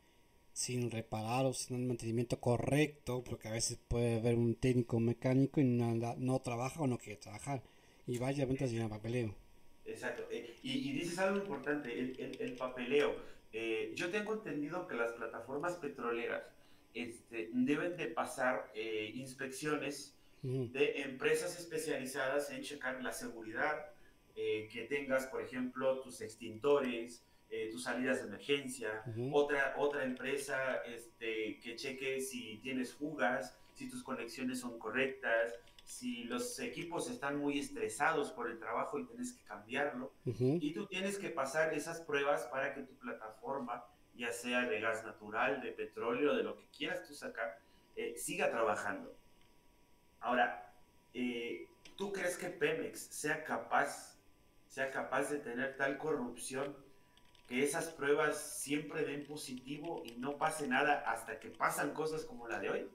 sin 0.54 0.90
reparar 0.90 1.46
o 1.46 1.54
sin 1.54 1.78
un 1.78 1.88
mantenimiento 1.88 2.40
correcto, 2.40 3.24
porque 3.24 3.48
a 3.48 3.52
veces 3.52 3.80
puede 3.88 4.18
haber 4.18 4.36
un 4.36 4.56
técnico 4.56 5.00
mecánico 5.00 5.62
y 5.62 5.66
no, 5.66 5.94
no 6.18 6.40
trabaja 6.42 6.82
o 6.82 6.88
no 6.88 6.98
quiere 6.98 7.20
trabajar. 7.20 7.62
Y 8.08 8.18
vaya 8.18 8.46
ventas 8.46 8.72
sin 8.72 8.88
papeleo. 8.90 9.36
Exacto. 9.86 10.24
Eh, 10.32 10.58
y, 10.64 10.94
dices 10.94 11.20
algo 11.20 11.38
importante, 11.38 11.92
el, 12.40 12.56
papeleo. 12.56 13.16
Eh, 13.54 13.94
yo 13.96 14.10
tengo 14.10 14.34
entendido 14.34 14.88
que 14.88 14.96
las 14.96 15.12
plataformas 15.14 15.76
petroleras 15.76 16.44
este, 16.94 17.50
deben 17.54 17.98
de 17.98 18.08
pasar 18.08 18.72
eh, 20.46 20.70
de 20.72 21.02
empresas 21.02 21.60
especializadas 21.60 22.52
en 22.52 22.62
checar 22.62 23.02
la 23.02 23.12
seguridad, 23.12 23.92
que 24.36 24.86
tengas, 24.90 25.28
por 25.28 25.42
ejemplo, 25.42 26.02
tus 26.02 26.20
extintores, 26.20 27.24
tus 27.72 27.84
salidas 27.84 28.18
de 28.18 28.28
emergencia, 28.28 29.02
otra, 29.32 29.76
otra 29.78 30.04
empresa 30.04 30.76
este, 30.86 31.58
que 31.62 31.78
cheque 31.78 32.20
si 32.20 32.58
tienes 32.58 32.94
fugas, 32.94 33.58
si 33.74 33.90
tus 33.90 34.04
conexiones 34.04 34.60
son 34.60 34.78
correctas, 34.78 35.54
si 35.86 36.24
los 36.24 36.60
equipos 36.60 37.10
están 37.10 37.38
muy 37.38 37.60
estresados 37.60 38.32
por 38.32 38.50
el 38.50 38.58
trabajo 38.58 39.00
y 39.00 39.06
tienes 39.06 39.34
que 39.34 39.44
cambiarlo, 39.46 40.12
y 40.26 40.74
tú 40.74 40.88
tienes 40.88 41.18
que 41.18 41.30
pasar 41.30 41.74
esas 41.74 42.02
pruebas 42.02 42.44
para 42.48 42.74
que 42.74 42.82
tu 42.82 42.96
plataforma, 42.96 43.86
ya 44.16 44.32
sea 44.32 44.68
de 44.68 44.80
gas 44.80 45.06
natural, 45.06 45.62
de 45.62 45.72
petróleo, 45.72 46.36
de 46.36 46.44
lo 46.44 46.58
que 46.58 46.66
quieras 46.76 47.08
tú 47.08 47.14
sacar, 47.14 47.60
eh, 47.96 48.16
siga 48.18 48.50
trabajando. 48.50 49.16
Ahora, 50.26 50.74
eh, 51.14 51.68
¿tú 51.96 52.12
crees 52.12 52.36
que 52.36 52.50
Pemex 52.50 53.00
sea 53.00 53.44
capaz, 53.44 54.18
sea 54.68 54.90
capaz 54.90 55.30
de 55.30 55.38
tener 55.38 55.78
tal 55.78 56.00
corrupción 56.00 56.76
que 57.48 57.64
esas 57.64 57.90
pruebas 57.90 58.36
siempre 58.60 59.06
den 59.06 59.24
positivo 59.28 60.02
y 60.04 60.14
no 60.14 60.36
pase 60.40 60.68
nada 60.68 61.04
hasta 61.06 61.40
que 61.40 61.50
pasan 61.50 61.94
cosas 61.94 62.26
como 62.26 62.48
la 62.48 62.60
de 62.60 62.72
hoy? 62.72 62.90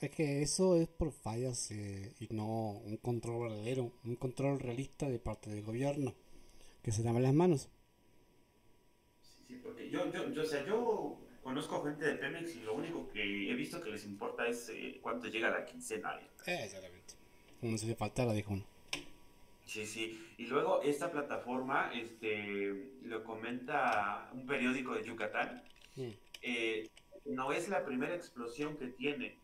Es 0.00 0.10
que 0.10 0.40
eso 0.40 0.76
es 0.76 0.88
por 0.88 1.12
fallas 1.12 1.70
eh, 1.70 2.14
y 2.18 2.28
no 2.34 2.70
un 2.70 2.96
control 2.96 3.50
verdadero, 3.50 3.92
un 4.02 4.16
control 4.16 4.58
realista 4.58 5.10
de 5.10 5.18
parte 5.18 5.50
del 5.50 5.62
gobierno 5.62 6.14
que 6.82 6.92
se 6.92 7.04
lava 7.04 7.20
las 7.20 7.34
manos. 7.34 7.68
Sí, 9.20 9.44
sí, 9.48 9.60
porque 9.62 9.90
yo, 9.90 10.10
yo, 10.10 10.30
yo, 10.30 10.42
o 10.42 10.46
sea, 10.46 10.64
yo 10.64 11.25
conozco 11.46 11.80
gente 11.84 12.04
de 12.04 12.14
Pemex 12.16 12.56
y 12.56 12.60
lo 12.62 12.74
único 12.74 13.08
que 13.08 13.22
he 13.48 13.54
visto 13.54 13.80
que 13.80 13.90
les 13.90 14.04
importa 14.04 14.48
es 14.48 14.68
eh, 14.68 14.98
cuánto 15.00 15.28
llega 15.28 15.48
la 15.48 15.64
quincena. 15.64 16.18
Eh, 16.44 16.64
exactamente. 16.64 17.14
Como 17.60 17.78
si 17.78 17.86
le 17.86 17.94
faltara, 17.94 18.32
dijo 18.32 18.52
uno. 18.52 18.64
Sí, 19.64 19.86
sí. 19.86 20.34
Y 20.38 20.46
luego 20.46 20.82
esta 20.82 21.12
plataforma, 21.12 21.92
este, 21.94 22.98
lo 23.02 23.22
comenta 23.22 24.28
un 24.32 24.44
periódico 24.44 24.94
de 24.94 25.04
Yucatán. 25.04 25.62
Mm. 25.94 26.10
Eh, 26.42 26.90
no 27.26 27.52
es 27.52 27.68
la 27.68 27.84
primera 27.84 28.16
explosión 28.16 28.76
que 28.76 28.88
tiene. 28.88 29.38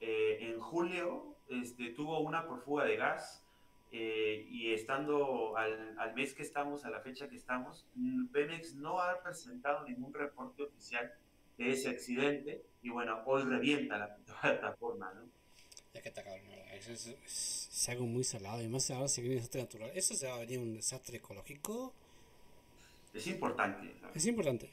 Eh, 0.00 0.50
en 0.50 0.60
julio 0.60 1.36
este, 1.48 1.88
tuvo 1.88 2.20
una 2.20 2.46
por 2.46 2.60
fuga 2.60 2.84
de 2.84 2.96
gas 2.96 3.46
eh, 3.92 4.46
y 4.50 4.74
estando 4.74 5.56
al, 5.56 5.98
al, 5.98 6.14
mes 6.14 6.34
que 6.34 6.42
estamos, 6.42 6.84
a 6.84 6.90
la 6.90 7.00
fecha 7.00 7.30
que 7.30 7.36
estamos, 7.36 7.86
mm, 7.94 8.26
Pemex 8.26 8.74
no 8.74 9.00
ha 9.00 9.22
presentado 9.22 9.88
ningún 9.88 10.12
reporte 10.12 10.62
oficial 10.62 11.14
de 11.58 11.72
ese 11.72 11.88
accidente 11.88 12.64
y 12.82 12.90
bueno, 12.90 13.22
hoy 13.26 13.42
revienta 13.42 13.98
la 13.98 14.16
plataforma, 14.40 15.12
¿no? 15.14 15.28
Ya 15.94 16.02
que 16.02 16.08
está 16.08 16.22
cabrón, 16.22 16.44
eso 16.74 16.92
es, 16.92 17.06
es, 17.06 17.88
algo 17.88 18.06
muy 18.06 18.24
salado 18.24 18.62
y 18.62 18.68
más 18.68 18.90
ahora 18.90 19.08
si 19.08 19.22
viene 19.22 19.36
un 19.36 19.40
desastre 19.40 19.62
natural. 19.62 19.90
¿Eso 19.94 20.14
se 20.14 20.26
va 20.26 20.34
a 20.34 20.40
venir 20.40 20.58
un 20.58 20.74
desastre 20.74 21.18
ecológico? 21.18 21.94
Es 23.16 23.26
importante. 23.28 23.94
Es 24.14 24.26
importante. 24.26 24.70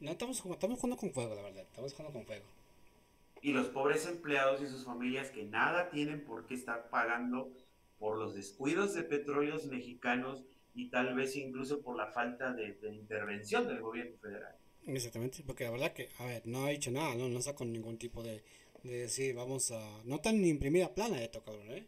No 0.00 0.10
estamos, 0.10 0.44
estamos 0.44 0.80
jugando 0.80 0.96
con 0.96 1.12
fuego, 1.12 1.34
la 1.36 1.42
verdad. 1.42 1.62
Estamos 1.62 1.92
jugando 1.92 2.12
con 2.12 2.26
fuego. 2.26 2.44
Y 3.40 3.52
los 3.52 3.68
pobres 3.68 4.06
empleados 4.06 4.62
y 4.62 4.66
sus 4.66 4.84
familias 4.84 5.30
que 5.30 5.44
nada 5.44 5.90
tienen 5.90 6.24
por 6.24 6.46
qué 6.46 6.54
estar 6.54 6.88
pagando 6.90 7.52
por 7.98 8.18
los 8.18 8.34
descuidos 8.34 8.94
de 8.94 9.04
petróleos 9.04 9.66
mexicanos 9.66 10.44
y 10.74 10.90
tal 10.90 11.14
vez 11.14 11.36
incluso 11.36 11.82
por 11.82 11.96
la 11.96 12.08
falta 12.08 12.52
de, 12.52 12.76
intervención 12.92 13.68
del 13.68 13.80
gobierno 13.80 14.16
federal. 14.18 14.56
Exactamente, 14.86 15.42
porque 15.46 15.64
la 15.64 15.70
verdad 15.70 15.92
que, 15.92 16.08
a 16.18 16.26
ver, 16.26 16.46
no 16.46 16.64
ha 16.64 16.70
dicho 16.70 16.90
nada, 16.90 17.14
no, 17.14 17.28
no 17.28 17.38
está 17.38 17.54
con 17.54 17.72
ningún 17.72 17.96
tipo 17.96 18.22
de, 18.22 18.42
de 18.82 18.98
decir, 18.98 19.34
vamos 19.34 19.70
a... 19.70 20.02
No 20.04 20.20
ni 20.32 20.50
en 20.50 20.58
primera 20.58 20.92
plana 20.94 21.22
esto, 21.22 21.42
cabrón, 21.42 21.70
¿eh? 21.70 21.86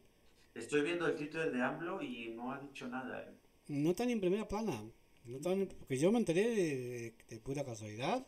Estoy 0.56 0.82
viendo 0.82 1.06
el 1.06 1.14
título 1.14 1.50
de 1.50 1.62
AMLO 1.62 2.02
y 2.02 2.28
no 2.34 2.50
ha 2.50 2.58
dicho 2.58 2.88
nada. 2.88 3.22
¿eh? 3.22 3.34
No 3.68 3.94
ni 3.98 4.12
en 4.12 4.20
primera 4.20 4.48
plana. 4.48 4.82
No 5.26 5.38
porque 5.40 5.98
yo 5.98 6.10
me 6.10 6.18
enteré 6.18 6.48
de, 6.48 7.14
de, 7.28 7.38
pura 7.40 7.64
casualidad. 7.64 8.26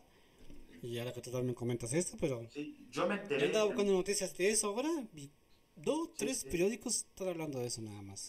Y 0.81 0.99
ahora 0.99 1.11
que 1.11 1.21
tú 1.21 1.31
también 1.31 1.55
comentas 1.55 1.91
esto, 1.93 2.17
pero. 2.19 2.45
Sí, 2.51 2.87
yo 2.91 3.07
me 3.07 3.15
enteré. 3.15 3.39
Yo 3.39 3.45
andaba 3.47 3.65
buscando 3.65 3.93
noticias 3.93 4.37
de 4.37 4.49
eso 4.49 4.67
ahora. 4.67 4.89
Y 5.15 5.29
dos, 5.75 6.13
tres 6.15 6.43
periódicos 6.43 6.97
están 6.97 7.29
hablando 7.29 7.59
de 7.59 7.67
eso 7.67 7.81
nada 7.81 8.01
más. 8.01 8.27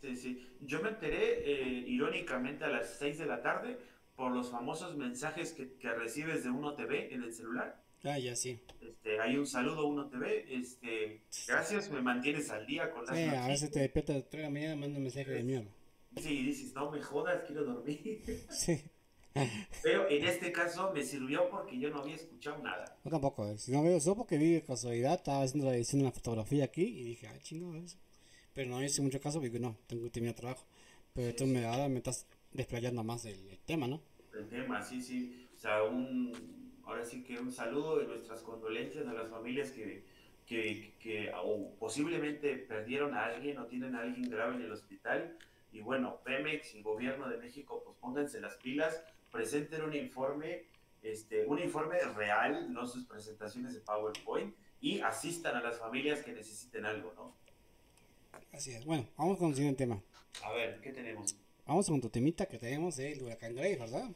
Sí, 0.00 0.16
sí. 0.16 0.48
Yo 0.60 0.80
me 0.80 0.90
enteré 0.90 1.42
eh, 1.44 1.84
irónicamente 1.86 2.64
a 2.64 2.68
las 2.68 2.96
6 2.98 3.18
de 3.18 3.26
la 3.26 3.42
tarde 3.42 3.78
por 4.22 4.30
los 4.30 4.50
famosos 4.50 4.96
mensajes 4.96 5.52
que, 5.52 5.72
que 5.72 5.92
recibes 5.92 6.44
de 6.44 6.50
Uno 6.50 6.76
TV 6.76 7.12
en 7.12 7.24
el 7.24 7.32
celular. 7.34 7.82
Ah, 8.04 8.16
ya 8.20 8.36
sí. 8.36 8.56
Este, 8.80 9.20
hay 9.20 9.36
un 9.36 9.48
saludo 9.48 9.88
Uno 9.88 10.08
TV. 10.08 10.46
Este, 10.48 11.22
gracias, 11.48 11.90
me 11.90 12.00
mantienes 12.00 12.48
al 12.50 12.64
día 12.64 12.88
con 12.92 13.04
las 13.04 13.16
sí, 13.16 13.24
a 13.24 13.48
veces 13.48 13.72
te 13.72 13.80
despiertas 13.80 14.14
a 14.14 14.36
las 14.36 14.52
mañana 14.52 14.76
manda 14.76 14.98
un 14.98 15.02
mensaje 15.02 15.28
de 15.28 15.42
mierda. 15.42 15.68
Sí, 16.18 16.40
dices, 16.44 16.72
no 16.72 16.92
me 16.92 17.02
jodas, 17.02 17.42
quiero 17.48 17.64
dormir. 17.64 18.22
Sí. 18.48 18.80
Pero 19.82 20.08
en 20.08 20.24
este 20.24 20.52
caso 20.52 20.92
me 20.94 21.02
sirvió 21.02 21.50
porque 21.50 21.76
yo 21.76 21.90
no 21.90 22.02
había 22.02 22.14
escuchado 22.14 22.62
nada. 22.62 22.96
Yo 23.04 23.10
tampoco, 23.10 23.48
eh. 23.48 23.58
si 23.58 23.72
no 23.72 23.82
veo 23.82 23.96
eso 23.96 24.16
porque 24.16 24.38
vi 24.38 24.52
de 24.52 24.62
casualidad, 24.62 25.14
estaba 25.14 25.42
haciendo 25.42 25.66
la 25.66 25.74
edición 25.74 25.98
de 25.98 26.04
la 26.04 26.12
fotografía 26.12 26.66
aquí 26.66 26.84
y 26.84 27.02
dije, 27.02 27.26
ah, 27.26 27.36
chingado 27.42 27.74
eso. 27.74 27.96
Pero 28.54 28.70
no 28.70 28.84
hice 28.84 29.02
mucho 29.02 29.20
caso 29.20 29.40
porque 29.40 29.58
no, 29.58 29.76
tengo 29.88 30.04
que 30.04 30.10
terminar 30.10 30.36
trabajo. 30.36 30.64
Pero 31.12 31.34
tú 31.34 31.44
me, 31.44 31.66
ahora 31.66 31.88
me 31.88 31.96
estás 31.96 32.24
desplayando 32.52 33.02
más 33.02 33.22
del, 33.22 33.58
tema, 33.64 33.86
¿no? 33.86 34.00
El 34.42 34.48
tema, 34.48 34.82
sí, 34.82 35.00
sí. 35.00 35.46
O 35.54 35.58
sea, 35.58 35.84
un, 35.84 36.80
ahora 36.84 37.04
sí 37.04 37.22
que 37.22 37.38
un 37.38 37.52
saludo 37.52 38.02
y 38.02 38.06
nuestras 38.06 38.42
condolencias 38.42 39.06
a 39.06 39.12
las 39.12 39.30
familias 39.30 39.70
que, 39.70 40.04
que, 40.46 40.94
que 40.98 41.32
o 41.42 41.74
posiblemente 41.78 42.56
perdieron 42.56 43.14
a 43.14 43.26
alguien 43.26 43.58
o 43.58 43.66
tienen 43.66 43.94
a 43.94 44.00
alguien 44.00 44.28
grave 44.28 44.56
en 44.56 44.62
el 44.62 44.72
hospital 44.72 45.36
y 45.72 45.80
bueno, 45.80 46.20
Pemex 46.22 46.74
y 46.74 46.82
Gobierno 46.82 47.28
de 47.28 47.38
México, 47.38 47.82
pues 47.84 47.96
pónganse 47.98 48.40
las 48.40 48.56
pilas, 48.56 49.02
presenten 49.30 49.82
un 49.82 49.94
informe, 49.94 50.66
este, 51.02 51.46
un 51.46 51.58
informe 51.58 51.98
real, 52.14 52.72
no 52.72 52.86
sus 52.86 53.06
presentaciones 53.06 53.72
de 53.72 53.80
PowerPoint, 53.80 54.54
y 54.82 55.00
asistan 55.00 55.56
a 55.56 55.62
las 55.62 55.78
familias 55.78 56.22
que 56.22 56.32
necesiten 56.32 56.84
algo, 56.84 57.12
¿no? 57.16 57.34
Así 58.52 58.72
es. 58.72 58.84
Bueno, 58.84 59.08
vamos 59.16 59.38
con 59.38 59.50
el 59.50 59.54
siguiente 59.54 59.84
tema. 59.84 60.02
A 60.44 60.52
ver, 60.52 60.80
¿qué 60.82 60.92
tenemos? 60.92 61.36
Vamos 61.64 61.88
con 61.88 62.00
tu 62.00 62.10
temita 62.10 62.46
que 62.46 62.58
tenemos 62.58 62.98
el 62.98 63.22
huracán 63.22 63.54
Grace, 63.54 63.78
¿verdad? 63.78 64.10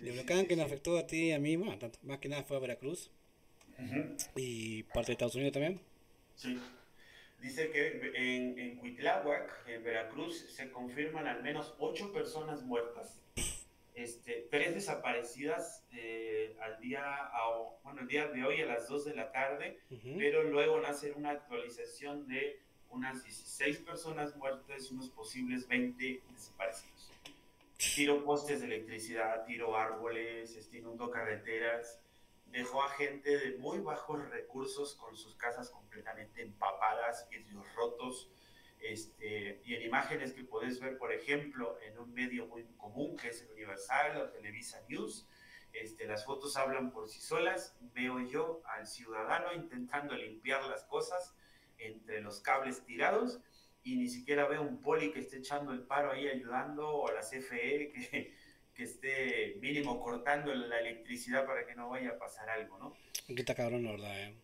El 0.00 0.12
huracán 0.12 0.46
que 0.46 0.56
nos 0.56 0.66
afectó 0.66 0.98
a 0.98 1.06
ti 1.06 1.28
y 1.28 1.32
a 1.32 1.38
mí, 1.38 1.56
bueno, 1.56 1.78
tanto, 1.78 1.98
más 2.02 2.18
que 2.18 2.28
nada 2.28 2.42
fue 2.42 2.56
a 2.56 2.60
Veracruz. 2.60 3.10
Y 4.36 4.82
parte 4.84 5.08
de 5.08 5.12
Estados 5.12 5.34
Unidos 5.34 5.52
también. 5.52 5.80
Sí. 6.34 6.60
Dice 7.40 7.70
que 7.70 8.12
en, 8.14 8.58
en 8.58 8.76
Cuitláhuac, 8.76 9.66
en 9.66 9.82
Veracruz, 9.82 10.38
se 10.54 10.70
confirman 10.70 11.26
al 11.26 11.42
menos 11.42 11.74
ocho 11.78 12.12
personas 12.12 12.62
muertas. 12.62 13.20
Este, 13.94 14.46
tres 14.50 14.74
desaparecidas 14.74 15.84
eh, 15.92 16.56
al 16.60 16.80
día, 16.80 17.04
bueno, 17.82 18.02
el 18.02 18.08
día 18.08 18.28
de 18.28 18.44
hoy 18.44 18.60
a 18.60 18.66
las 18.66 18.88
2 18.88 19.04
de 19.06 19.14
la 19.14 19.32
tarde, 19.32 19.78
pero 20.16 20.42
luego 20.44 20.80
nace 20.80 21.12
una 21.12 21.30
actualización 21.30 22.26
de 22.26 22.60
unas 22.90 23.22
16 23.22 23.78
personas 23.78 24.36
muertas 24.36 24.90
y 24.90 24.94
unos 24.94 25.10
posibles 25.10 25.66
20 25.68 26.22
desaparecidos. 26.32 26.99
Tiro 27.94 28.24
postes 28.24 28.60
de 28.60 28.66
electricidad, 28.66 29.44
tiro 29.44 29.76
árboles, 29.76 30.54
este, 30.56 30.78
inundó 30.78 31.10
carreteras, 31.10 32.00
dejó 32.46 32.82
a 32.82 32.90
gente 32.90 33.36
de 33.36 33.58
muy 33.58 33.78
bajos 33.80 34.28
recursos 34.30 34.94
con 34.94 35.16
sus 35.16 35.34
casas 35.34 35.70
completamente 35.70 36.42
empapadas, 36.42 37.28
vidrios 37.30 37.66
rotos, 37.74 38.30
este, 38.80 39.60
y 39.64 39.74
en 39.74 39.82
imágenes 39.82 40.32
que 40.32 40.44
podés 40.44 40.80
ver, 40.80 40.98
por 40.98 41.12
ejemplo, 41.12 41.78
en 41.82 41.98
un 41.98 42.12
medio 42.14 42.46
muy 42.46 42.64
común 42.76 43.16
que 43.16 43.28
es 43.28 43.42
el 43.42 43.50
Universal 43.52 44.16
o 44.18 44.30
Televisa 44.30 44.82
News, 44.88 45.26
este, 45.72 46.06
las 46.06 46.24
fotos 46.24 46.56
hablan 46.56 46.92
por 46.92 47.08
sí 47.08 47.20
solas, 47.20 47.76
veo 47.92 48.20
yo 48.20 48.62
al 48.66 48.86
ciudadano 48.86 49.52
intentando 49.52 50.14
limpiar 50.14 50.64
las 50.66 50.84
cosas 50.84 51.34
entre 51.78 52.20
los 52.20 52.40
cables 52.40 52.84
tirados 52.84 53.40
y 53.82 53.96
ni 53.96 54.08
siquiera 54.08 54.46
veo 54.46 54.62
un 54.62 54.80
poli 54.80 55.10
que 55.10 55.20
esté 55.20 55.38
echando 55.38 55.72
el 55.72 55.82
paro 55.82 56.12
ahí 56.12 56.28
ayudando 56.28 56.88
o 56.88 57.12
la 57.12 57.20
CFE 57.20 57.92
que, 57.92 58.34
que 58.74 58.82
esté 58.82 59.56
mínimo 59.60 60.00
cortando 60.00 60.54
la 60.54 60.80
electricidad 60.80 61.46
para 61.46 61.66
que 61.66 61.74
no 61.74 61.88
vaya 61.88 62.10
a 62.10 62.18
pasar 62.18 62.48
algo, 62.50 62.78
¿no? 62.78 62.94
Aquí 63.24 63.40
está 63.40 63.54
cabrón, 63.54 63.84
la 63.84 63.92
verdad, 63.92 64.22
¿eh? 64.22 64.34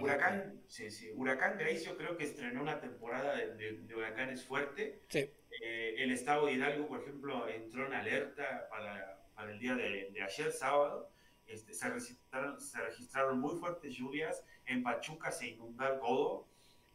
Huracán, 0.00 0.60
sí, 0.66 0.90
sí. 0.90 1.10
Huracán 1.14 1.56
Grace 1.58 1.84
yo 1.84 1.96
creo 1.96 2.16
que 2.16 2.24
estrenó 2.24 2.60
una 2.60 2.80
temporada 2.80 3.34
de, 3.34 3.78
de, 3.78 3.94
huracanes 3.94 4.44
fuerte. 4.44 5.00
Sí. 5.08 5.30
Eh, 5.62 5.94
el 5.98 6.12
estado 6.12 6.46
de 6.46 6.52
Hidalgo, 6.52 6.86
por 6.86 7.00
ejemplo, 7.00 7.48
entró 7.48 7.86
en 7.86 7.94
alerta 7.94 8.68
para, 8.70 9.24
para 9.34 9.52
el 9.52 9.58
día 9.58 9.74
de, 9.74 10.10
de, 10.10 10.22
ayer, 10.22 10.52
sábado. 10.52 11.10
Este, 11.46 11.72
se, 11.72 11.88
registraron, 11.88 12.60
se 12.60 12.78
registraron 12.78 13.40
muy 13.40 13.58
fuertes 13.58 13.94
lluvias. 13.94 14.44
En 14.66 14.82
Pachuca 14.82 15.32
se 15.32 15.48
inundó 15.48 15.98
todo. 15.98 16.48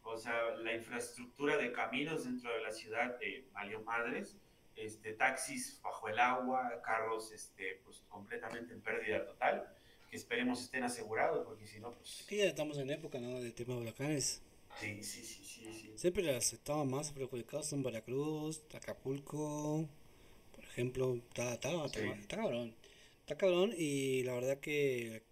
O 0.06 0.18
sea, 0.18 0.51
la 0.56 0.74
infraestructura 0.74 1.58
de 1.58 1.72
caminos 1.72 2.24
dentro 2.24 2.53
de 2.53 2.62
la 2.62 2.72
ciudad 2.72 3.20
de 3.20 3.47
valió 3.51 3.82
madres. 3.82 4.38
Este, 4.76 5.14
taxis 5.14 5.80
bajo 5.82 6.10
el 6.10 6.20
agua, 6.20 6.82
carros 6.84 7.32
este, 7.32 7.82
pues, 7.86 8.03
completamente 8.10 8.74
en 8.74 8.82
pérdida 8.82 9.26
total 9.26 9.66
esperemos 10.16 10.64
estén 10.64 10.84
asegurados, 10.84 11.45
porque 11.45 11.68
si 11.68 11.80
no, 11.80 11.91
pues... 11.91 12.22
Aquí 12.26 12.38
ya 12.38 12.45
estamos 12.45 12.78
en 12.78 12.89
época, 12.89 13.20
¿no? 13.20 13.39
Del 13.39 13.53
tema 13.53 13.76
de 13.76 13.82
huracanes. 13.82 14.41
Sí, 14.80 15.03
sí, 15.03 15.24
sí, 15.24 15.43
sí, 15.45 15.74
sí. 15.74 15.93
Siempre 15.95 16.24
las 16.24 16.51
estaban 16.51 16.89
más 16.89 17.12
perjudicados 17.12 17.68
son 17.68 17.84
Veracruz, 17.84 18.64
Acapulco, 18.74 19.88
por 20.53 20.64
ejemplo, 20.64 21.16
está, 21.16 21.53
está, 21.53 21.86
está, 21.86 22.36
cabrón. 22.36 22.76
Está 23.22 23.38
cabrón 23.38 23.74
y 23.78 24.24
la 24.24 24.34
verdad 24.34 24.60
que 24.60 25.24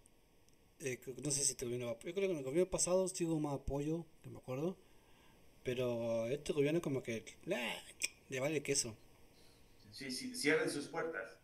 eh, 0.84 1.00
no 1.24 1.32
sé 1.32 1.44
si 1.44 1.56
te 1.56 1.66
gobierno, 1.66 1.94
yo 1.94 2.14
creo 2.14 2.14
que 2.14 2.26
en 2.26 2.38
el 2.38 2.44
gobierno 2.44 2.70
pasado 2.70 3.08
sigo 3.08 3.40
más 3.40 3.56
apoyo, 3.56 4.06
que 4.24 4.30
me 4.30 4.38
acuerdo, 4.38 4.76
pero 5.64 6.28
este 6.28 6.54
gobierno 6.54 6.82
como 6.82 7.04
que 7.04 7.24
le 8.30 8.40
vale 8.40 8.64
queso. 8.64 8.96
Sí, 9.92 10.12
sí, 10.12 10.36
cierren 10.36 10.70
sus 10.70 10.88
puertas. 10.88 11.38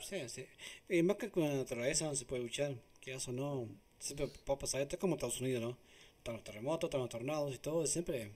Sí, 0.00 0.28
sí, 0.28 0.46
Y 0.88 1.02
más 1.02 1.16
que 1.16 1.30
con 1.30 1.44
la 1.44 1.54
naturaleza 1.54 2.06
no 2.06 2.16
se 2.16 2.24
puede 2.24 2.42
luchar, 2.42 2.74
que 3.00 3.14
eso 3.14 3.30
no, 3.32 3.68
siempre 3.98 4.26
va 4.48 4.54
a 4.54 4.58
pasar, 4.58 4.80
esto 4.80 4.96
es 4.96 5.00
como 5.00 5.14
Estados 5.14 5.40
Unidos, 5.40 5.62
¿no? 5.62 5.78
Están 6.18 6.34
los 6.34 6.44
terremotos, 6.44 6.88
están 6.88 7.00
los 7.00 7.10
tornados 7.10 7.54
y 7.54 7.58
todo, 7.58 7.86
siempre. 7.86 8.32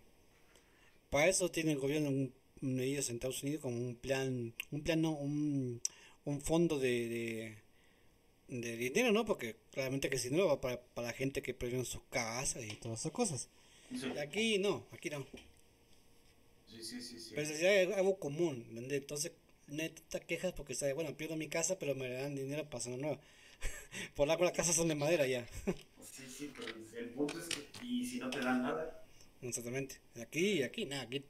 Para 1.10 1.28
eso 1.28 1.50
tiene 1.50 1.72
el 1.72 1.78
gobierno 1.78 2.08
un, 2.10 2.32
ellos 2.80 3.08
en 3.08 3.16
Estados 3.16 3.42
Unidos 3.42 3.62
como 3.62 3.76
un 3.76 3.96
plan, 3.96 4.54
un 4.70 4.82
plan 4.82 5.02
no, 5.02 5.12
un, 5.12 5.80
un 6.24 6.40
fondo 6.40 6.78
de, 6.78 7.08
de, 7.08 7.58
dinero, 8.48 9.12
¿no? 9.12 9.24
Porque 9.24 9.56
claramente 9.72 10.10
que 10.10 10.18
si 10.18 10.30
no 10.30 10.46
va 10.46 10.60
para, 10.60 10.80
para 10.80 11.08
la 11.08 11.12
gente 11.12 11.42
que 11.42 11.54
perdió 11.54 11.84
sus 11.84 12.02
casas 12.10 12.64
y 12.64 12.76
todas 12.76 13.00
esas 13.00 13.12
cosas. 13.12 13.48
Aquí 14.20 14.58
no, 14.58 14.86
aquí 14.92 15.10
no. 15.10 15.26
Sí, 16.66 16.82
sí, 16.82 17.00
sí, 17.00 17.18
sí. 17.20 17.32
Pero 17.34 17.48
es 17.48 17.96
algo 17.96 18.18
común, 18.18 18.66
Entonces 18.90 19.32
neta 19.68 20.20
quejas 20.20 20.52
porque 20.52 20.74
sabe, 20.74 20.92
bueno, 20.92 21.16
pierdo 21.16 21.36
mi 21.36 21.48
casa, 21.48 21.78
pero 21.78 21.94
me 21.94 22.08
dan 22.08 22.34
dinero 22.34 22.64
para 22.64 22.78
hacer 22.78 22.92
una 22.92 23.02
nueva. 23.02 23.20
Por 24.14 24.28
la 24.28 24.36
las 24.36 24.52
casas 24.52 24.76
son 24.76 24.88
de 24.88 24.94
madera 24.94 25.26
ya. 25.26 25.46
sí, 26.02 26.26
sí, 26.28 26.52
pero 26.54 26.74
el 26.98 27.10
punto 27.10 27.38
es 27.38 27.48
que, 27.48 27.84
y 27.84 28.06
si 28.06 28.18
no 28.18 28.30
te 28.30 28.40
dan 28.40 28.62
nada. 28.62 29.04
Exactamente. 29.42 30.00
Aquí, 30.20 30.62
aquí, 30.62 30.86
nada, 30.86 31.02
aquí, 31.02 31.22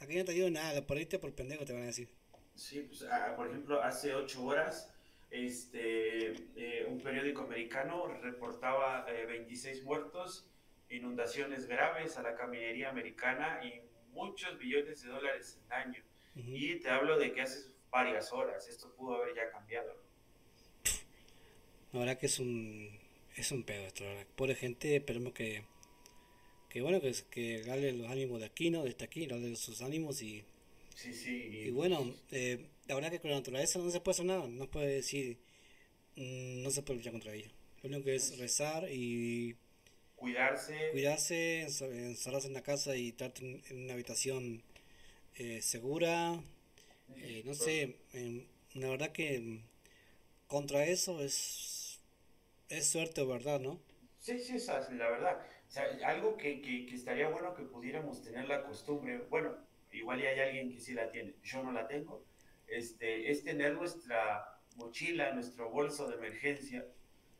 aquí 0.00 0.16
no 0.16 0.24
te 0.24 0.32
digo 0.32 0.50
nada, 0.50 0.86
por 0.86 0.98
irte 0.98 1.18
por 1.18 1.32
pendejo 1.32 1.64
te 1.64 1.72
van 1.72 1.82
a 1.82 1.86
decir. 1.86 2.08
Sí, 2.54 2.80
pues, 2.88 3.02
ah, 3.10 3.34
por 3.36 3.48
ejemplo, 3.48 3.82
hace 3.82 4.14
ocho 4.14 4.44
horas, 4.44 4.91
este, 5.32 6.34
eh, 6.56 6.86
un 6.86 7.00
periódico 7.00 7.42
americano 7.42 8.06
reportaba 8.06 9.06
26 9.06 9.78
eh, 9.78 9.82
muertos, 9.82 10.46
inundaciones 10.90 11.66
graves 11.66 12.18
a 12.18 12.22
la 12.22 12.34
caminería 12.36 12.90
americana 12.90 13.64
y 13.64 13.80
muchos 14.12 14.58
billones 14.58 15.02
de 15.02 15.08
dólares 15.08 15.58
en 15.62 15.68
daño. 15.68 16.02
Y 16.34 16.76
te 16.76 16.90
hablo 16.90 17.18
de 17.18 17.32
que 17.32 17.40
hace 17.40 17.70
varias 17.90 18.30
horas, 18.32 18.68
esto 18.68 18.94
pudo 18.94 19.16
haber 19.16 19.34
ya 19.34 19.50
cambiado. 19.50 19.96
La 21.92 22.00
verdad 22.00 22.18
que 22.18 22.26
es 22.26 22.38
un, 22.38 22.90
es 23.36 23.52
un 23.52 23.64
pedo 23.64 23.86
esto, 23.86 24.04
la 24.04 24.26
Pobre 24.36 24.54
gente, 24.54 24.96
esperemos 24.96 25.32
que, 25.32 25.62
que 26.68 26.82
bueno, 26.82 27.00
que, 27.00 27.14
que 27.30 27.62
darle 27.62 27.92
los 27.92 28.10
ánimos 28.10 28.40
de 28.40 28.46
aquí, 28.46 28.70
¿no? 28.70 28.84
Desde 28.84 29.04
aquí, 29.04 29.26
darle 29.26 29.56
sus 29.56 29.80
ánimos 29.80 30.20
y... 30.22 30.44
Sí, 30.94 31.12
sí. 31.14 31.48
Y, 31.50 31.70
bueno, 31.70 32.14
eh, 32.30 32.66
la 32.92 32.96
verdad 32.96 33.10
que 33.10 33.20
con 33.20 33.30
la 33.30 33.38
naturaleza 33.38 33.78
no 33.78 33.90
se 33.90 34.00
puede 34.00 34.16
hacer 34.16 34.26
nada, 34.26 34.46
no 34.46 34.70
puede 34.70 34.96
decir, 34.96 35.38
mm, 36.16 36.62
no 36.62 36.70
se 36.70 36.82
puede 36.82 36.98
luchar 36.98 37.12
contra 37.12 37.32
ello. 37.32 37.50
Lo 37.82 37.88
único 37.88 38.04
que 38.04 38.16
es 38.16 38.38
rezar 38.38 38.86
y... 38.90 39.56
Cuidarse. 40.14 40.90
Cuidarse, 40.92 41.62
encerrarse 41.62 42.48
en 42.48 42.52
la 42.52 42.62
casa 42.62 42.94
y 42.94 43.08
estar 43.08 43.32
en 43.40 43.84
una 43.84 43.94
habitación 43.94 44.62
eh, 45.36 45.62
segura, 45.62 46.38
eh, 47.16 47.42
no 47.46 47.54
sé, 47.54 47.96
em, 48.12 48.44
la 48.74 48.90
verdad 48.90 49.10
que 49.10 49.36
em, 49.36 49.62
contra 50.46 50.84
eso 50.84 51.22
es, 51.22 51.98
es 52.68 52.86
suerte 52.86 53.22
o 53.22 53.26
verdad, 53.26 53.58
¿no? 53.58 53.80
Sí, 54.18 54.38
sí, 54.38 54.56
esa 54.56 54.80
es 54.80 54.90
la 54.90 55.08
verdad. 55.08 55.40
O 55.66 55.70
sea, 55.70 55.84
algo 56.04 56.36
que, 56.36 56.60
que, 56.60 56.84
que, 56.84 56.94
estaría 56.94 57.30
bueno 57.30 57.54
que 57.54 57.62
pudiéramos 57.62 58.22
tener 58.22 58.46
la 58.48 58.62
costumbre, 58.62 59.16
bueno, 59.30 59.56
igual 59.92 60.20
hay 60.20 60.38
alguien 60.38 60.70
que 60.70 60.78
sí 60.78 60.92
la 60.92 61.10
tiene, 61.10 61.34
yo 61.42 61.62
no 61.62 61.72
la 61.72 61.88
tengo, 61.88 62.22
este, 62.76 63.30
es 63.30 63.44
tener 63.44 63.74
nuestra 63.74 64.58
mochila, 64.76 65.32
nuestro 65.32 65.70
bolso 65.70 66.08
de 66.08 66.16
emergencia, 66.16 66.86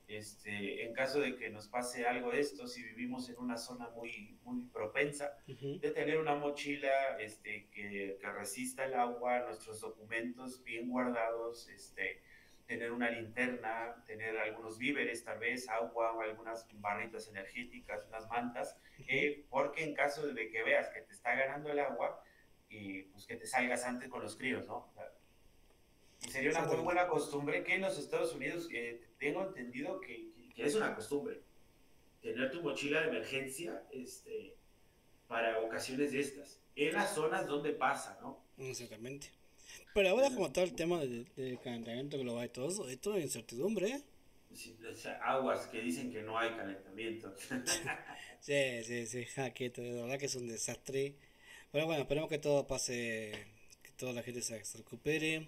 este, 0.09 0.85
en 0.85 0.93
caso 0.93 1.21
de 1.21 1.37
que 1.37 1.49
nos 1.49 1.69
pase 1.69 2.07
algo 2.07 2.33
de 2.33 2.41
esto, 2.41 2.67
si 2.67 2.83
vivimos 2.83 3.31
en 3.31 3.39
una 3.39 3.57
zona 3.57 3.89
muy, 3.91 4.39
muy 4.45 4.67
propensa, 4.67 5.39
de 5.47 5.91
tener 5.91 6.19
una 6.19 6.35
mochila 6.35 7.19
este, 7.19 7.69
que, 7.71 8.19
que, 8.21 8.33
resista 8.33 8.85
el 8.85 8.95
agua, 8.95 9.41
nuestros 9.41 9.81
documentos 9.81 10.63
bien 10.65 10.91
guardados, 10.91 11.69
este, 11.71 12.21
tener 12.67 12.93
una 12.93 13.11
linterna, 13.11 14.05
tener 14.07 14.37
algunos 14.37 14.79
víveres, 14.79 15.25
tal 15.25 15.39
vez 15.39 15.69
agua, 15.69 16.13
o 16.13 16.21
algunas 16.21 16.67
barritas 16.75 17.29
energéticas, 17.29 18.07
unas 18.09 18.29
mantas, 18.29 18.77
eh, 19.09 19.47
porque 19.49 19.85
en 19.85 19.95
caso 19.95 20.27
de 20.27 20.51
que 20.51 20.63
veas 20.63 20.91
que 20.91 21.01
te 21.01 21.13
está 21.13 21.35
ganando 21.35 21.71
el 21.71 21.79
agua, 21.79 22.23
y 22.69 23.03
pues 23.05 23.27
que 23.27 23.37
te 23.37 23.47
salgas 23.47 23.85
antes 23.85 24.09
con 24.09 24.23
los 24.23 24.37
críos, 24.37 24.67
¿no? 24.67 24.93
Y 26.27 26.31
sería 26.31 26.51
una 26.51 26.63
muy 26.63 26.77
buena 26.79 27.09
costumbre 27.09 27.65
que 27.65 27.75
en 27.75 27.83
los 27.83 27.99
Estados 27.99 28.35
Unidos 28.35 28.69
eh, 28.73 29.01
tengo 29.19 29.47
entendido 29.47 30.01
que, 30.01 30.31
que, 30.55 30.65
es 30.65 30.75
una 30.75 30.95
costumbre. 30.95 31.41
Tener 32.21 32.51
tu 32.51 32.63
mochila 32.63 33.01
de 33.01 33.09
emergencia 33.09 33.83
este, 33.91 34.55
para 35.27 35.59
ocasiones 35.61 36.13
de 36.13 36.21
estas. 36.21 36.61
En 36.77 36.95
las 36.95 37.15
zonas 37.15 37.47
donde 37.47 37.73
pasa, 37.73 38.19
¿no? 38.23 38.41
Exactamente. 38.59 39.29
Pero 39.95 40.11
ahora 40.11 40.31
como 40.31 40.51
tal 40.53 40.65
el 40.65 40.75
tema 40.75 41.01
del, 41.01 41.27
calentamiento 41.63 42.19
global 42.19 42.47
y 42.47 42.49
todo 42.49 42.69
eso, 42.69 42.89
esto 42.89 43.17
es 43.17 43.25
incertidumbre, 43.25 43.89
¿eh? 43.89 44.03
aguas 45.23 45.67
que 45.67 45.81
dicen 45.81 46.13
que 46.13 46.23
no 46.23 46.39
hay 46.39 46.51
calentamiento. 46.51 47.35
sí, 48.41 48.85
sí, 48.85 49.07
sí, 49.07 49.27
que 49.55 49.71
de 49.71 50.03
verdad 50.03 50.19
que 50.19 50.27
es 50.27 50.35
un 50.35 50.47
desastre. 50.47 51.15
Pero 51.71 51.87
bueno, 51.87 52.03
esperemos 52.03 52.29
que 52.29 52.39
todo 52.39 52.67
pase, 52.67 53.33
que 53.83 53.91
toda 53.93 54.13
la 54.13 54.23
gente 54.23 54.43
se 54.43 54.59
recupere. 54.77 55.47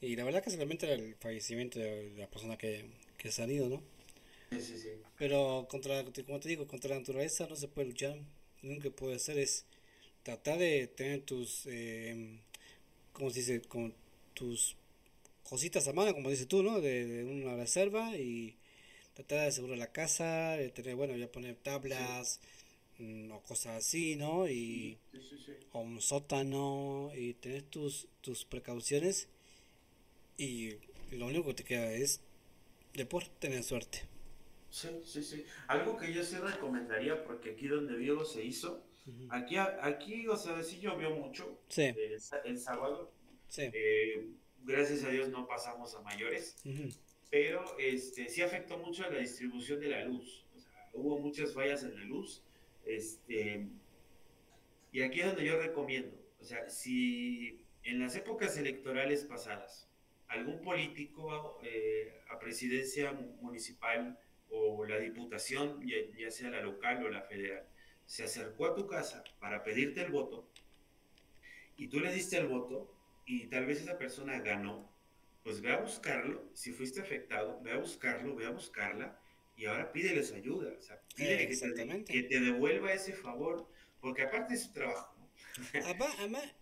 Y 0.00 0.16
la 0.16 0.24
verdad 0.24 0.42
que 0.42 0.50
se 0.50 0.58
lamenta 0.58 0.86
el 0.92 1.14
fallecimiento 1.16 1.78
de 1.78 2.12
la 2.16 2.28
persona 2.28 2.56
que, 2.58 2.84
que 3.16 3.28
ha 3.28 3.46
ido, 3.46 3.68
¿no? 3.68 3.82
Sí, 4.50 4.60
sí, 4.60 4.78
sí. 4.78 4.88
Pero, 5.18 5.66
contra, 5.70 6.04
como 6.04 6.40
te 6.40 6.48
digo, 6.48 6.66
contra 6.66 6.90
la 6.90 7.00
naturaleza 7.00 7.46
no 7.48 7.56
se 7.56 7.68
puede 7.68 7.88
luchar. 7.88 8.18
Lo 8.62 8.70
único 8.70 8.82
que 8.82 8.90
puede 8.90 9.16
hacer 9.16 9.38
es 9.38 9.64
tratar 10.22 10.58
de 10.58 10.86
tener 10.88 11.22
tus, 11.22 11.66
eh, 11.66 12.38
¿cómo 13.12 13.30
se 13.30 13.40
dice? 13.40 13.62
Con 13.62 13.94
tus 14.34 14.76
cositas 15.42 15.88
a 15.88 15.92
mano, 15.92 16.12
como 16.12 16.30
dices 16.30 16.48
tú, 16.48 16.62
¿no? 16.62 16.80
De, 16.80 17.24
una 17.24 17.56
reserva 17.56 18.16
y 18.16 18.56
tratar 19.14 19.40
de 19.40 19.46
asegurar 19.46 19.78
la 19.78 19.92
casa, 19.92 20.56
de 20.56 20.68
tener, 20.70 20.94
bueno, 20.94 21.16
ya 21.16 21.30
poner 21.32 21.56
tablas 21.56 22.40
mm, 22.98 23.32
o 23.32 23.40
cosas 23.42 23.78
así, 23.78 24.16
¿no? 24.16 24.46
Y, 24.48 24.98
o 25.72 25.80
un 25.80 26.02
sótano 26.02 27.10
y 27.16 27.34
tener 27.34 27.62
tus, 27.62 28.08
tus 28.20 28.44
precauciones 28.44 29.28
y 30.36 30.74
lo 31.12 31.26
único 31.26 31.48
que 31.48 31.54
te 31.54 31.64
queda 31.64 31.92
es 31.92 32.20
después 32.94 33.30
tener 33.38 33.62
suerte. 33.62 34.02
Sí, 34.70 34.88
sí, 35.04 35.22
sí. 35.22 35.44
Algo 35.68 35.96
que 35.96 36.12
yo 36.12 36.22
sí 36.22 36.36
recomendaría, 36.36 37.24
porque 37.24 37.52
aquí 37.52 37.68
donde 37.68 37.96
vivo 37.96 38.24
se 38.24 38.44
hizo, 38.44 38.86
Aquí, 39.28 39.56
aquí, 39.56 40.26
o 40.26 40.36
sea, 40.36 40.62
sí 40.62 40.80
llovió 40.80 41.10
mucho 41.10 41.60
sí. 41.68 41.82
el, 41.82 42.20
el, 42.44 42.58
sábado. 42.58 43.12
Sí. 43.48 43.70
Eh, 43.72 44.26
gracias 44.64 45.04
a 45.04 45.10
Dios 45.10 45.28
no 45.28 45.46
pasamos 45.46 45.94
a 45.94 46.00
mayores, 46.02 46.56
pero 47.30 47.64
este, 47.78 48.28
sí 48.28 48.42
afectó 48.42 48.78
mucho 48.78 49.08
la 49.08 49.20
distribución 49.20 49.78
de 49.78 49.88
la 49.88 50.04
luz. 50.04 50.44
O 50.56 50.58
sea, 50.58 50.90
hubo 50.92 51.18
muchas 51.20 51.54
fallas 51.54 51.84
en 51.84 51.94
la 51.94 52.04
luz. 52.04 52.42
Este, 52.84 53.68
y 54.90 55.02
aquí 55.02 55.20
es 55.20 55.26
donde 55.26 55.44
yo 55.44 55.58
recomiendo, 55.60 56.16
o 56.40 56.44
sea, 56.44 56.68
si 56.68 57.60
en 57.84 58.00
las 58.00 58.16
épocas 58.16 58.56
electorales 58.56 59.24
pasadas 59.24 59.88
algún 60.28 60.60
político 60.60 61.58
eh, 61.62 62.22
a 62.30 62.38
presidencia 62.38 63.12
municipal 63.12 64.18
o 64.50 64.84
la 64.84 64.98
diputación, 64.98 65.80
ya, 65.86 66.30
sea 66.30 66.50
la 66.50 66.60
local 66.60 67.04
o 67.04 67.08
la 67.08 67.22
federal, 67.22 67.66
se 68.06 68.24
acercó 68.24 68.66
a 68.66 68.74
tu 68.74 68.86
casa 68.86 69.24
para 69.40 69.62
pedirte 69.62 70.02
el 70.02 70.12
voto 70.12 70.48
y 71.76 71.88
tú 71.88 72.00
le 72.00 72.12
diste 72.12 72.38
el 72.38 72.46
voto 72.46 72.92
y 73.24 73.46
tal 73.48 73.66
vez 73.66 73.80
esa 73.80 73.98
persona 73.98 74.40
ganó, 74.40 74.90
pues 75.42 75.60
ve 75.60 75.72
a 75.72 75.78
buscarlo, 75.78 76.48
si 76.54 76.72
fuiste 76.72 77.00
afectado, 77.00 77.60
ve 77.62 77.72
a 77.72 77.78
buscarlo, 77.78 78.34
ve 78.34 78.46
a 78.46 78.50
buscarla 78.50 79.18
y 79.56 79.66
ahora 79.66 79.92
pídeles 79.92 80.32
ayuda, 80.32 80.72
o 80.78 80.82
sea, 80.82 81.00
pídele 81.14 81.48
que 81.48 81.56
te, 81.56 82.04
que 82.04 82.22
te, 82.24 82.40
devuelva 82.40 82.92
ese 82.92 83.12
favor, 83.12 83.68
porque 84.00 84.22
aparte 84.22 84.54
es 84.54 84.64
su 84.64 84.72
trabajo. 84.72 85.16
Además, 85.72 86.54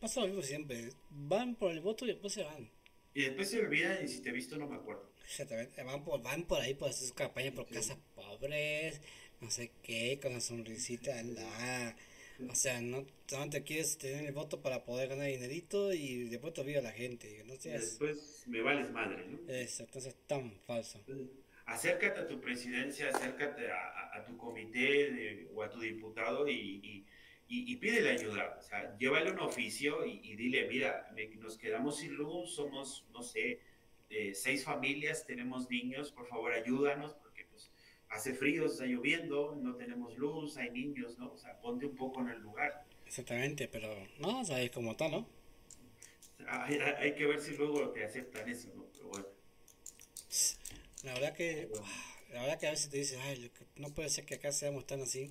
pasa 0.00 0.20
lo 0.20 0.26
mismo 0.26 0.42
siempre, 0.42 0.90
van 1.10 1.54
por 1.54 1.70
el 1.70 1.80
voto 1.80 2.04
y 2.04 2.08
después 2.08 2.32
se 2.32 2.42
van. 2.44 2.68
Y 3.14 3.22
después 3.22 3.50
se 3.50 3.60
olvidan 3.60 4.04
y 4.04 4.08
si 4.08 4.20
te 4.20 4.30
he 4.30 4.32
visto 4.32 4.56
no 4.56 4.66
me 4.66 4.76
acuerdo. 4.76 5.12
Exactamente, 5.24 5.82
van 5.82 6.04
por, 6.04 6.22
van 6.22 6.44
por 6.44 6.60
ahí 6.60 6.74
por 6.74 6.90
hacer 6.90 7.08
su 7.08 7.14
campaña 7.14 7.52
por 7.52 7.66
casas 7.66 7.98
pobres, 8.14 9.00
no 9.40 9.50
sé 9.50 9.70
qué, 9.82 10.18
con 10.20 10.32
la 10.32 10.40
sonrisita, 10.40 11.18
anda. 11.18 11.96
O 12.48 12.54
sea, 12.54 12.80
no 12.80 13.06
solamente 13.26 13.62
quieres 13.62 13.98
tener 13.98 14.24
el 14.24 14.32
voto 14.32 14.60
para 14.60 14.84
poder 14.84 15.08
ganar 15.08 15.26
dinerito 15.28 15.92
y 15.92 16.24
después 16.24 16.54
te 16.54 16.62
olvida 16.62 16.80
la 16.80 16.92
gente. 16.92 17.42
No 17.44 17.54
y 17.54 17.68
después 17.68 18.44
me 18.46 18.62
vales 18.62 18.90
madre, 18.90 19.26
¿no? 19.26 19.52
Eso, 19.52 19.84
entonces 19.84 20.14
es 20.14 20.26
tan 20.26 20.52
falso. 20.66 21.00
Acércate 21.66 22.20
a 22.20 22.26
tu 22.26 22.40
presidencia, 22.40 23.08
acércate 23.10 23.70
a, 23.70 24.16
a 24.16 24.24
tu 24.24 24.36
comité 24.36 25.48
o 25.54 25.62
a 25.62 25.70
tu 25.70 25.80
diputado 25.80 26.48
y, 26.48 26.80
y, 26.82 27.06
y, 27.54 27.76
pídele 27.76 28.10
ayuda. 28.12 28.56
O 28.58 28.62
sea, 28.62 28.96
llévale 28.96 29.30
un 29.30 29.40
oficio 29.40 30.06
y, 30.06 30.34
dile, 30.36 30.66
mira, 30.68 31.14
nos 31.38 31.58
quedamos 31.58 31.98
sin 31.98 32.14
luz, 32.14 32.54
somos, 32.54 33.04
no 33.12 33.22
sé, 33.22 33.60
eh, 34.08 34.34
seis 34.34 34.64
familias, 34.64 35.26
tenemos 35.26 35.68
niños, 35.68 36.12
por 36.12 36.26
favor 36.26 36.52
ayúdanos, 36.52 37.14
porque 37.14 37.44
pues 37.44 37.70
hace 38.08 38.32
frío, 38.32 38.64
está 38.64 38.86
lloviendo, 38.86 39.54
no 39.54 39.76
tenemos 39.76 40.16
luz, 40.16 40.56
hay 40.56 40.70
niños, 40.70 41.18
¿no? 41.18 41.32
O 41.32 41.36
sea, 41.36 41.60
ponte 41.60 41.84
un 41.84 41.94
poco 41.94 42.22
en 42.22 42.30
el 42.30 42.40
lugar. 42.40 42.86
Exactamente, 43.06 43.68
pero 43.68 43.94
no, 44.18 44.40
o 44.40 44.44
sea, 44.44 44.62
es 44.62 44.70
como 44.70 44.96
tal, 44.96 45.10
¿no? 45.10 45.28
Hay, 46.48 46.78
hay, 46.78 47.14
que 47.14 47.26
ver 47.26 47.40
si 47.40 47.54
luego 47.54 47.90
te 47.90 48.02
aceptan 48.02 48.48
eso, 48.48 48.70
¿no? 48.74 48.86
Pero 48.94 49.08
bueno. 49.08 49.26
La 51.04 51.12
verdad 51.14 51.34
que, 51.34 51.68
la 52.32 52.40
verdad 52.40 52.58
que 52.58 52.66
a 52.66 52.70
veces 52.70 52.88
te 52.88 52.96
dices, 52.96 53.18
ay, 53.22 53.50
no 53.76 53.90
puede 53.90 54.08
ser 54.08 54.24
que 54.24 54.36
acá 54.36 54.52
seamos 54.52 54.86
tan 54.86 55.02
así. 55.02 55.30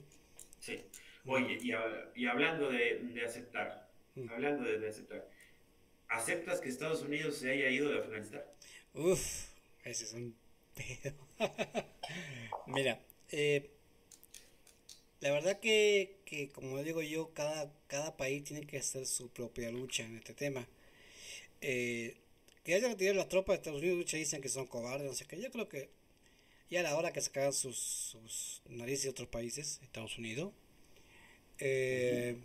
Sí. 0.60 0.86
Oye, 1.26 1.58
y, 1.62 1.72
y 2.16 2.26
hablando 2.28 2.70
de, 2.70 3.00
de 3.00 3.26
aceptar, 3.26 3.90
hablando 4.30 4.64
de, 4.64 4.80
de 4.80 4.90
aceptar, 4.90 5.28
¿aceptas 6.10 6.62
que 6.62 6.70
Estados 6.70 7.02
Unidos 7.04 7.38
se 7.38 7.52
haya 7.52 7.70
ido 7.70 7.90
de 7.92 8.00
Afganistán? 8.00 8.44
Uf, 8.94 9.50
ese 9.84 10.04
es 10.06 10.14
un 10.14 10.36
pedo. 10.76 11.14
Mira, 12.68 13.00
eh, 13.32 13.70
la 15.22 15.32
verdad 15.32 15.60
que, 15.60 16.18
que, 16.26 16.50
como 16.50 16.82
digo 16.84 17.02
yo, 17.02 17.34
cada, 17.34 17.72
cada 17.88 18.18
país 18.18 18.44
tiene 18.44 18.66
que 18.66 18.78
hacer 18.80 19.06
su 19.06 19.30
propia 19.30 19.72
lucha 19.72 20.04
en 20.04 20.18
este 20.18 20.34
tema. 20.34 20.68
Eh, 21.62 22.18
que 22.64 22.76
haya 22.76 22.90
retirado 22.90 23.18
las 23.18 23.30
tropas 23.30 23.56
de 23.56 23.58
Estados 23.58 23.80
Unidos, 23.82 23.98
muchos 23.98 24.20
dicen 24.20 24.42
que 24.42 24.50
son 24.50 24.68
cobardes, 24.68 25.08
no 25.08 25.14
sé 25.14 25.26
qué. 25.28 25.40
Yo 25.42 25.52
creo 25.52 25.70
que 25.70 25.90
ya 26.70 26.82
era 26.82 26.96
hora 26.98 27.14
que 27.14 27.22
sacaran 27.22 27.54
sus, 27.54 27.78
sus 27.78 28.62
narices 28.70 29.04
de 29.06 29.10
otros 29.12 29.30
países, 29.30 29.80
Estados 29.84 30.18
Unidos. 30.18 30.54
Eh, 31.62 32.36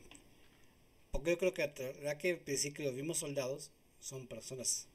porque 1.11 1.31
yo 1.31 1.39
creo 1.39 1.53
que 1.53 1.73
la 2.03 2.17
que 2.19 2.37
decir 2.37 2.73
que 2.73 2.85
los 2.85 2.95
mismos 2.95 3.19
soldados 3.19 3.71
son 4.01 4.27
personas 4.29 4.87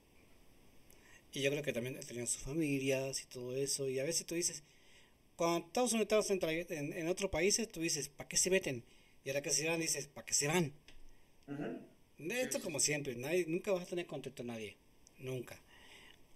y 1.33 1.41
yo 1.41 1.51
creo 1.51 1.63
que 1.63 1.73
también 1.73 1.99
tenían 2.01 2.27
sus 2.27 2.41
familias 2.41 3.21
y 3.23 3.25
todo 3.25 3.55
eso. 3.55 3.89
Y 3.89 3.99
a 3.99 4.03
veces 4.03 4.25
tú 4.25 4.35
dices, 4.35 4.63
cuando 5.35 5.65
Estados 5.67 5.93
Unidos 5.93 6.29
en, 6.29 6.93
en, 6.93 7.07
otros 7.07 7.31
países, 7.31 7.71
tú 7.71 7.79
dices, 7.79 8.09
¿para 8.09 8.27
qué 8.27 8.37
se 8.37 8.49
meten? 8.49 8.83
Y 9.23 9.29
ahora 9.29 9.41
que 9.41 9.51
se 9.51 9.67
van, 9.67 9.79
dices, 9.79 10.07
¿para 10.07 10.25
qué 10.25 10.33
se 10.33 10.47
van? 10.47 10.73
Esto 12.17 12.61
como 12.61 12.79
siempre, 12.79 13.15
nadie, 13.15 13.45
nunca 13.47 13.71
vas 13.71 13.83
a 13.83 13.85
tener 13.85 14.05
contento 14.05 14.43
a 14.43 14.45
nadie. 14.45 14.75
Nunca. 15.19 15.59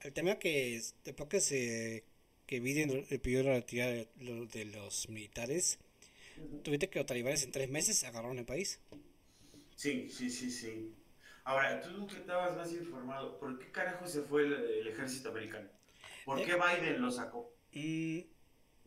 El 0.02 0.14
tema 0.14 0.40
que 0.40 0.82
después 1.04 1.30
que 1.30 1.42
se 1.42 2.04
que 2.46 2.60
Biden 2.60 3.06
pidió 3.24 3.42
la 3.42 3.56
retirada 3.56 3.92
de, 3.92 4.66
los 4.66 5.10
militares, 5.10 5.80
tuviste 6.64 6.90
que 6.90 7.00
los 7.00 7.06
talibanes 7.06 7.44
en 7.44 7.52
tres 7.52 7.70
meses 7.70 8.04
agarraron 8.04 8.38
el 8.38 8.46
país. 8.46 8.80
Sí, 9.76 10.10
sí, 10.10 10.30
sí, 10.30 10.50
sí. 10.50 10.94
Ahora, 11.44 11.80
tú 11.80 12.08
que 12.08 12.16
estabas 12.18 12.56
más 12.58 12.72
informado, 12.74 13.38
¿por 13.38 13.60
qué 13.60 13.72
carajo 13.72 14.08
se 14.08 14.22
fue 14.22 14.44
el, 14.44 14.88
ejército 14.88 15.30
americano? 15.30 15.70
¿Por 16.26 16.44
qué 16.44 16.54
eh, 16.54 16.56
Biden 16.56 17.02
lo 17.02 17.12
sacó? 17.12 17.54
Mm, 17.74 18.20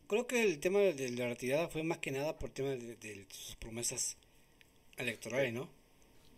creo 0.07 0.27
que 0.27 0.43
el 0.43 0.59
tema 0.59 0.79
de 0.79 1.09
la 1.11 1.29
retirada 1.29 1.69
fue 1.69 1.83
más 1.83 1.99
que 1.99 2.11
nada 2.11 2.37
por 2.37 2.49
tema 2.49 2.69
de, 2.69 3.25
sus 3.29 3.55
promesas 3.55 4.17
electorales, 4.97 5.53
¿no? 5.53 5.69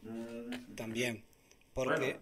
Mm, 0.04 0.76
También. 0.76 1.24
Porque, 1.74 2.20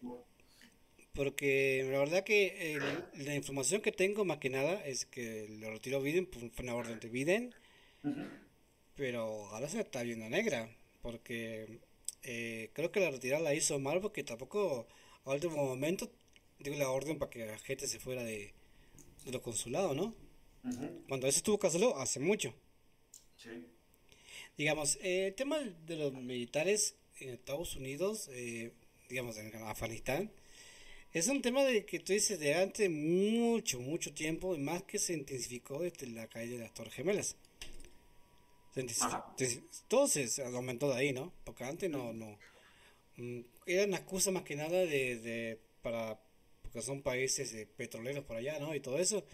porque 1.13 1.85
la 1.91 1.99
verdad 1.99 2.23
que 2.23 2.79
la 3.15 3.35
información 3.35 3.81
que 3.81 3.91
tengo 3.91 4.23
más 4.23 4.37
que 4.37 4.49
nada 4.49 4.85
es 4.85 5.05
que 5.05 5.47
lo 5.59 5.71
retiró 5.71 6.01
Biden, 6.01 6.29
fue 6.31 6.63
una 6.63 6.75
orden 6.75 6.99
de 6.99 7.09
Biden, 7.09 7.53
pero 8.99 9.47
ahora 9.47 9.69
se 9.69 9.79
está 9.79 10.03
viendo 10.03 10.27
negra, 10.27 10.69
porque 11.01 11.79
eh, 12.21 12.69
creo 12.73 12.91
que 12.91 12.99
la 12.99 13.09
retirada 13.09 13.41
la 13.41 13.53
hizo 13.53 13.79
mal 13.79 14.01
porque 14.01 14.25
tampoco 14.25 14.89
a 15.23 15.31
último 15.31 15.55
momento 15.55 16.11
dio 16.59 16.75
la 16.75 16.89
orden 16.89 17.17
para 17.17 17.31
que 17.31 17.45
la 17.45 17.57
gente 17.59 17.87
se 17.87 17.97
fuera 17.97 18.25
de, 18.25 18.53
de 19.23 19.31
los 19.31 19.41
consulados, 19.41 19.95
¿no? 19.95 20.13
Cuando 21.07 21.27
eso 21.27 21.37
estuvo 21.37 21.57
casado 21.57 21.97
hace 21.97 22.19
mucho. 22.19 22.53
Sí. 23.37 23.67
Digamos, 24.57 24.97
eh, 25.01 25.27
el 25.27 25.33
tema 25.33 25.59
de 25.59 25.95
los 25.95 26.13
militares 26.13 26.95
en 27.21 27.29
Estados 27.29 27.77
Unidos, 27.77 28.29
eh, 28.33 28.73
digamos, 29.07 29.37
en 29.37 29.55
Afganistán, 29.63 30.29
es 31.13 31.29
un 31.29 31.41
tema 31.41 31.63
de 31.63 31.85
que 31.85 32.01
tú 32.01 32.11
dices 32.11 32.37
de 32.37 32.55
antes 32.55 32.89
mucho, 32.89 33.79
mucho 33.79 34.13
tiempo, 34.13 34.55
y 34.55 34.59
más 34.59 34.83
que 34.83 34.99
se 34.99 35.13
intensificó 35.13 35.79
desde 35.79 36.07
la 36.07 36.27
caída 36.27 36.57
de 36.57 36.63
las 36.63 36.73
Torres 36.73 36.93
Gemelas. 36.93 37.37
Todo 39.87 40.07
se, 40.07 40.43
aumentó 40.43 40.89
de 40.89 40.95
ahí, 40.95 41.13
¿no? 41.13 41.33
Porque 41.43 41.63
antes 41.63 41.89
no, 41.89 42.13
no. 42.13 42.37
Mm, 43.17 43.41
era 43.65 43.85
una 43.85 43.97
excusa 43.97 44.31
más 44.31 44.43
que 44.43 44.55
nada 44.55 44.69
de, 44.69 45.19
de 45.19 45.59
para, 45.81 46.19
porque 46.61 46.81
son 46.81 47.01
países 47.01 47.53
eh, 47.53 47.67
petroleros 47.77 48.23
por 48.25 48.37
allá, 48.37 48.59
¿no? 48.59 48.73
Y 48.75 48.79
todo 48.79 48.97
eso. 48.97 49.25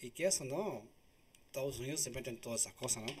Y 0.00 0.10
qué 0.10 0.26
eso, 0.26 0.44
¿no? 0.44 0.86
Estados 1.46 1.78
Unidos 1.78 2.00
se 2.00 2.10
mete 2.10 2.30
en 2.30 2.38
todas 2.38 2.62
esas 2.62 2.74
cosas, 2.74 3.04
¿no? 3.04 3.12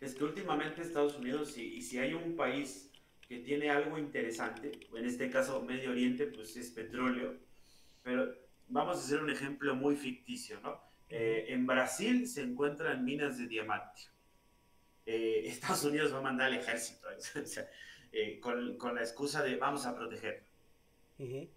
Es 0.00 0.14
que 0.14 0.24
últimamente 0.24 0.82
Estados 0.82 1.16
Unidos, 1.16 1.56
y, 1.58 1.62
y 1.74 1.82
si 1.82 1.98
hay 1.98 2.14
un 2.14 2.34
país 2.34 2.90
que 3.28 3.38
tiene 3.38 3.70
algo 3.70 3.98
interesante, 3.98 4.72
en 4.94 5.04
este 5.04 5.30
caso 5.30 5.62
Medio 5.62 5.90
Oriente, 5.90 6.26
pues 6.26 6.56
es 6.56 6.70
petróleo, 6.70 7.36
pero 8.02 8.34
vamos 8.68 8.96
a 8.96 9.00
hacer 9.00 9.22
un 9.22 9.30
ejemplo 9.30 9.74
muy 9.74 9.96
ficticio, 9.96 10.60
¿no? 10.60 10.80
Eh, 11.08 11.46
en 11.48 11.66
Brasil 11.66 12.26
se 12.26 12.42
encuentran 12.42 13.04
minas 13.04 13.38
de 13.38 13.46
diamante. 13.46 14.02
Eh, 15.06 15.42
Estados 15.46 15.84
Unidos 15.84 16.12
va 16.12 16.18
a 16.18 16.22
mandar 16.22 16.48
al 16.48 16.58
ejército, 16.58 17.08
eh, 18.12 18.40
con, 18.40 18.76
con, 18.76 18.94
la 18.94 19.02
excusa 19.02 19.42
de 19.42 19.56
vamos 19.56 19.86
a 19.86 19.94
proteger. 19.94 20.44
y, 21.18 21.50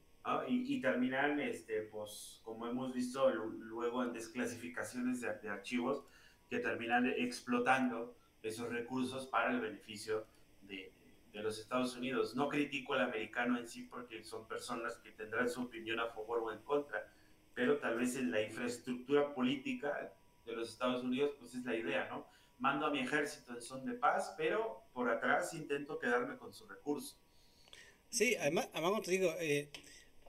y, 0.47 0.81
terminan, 0.81 1.39
este, 1.39 1.81
pues, 1.83 2.41
como 2.43 2.67
hemos 2.67 2.93
visto 2.93 3.29
luego 3.29 4.03
en 4.03 4.13
desclasificaciones 4.13 5.21
de, 5.21 5.33
de, 5.39 5.49
archivos, 5.49 6.03
que 6.49 6.59
terminan 6.59 7.07
explotando 7.07 8.15
esos 8.41 8.69
recursos 8.69 9.27
para 9.27 9.51
el 9.51 9.59
beneficio 9.59 10.27
de, 10.61 10.93
de, 11.33 11.41
los 11.41 11.59
Estados 11.59 11.95
Unidos. 11.95 12.35
No 12.35 12.49
critico 12.49 12.93
al 12.93 13.01
americano 13.01 13.57
en 13.57 13.67
sí 13.67 13.83
porque 13.83 14.23
son 14.23 14.47
personas 14.47 14.97
que 14.97 15.11
tendrán 15.11 15.49
su 15.49 15.63
opinión 15.63 15.99
a 15.99 16.07
favor 16.07 16.39
o 16.39 16.51
en 16.51 16.59
contra, 16.59 17.11
pero 17.53 17.77
tal 17.77 17.97
vez 17.97 18.15
en 18.15 18.31
la 18.31 18.41
infraestructura 18.41 19.33
política 19.33 20.13
de 20.45 20.55
los 20.55 20.69
Estados 20.69 21.03
Unidos, 21.03 21.31
pues 21.39 21.55
es 21.55 21.65
la 21.65 21.75
idea, 21.75 22.07
¿no? 22.09 22.27
Mando 22.65 22.87
a 22.87 22.89
mi 22.89 22.99
ejército 22.99 23.53
en 23.53 23.61
son 23.61 23.85
de 23.85 23.93
paz, 23.93 24.33
pero 24.35 24.81
por 24.91 25.07
atrás 25.07 25.53
intento 25.53 25.99
quedarme 25.99 26.35
con 26.35 26.51
su 26.51 26.65
recurso. 26.65 27.15
Sí, 28.09 28.35
además, 28.37 28.69
además 28.73 29.03
te 29.03 29.11
digo, 29.11 29.31
eh, 29.39 29.69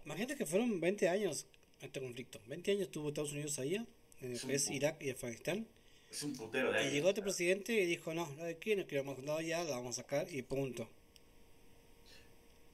imagínate 0.04 0.36
que 0.36 0.44
fueron 0.44 0.78
20 0.78 1.08
años 1.08 1.46
este 1.80 1.98
conflicto. 1.98 2.38
20 2.46 2.72
años 2.72 2.90
tuvo 2.90 3.08
Estados 3.08 3.32
Unidos 3.32 3.58
ahí, 3.58 3.76
en 3.76 3.86
el 4.20 4.74
Irak 4.74 5.02
y 5.02 5.08
Afganistán. 5.08 5.66
Es 6.10 6.22
un 6.24 6.34
putero 6.36 6.72
de 6.72 6.78
Y 6.78 6.80
años. 6.82 6.92
llegó 6.92 7.08
otro 7.08 7.24
presidente 7.24 7.72
y 7.72 7.86
dijo, 7.86 8.12
no, 8.12 8.26
no 8.36 8.44
de 8.44 8.50
aquí 8.50 8.76
no 8.76 8.86
queremos, 8.86 9.18
no, 9.20 9.40
ya 9.40 9.64
la 9.64 9.70
vamos 9.70 9.98
a 9.98 10.02
sacar 10.02 10.30
y 10.30 10.42
punto. 10.42 10.90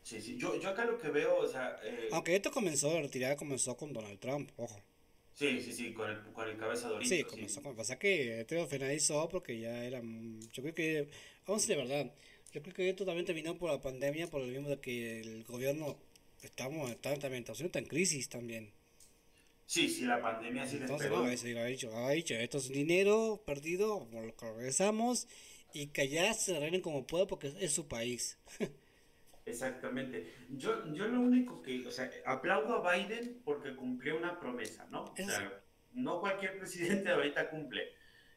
Sí, 0.02 0.20
sí. 0.20 0.36
Yo, 0.38 0.60
yo 0.60 0.70
acá 0.70 0.86
lo 0.86 0.98
que 0.98 1.08
veo, 1.08 1.36
o 1.38 1.46
sea, 1.46 1.78
eh, 1.84 2.08
Aunque 2.10 2.34
esto 2.34 2.50
comenzó, 2.50 2.92
la 2.92 3.02
retirada 3.02 3.36
comenzó 3.36 3.76
con 3.76 3.92
Donald 3.92 4.18
Trump, 4.18 4.50
ojo. 4.56 4.82
Sí, 5.34 5.60
sí, 5.60 5.72
sí, 5.72 5.92
con 5.92 6.10
el, 6.10 6.20
con 6.32 6.48
el 6.48 6.56
cabeza 6.56 6.88
dorito. 6.88 7.14
Sí, 7.14 7.24
comenzó 7.24 7.62
con... 7.62 7.76
Pasa 7.76 7.98
que 7.98 8.46
lo 8.50 8.66
finalizó 8.66 9.28
porque 9.28 9.58
ya 9.58 9.84
era... 9.84 10.00
Yo 10.52 10.62
creo 10.62 10.74
que... 10.74 11.08
Vamos 11.46 11.62
a 11.62 11.66
decir 11.66 11.76
la 11.76 11.84
verdad. 11.84 12.14
Yo 12.52 12.62
creo 12.62 12.74
que 12.74 12.88
esto 12.90 13.04
también 13.04 13.26
terminó 13.26 13.56
por 13.56 13.70
la 13.70 13.80
pandemia, 13.80 14.28
por 14.28 14.40
lo 14.42 14.46
mismo 14.46 14.68
de 14.68 14.80
que 14.80 15.20
el 15.20 15.44
gobierno... 15.44 15.98
Estamos, 16.42 16.90
está 16.90 17.16
también, 17.18 17.44
está 17.48 17.78
en 17.78 17.84
crisis 17.86 18.28
también. 18.28 18.72
Sí, 19.66 19.88
sí, 19.88 20.04
la 20.04 20.20
pandemia 20.20 20.66
sí 20.66 20.78
les 20.78 20.82
Entonces, 20.82 21.08
pegó. 21.08 21.22
no, 21.22 21.30
eso 21.30 21.46
ha 21.46 21.64
dicho, 21.64 21.96
ha 21.96 22.10
dicho, 22.10 22.34
esto 22.34 22.58
es 22.58 22.68
dinero 22.68 23.42
perdido, 23.46 24.06
lo 24.12 24.54
regresamos, 24.56 25.28
y 25.72 25.86
que 25.86 26.02
allá 26.02 26.34
se 26.34 26.56
arreglen 26.56 26.82
como 26.82 27.06
pueda 27.06 27.26
porque 27.26 27.54
es 27.58 27.72
su 27.72 27.88
país. 27.88 28.38
Exactamente. 29.44 30.32
Yo, 30.50 30.92
yo 30.92 31.08
lo 31.08 31.20
único 31.20 31.62
que, 31.62 31.86
o 31.86 31.90
sea, 31.90 32.10
aplaudo 32.24 32.86
a 32.86 32.94
Biden 32.94 33.40
porque 33.44 33.74
cumplió 33.74 34.16
una 34.16 34.38
promesa, 34.38 34.86
¿no? 34.90 35.04
O 35.04 35.16
sea, 35.16 35.62
no 35.92 36.20
cualquier 36.20 36.58
presidente 36.58 37.10
ahorita 37.10 37.50
cumple. 37.50 37.92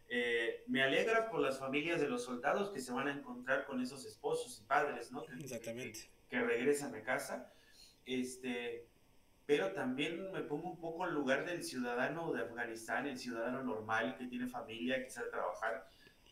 Eh, 0.08 0.64
me 0.68 0.84
alegra 0.84 1.30
por 1.30 1.39
las 1.39 1.60
familias 1.60 1.99
de 1.99 2.08
los 2.08 2.24
soldados 2.24 2.72
que 2.72 2.80
se 2.80 2.91
van 2.91 3.08
a 3.08 3.14
encontrar 3.14 3.66
con 3.66 3.82
esos 3.82 4.06
esposos 4.06 4.60
y 4.60 4.66
padres, 4.66 5.12
¿no? 5.12 5.24
Que, 5.24 5.34
Exactamente. 5.34 5.99
que, 6.30 6.38
que 6.38 6.43
regresan 6.43 6.93
a 6.95 7.01
casa. 7.03 7.51
Este, 8.06 8.88
pero 9.45 9.74
también 9.74 10.32
me 10.32 10.41
pongo 10.41 10.72
un 10.72 10.80
poco 10.80 11.08
en 11.08 11.14
lugar 11.14 11.45
del 11.45 11.64
ciudadano 11.64 12.34
de 12.34 12.41
Afganistán, 12.41 13.06
el 13.06 13.18
ciudadano 13.18 13.64
normal 13.64 14.16
que 14.18 14.26
tiene 14.26 14.47
familia, 14.47 15.03
que 15.03 15.10
sabe 15.10 15.30
trabajar. 15.30 15.88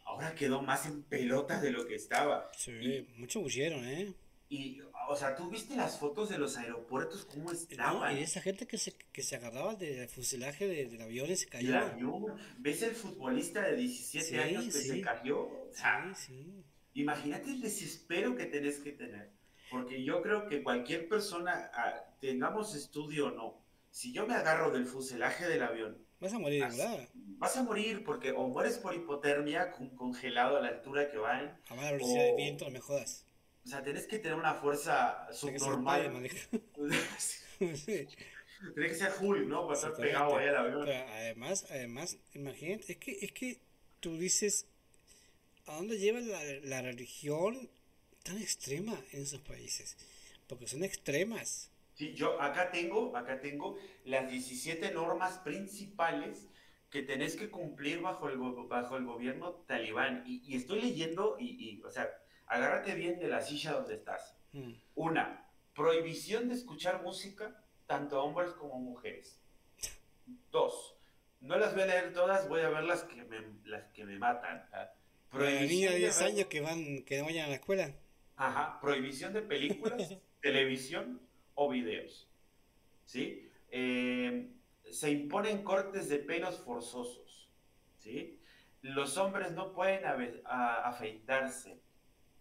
Ahora 0.06 0.34
quedó 0.36 0.62
más 0.62 0.86
en 0.86 1.04
pelotas 1.04 1.62
de 1.62 1.72
lo 1.72 1.86
que 1.88 1.96
estaba. 1.96 2.50
Sí, 2.58 3.08
mucho 3.16 3.40
huyeron, 3.40 3.86
¿eh? 3.86 4.14
Y, 4.54 4.80
o 5.10 5.16
sea, 5.16 5.36
¿tú 5.36 5.50
viste 5.50 5.76
las 5.76 5.98
fotos 5.98 6.30
de 6.30 6.38
los 6.38 6.58
aeropuertos 6.58 7.26
cómo 7.26 7.46
No, 7.46 7.52
estaban? 7.54 8.16
y 8.18 8.22
esa 8.22 8.40
gente 8.40 8.68
que 8.68 8.78
se, 8.78 8.94
que 9.12 9.24
se 9.24 9.36
agarraba 9.36 9.74
del 9.76 10.08
fuselaje 10.08 10.68
de- 10.68 10.86
del 10.86 11.02
avión 11.02 11.32
y 11.32 11.36
se 11.36 11.46
El 11.46 11.50
cayó. 11.50 11.78
avión. 11.80 12.26
¿Ves 12.60 12.84
el 12.84 12.92
futbolista 12.94 13.64
de 13.64 13.76
17 13.78 14.26
Sí, 14.28 14.36
años 14.38 14.66
que 14.66 14.72
sí. 14.72 14.88
se 14.90 15.02
cayó? 15.02 15.40
O 15.42 15.70
sea, 15.74 16.14
Sí, 16.16 16.64
imagínate 16.94 17.50
el 17.50 17.62
desespero 17.62 18.36
que 18.36 18.46
tenés 18.46 18.78
que 18.78 18.92
tener. 18.92 19.32
Porque 19.72 20.04
yo 20.04 20.22
creo 20.22 20.48
que 20.48 20.62
cualquier 20.62 21.08
persona, 21.10 21.72
ah, 21.74 22.16
tengamos 22.20 22.76
estudio 22.76 23.28
o 23.28 23.32
no, 23.32 23.66
si 23.90 24.14
yo 24.14 24.28
me 24.28 24.36
agarro 24.36 24.70
del 24.72 24.86
fuselaje 24.86 25.48
del 25.48 25.64
avión, 25.64 25.98
Vas 26.20 26.32
a 26.34 26.40
morir, 26.40 26.64
Así. 26.64 26.78
¿verdad? 26.78 27.10
vas 27.38 27.58
a 27.58 27.64
morir 27.64 28.04
porque 28.06 28.32
o 28.32 28.48
mueres 28.48 28.78
por 28.78 28.94
hipotermia, 28.96 29.72
con- 29.72 29.90
congelado 29.96 30.56
a 30.58 30.62
la 30.62 30.70
altura 30.70 31.10
que 31.12 31.18
van, 31.18 31.60
A 31.68 31.76
mala 31.76 31.92
velocidad 31.92 32.24
de 32.24 32.32
O- 32.34 32.36
viento, 32.38 32.64
no 32.66 32.72
me 32.72 32.80
jodas. 32.80 33.26
O 33.66 33.68
sea, 33.68 33.82
tenés 33.84 34.08
que 34.08 34.20
tener 34.20 34.38
una 34.38 34.54
fuerza 34.56 35.28
subnormal. 35.32 36.30
sí. 37.60 38.08
Tenés 38.76 38.92
que 38.92 38.96
ser 38.96 39.14
Hulk, 39.20 39.48
¿no? 39.48 39.68
Para 39.68 39.76
estar 39.76 39.94
pegado 39.96 40.38
ahí 40.38 40.48
al 40.48 40.58
avión. 40.58 40.90
Además, 40.90 41.66
además, 41.70 42.18
imagínate, 42.34 42.94
es 42.94 42.98
que, 42.98 43.12
es 43.22 43.32
que 43.32 43.60
tú 44.00 44.18
dices, 44.18 44.68
¿a 45.66 45.76
dónde 45.76 45.98
lleva 45.98 46.20
la, 46.20 46.42
la 46.64 46.82
religión 46.82 47.70
tan 48.24 48.38
extrema 48.38 49.00
en 49.12 49.24
esos 49.24 49.42
países? 49.42 49.98
Porque 50.48 50.68
son 50.68 50.84
extremas. 50.84 51.70
Sí, 51.94 52.14
yo 52.14 52.42
acá 52.42 52.72
tengo, 52.72 53.16
acá 53.16 53.40
tengo 53.40 53.78
las 54.04 54.30
17 54.30 54.92
normas 54.92 55.40
principales 55.40 56.48
que 56.90 57.02
tenés 57.02 57.36
que 57.36 57.50
cumplir 57.50 58.02
bajo 58.02 58.30
el, 58.30 58.38
bajo 58.38 58.98
el 58.98 59.06
gobierno 59.06 59.52
talibán. 59.68 60.24
Y, 60.28 60.44
y 60.46 60.56
estoy 60.56 60.82
leyendo, 60.82 61.38
y, 61.40 61.50
y, 61.50 61.82
o 61.84 61.90
sea, 61.90 62.10
agárrate 62.54 62.94
bien 62.96 63.20
de 63.20 63.28
la 63.28 63.42
silla 63.42 63.74
donde 63.74 63.96
estás. 63.96 64.36
Mm. 64.54 64.74
Una, 64.96 65.50
prohibición 65.74 66.48
de 66.50 66.56
escuchar 66.56 67.02
música, 67.02 67.64
tanto 67.88 68.20
a 68.20 68.24
hombres 68.24 68.52
como 68.52 68.76
a 68.76 68.80
mujeres. 68.80 69.40
Dos, 70.52 70.96
no 71.42 71.58
las 71.58 71.74
voy 71.74 71.84
a 71.84 71.86
leer 71.88 72.14
todas, 72.14 72.48
voy 72.48 72.62
a 72.62 72.70
ver 72.70 72.84
las 72.84 73.04
que 73.04 73.24
me, 73.24 73.42
las 73.66 73.84
que 73.92 74.06
me 74.06 74.18
matan. 74.18 74.66
¿ah? 74.72 74.92
Niños 75.34 75.42
de 75.42 75.58
Prohibición 75.58 75.96
10 75.96 76.20
ver- 76.20 76.28
años 76.28 76.48
que 76.48 76.62
van, 76.62 77.04
que 77.04 77.22
vayan 77.22 77.46
a 77.46 77.50
la 77.50 77.56
escuela. 77.56 77.92
Ajá, 78.36 78.80
prohibición 78.80 79.34
de 79.34 79.42
películas, 79.42 80.16
televisión 80.42 81.20
o 81.56 81.70
videos. 81.70 82.28
¿Sí? 83.06 83.50
Eh, 83.70 84.48
se 84.92 85.10
imponen 85.10 85.64
cortes 85.64 86.08
de 86.08 86.20
pelos 86.20 86.60
forzosos. 86.60 87.50
¿Sí? 87.98 88.40
Los 88.82 89.18
hombres 89.18 89.52
no 89.54 89.74
pueden 89.74 90.04
a- 90.46 90.88
afeitarse. 90.88 91.80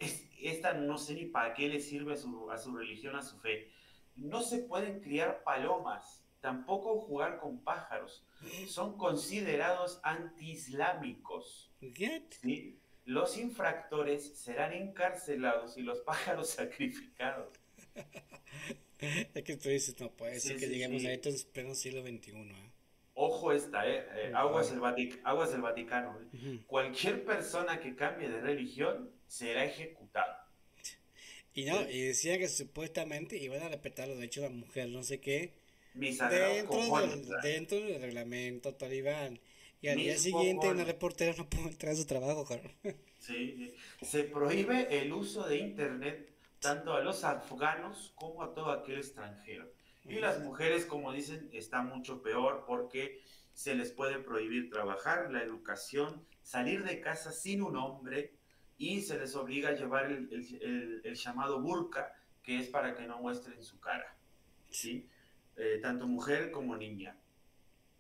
Es- 0.05 0.27
esta 0.41 0.75
no 0.75 0.99
sé 0.99 1.15
ni 1.15 1.27
para 1.27 1.55
qué 1.55 1.69
le 1.69 1.81
sirve 1.81 2.15
a 2.15 2.17
su, 2.17 2.51
a 2.51 2.59
su 2.59 2.75
religión, 2.77 3.15
a 3.17 3.23
su 3.23 3.39
fe. 3.39 3.71
No 4.17 4.43
se 4.43 4.59
pueden 4.59 5.01
criar 5.01 5.43
palomas, 5.45 6.25
tampoco 6.41 7.01
jugar 7.01 7.39
con 7.39 7.61
pájaros. 7.63 8.25
Son 8.67 8.99
considerados 8.99 10.01
antiislámicos. 10.03 11.71
¿Qué? 11.95 12.25
¿sí? 12.43 12.79
Los 13.05 13.37
infractores 13.39 14.37
serán 14.39 14.73
encarcelados 14.73 15.77
y 15.77 15.83
los 15.83 16.01
pájaros 16.01 16.49
sacrificados. 16.59 17.53
Es 19.35 19.43
que 19.43 19.57
tú 19.57 19.69
dices, 19.69 19.99
no 20.01 20.11
puede 20.13 20.39
Sí, 20.39 20.49
ser 20.49 20.59
que 20.59 20.67
sí, 20.67 20.73
lleguemos 20.75 21.03
sí. 21.03 21.09
a 21.09 21.13
esto 21.13 21.29
en 21.29 21.35
pleno 21.53 21.75
siglo 21.75 22.03
XXI. 22.03 22.31
¿eh? 22.37 22.71
Ojo 23.15 23.51
esta, 23.51 23.85
¿eh? 23.89 24.07
Eh, 24.15 24.33
aguas, 24.33 24.71
el 24.71 24.79
Vatic- 24.81 25.21
aguas 25.25 25.51
del 25.51 25.61
Vaticano. 25.61 26.17
¿eh? 26.21 26.37
Ujú. 26.37 26.67
Cualquier 26.69 27.25
persona 27.25 27.81
que 27.81 27.97
cambie 27.97 28.29
de 28.29 28.41
religión 28.41 29.11
será 29.33 29.65
ejecutada. 29.65 30.47
Y 31.55 31.65
no, 31.65 31.89
y 31.89 32.03
decían 32.03 32.39
que 32.39 32.49
supuestamente 32.49 33.39
iban 33.39 33.63
a 33.63 33.69
respetar 33.69 34.07
los 34.09 34.19
derechos 34.19 34.43
de 34.43 34.51
la 34.51 34.55
mujer, 34.57 34.89
no 34.91 35.03
sé 35.03 35.21
qué, 35.21 35.55
dentro 35.95 36.99
del, 36.99 37.29
dentro 37.43 37.79
del 37.79 38.03
reglamento 38.03 38.75
talibán. 38.75 39.41
Y 39.81 39.89
al 39.89 39.97
Mis 39.97 40.05
día 40.05 40.19
siguiente 40.19 40.67
una 40.67 40.83
cojones. 40.83 40.87
reportera 40.87 41.35
no 41.37 41.49
pudo 41.49 41.69
entrar 41.69 41.93
a 41.93 41.97
su 41.97 42.07
trabajo, 42.07 42.45
cabrón. 42.45 42.73
Sí. 43.19 43.73
Se 44.03 44.25
prohíbe 44.25 44.99
el 45.01 45.13
uso 45.13 45.47
de 45.49 45.59
Internet 45.59 46.29
tanto 46.59 46.93
a 46.93 47.01
los 47.01 47.23
afganos 47.23 48.13
como 48.17 48.43
a 48.43 48.53
todo 48.53 48.73
aquel 48.73 48.99
extranjero. 48.99 49.73
Y 50.05 50.17
las 50.17 50.41
mujeres, 50.41 50.85
como 50.87 51.13
dicen, 51.13 51.49
está 51.53 51.83
mucho 51.83 52.21
peor 52.21 52.65
porque 52.67 53.23
se 53.55 53.77
les 53.77 53.93
puede 53.93 54.19
prohibir 54.19 54.71
trabajar, 54.71 55.31
la 55.31 55.43
educación, 55.43 56.27
salir 56.43 56.83
de 56.83 57.01
casa 57.01 57.31
sin 57.31 57.63
un 57.63 57.77
hombre 57.77 58.42
y 58.83 59.01
se 59.01 59.17
les 59.19 59.35
obliga 59.37 59.69
a 59.71 59.73
llevar 59.73 60.07
el, 60.11 60.29
el- 60.33 60.63
el- 60.63 61.01
el 61.05 61.15
llamado 61.15 61.61
burka, 61.61 62.13
que 62.43 62.59
es 62.59 62.69
para 62.69 62.95
que 62.97 63.07
no 63.07 63.19
muestren 63.19 63.63
su 63.63 63.79
cara. 63.79 64.17
¿sí? 64.71 65.07
Eh, 65.57 65.79
tanto 65.83 66.07
mujer 66.09 66.51
como 66.51 66.77
niña. 66.77 67.17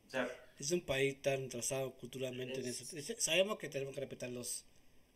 O 0.06 0.10
sea, 0.10 0.28
Es 0.58 0.70
un 0.72 0.80
país 0.80 1.20
tan 1.22 1.48
trazado 1.48 1.92
culturalmente 1.96 2.60
en 2.60 2.66
Es- 2.66 2.80
eso. 2.80 2.96
Es- 2.96 3.22
Sabemos 3.22 3.58
que 3.58 3.68
tenemos 3.68 3.94
que 3.94 4.00
respetar 4.00 4.30
los... 4.30 4.64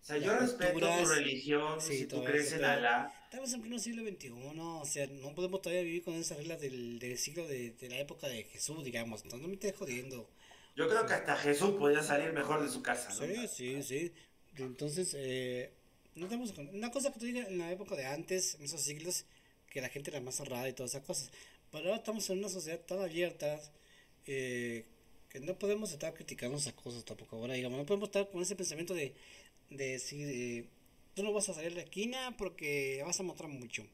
o 0.02 0.04
sea, 0.04 0.18
yo 0.18 0.38
respeto 0.38 0.78
tu 0.78 1.06
religión, 1.06 1.80
sí, 1.80 1.98
si 1.98 2.06
tú 2.06 2.22
crees 2.24 2.46
eso, 2.46 2.56
en 2.56 2.64
Alá. 2.64 3.12
Estamos 3.24 3.52
en 3.54 3.60
pleno 3.62 3.78
siglo 3.78 4.02
XXI, 4.08 4.30
o 4.30 4.84
sea, 4.84 5.06
no 5.08 5.34
podemos 5.34 5.62
todavía 5.62 5.82
vivir 5.82 6.04
con 6.04 6.14
esas 6.14 6.38
reglas 6.38 6.60
del, 6.60 6.98
del 6.98 7.18
siglo 7.18 7.46
de, 7.48 7.72
de 7.72 7.88
la 7.88 7.98
época 7.98 8.28
de 8.28 8.44
Jesús, 8.44 8.84
digamos. 8.84 9.22
Entonces 9.22 9.42
no 9.42 9.48
me 9.48 9.54
estés 9.54 9.74
jodiendo. 9.76 10.28
Yo 10.76 10.88
creo 10.88 11.06
que 11.06 11.14
hasta 11.14 11.36
Jesús 11.36 11.70
podía 11.78 12.02
salir 12.02 12.32
mejor 12.32 12.62
de 12.62 12.68
su 12.68 12.82
casa. 12.82 13.08
¿no? 13.08 13.14
Sí, 13.14 13.48
sí, 13.48 13.82
sí. 13.82 14.12
Entonces, 14.58 15.14
eh, 15.18 15.70
no 16.14 16.28
con- 16.28 16.68
una 16.74 16.90
cosa 16.90 17.12
que 17.12 17.18
tú 17.20 17.26
digas 17.26 17.48
en 17.48 17.58
la 17.58 17.70
época 17.72 17.94
de 17.96 18.06
antes, 18.06 18.54
en 18.56 18.64
esos 18.64 18.80
siglos, 18.82 19.24
que 19.70 19.80
la 19.80 19.88
gente 19.88 20.10
era 20.10 20.20
más 20.20 20.36
cerrada 20.36 20.68
y 20.68 20.72
todas 20.72 20.92
esas 20.92 21.04
cosas. 21.04 21.30
Pero 21.70 21.84
ahora 21.86 21.96
estamos 21.98 22.28
en 22.30 22.38
una 22.38 22.48
sociedad 22.48 22.80
tan 22.80 23.00
abierta 23.00 23.60
eh, 24.26 24.84
que 25.30 25.40
no 25.40 25.58
podemos 25.58 25.92
estar 25.92 26.14
criticando 26.14 26.56
esas 26.58 26.72
cosas 26.74 27.04
tampoco. 27.04 27.36
Ahora, 27.36 27.54
digamos, 27.54 27.78
no 27.78 27.86
podemos 27.86 28.08
estar 28.08 28.28
con 28.30 28.42
ese 28.42 28.56
pensamiento 28.56 28.94
de, 28.94 29.14
de 29.70 29.88
decir, 29.88 30.28
eh, 30.28 30.64
tú 31.14 31.22
no 31.22 31.32
vas 31.32 31.48
a 31.48 31.54
salir 31.54 31.70
de 31.70 31.76
la 31.76 31.82
esquina 31.82 32.34
porque 32.38 33.02
vas 33.04 33.20
a 33.20 33.22
mostrar 33.22 33.50
mucho. 33.50 33.86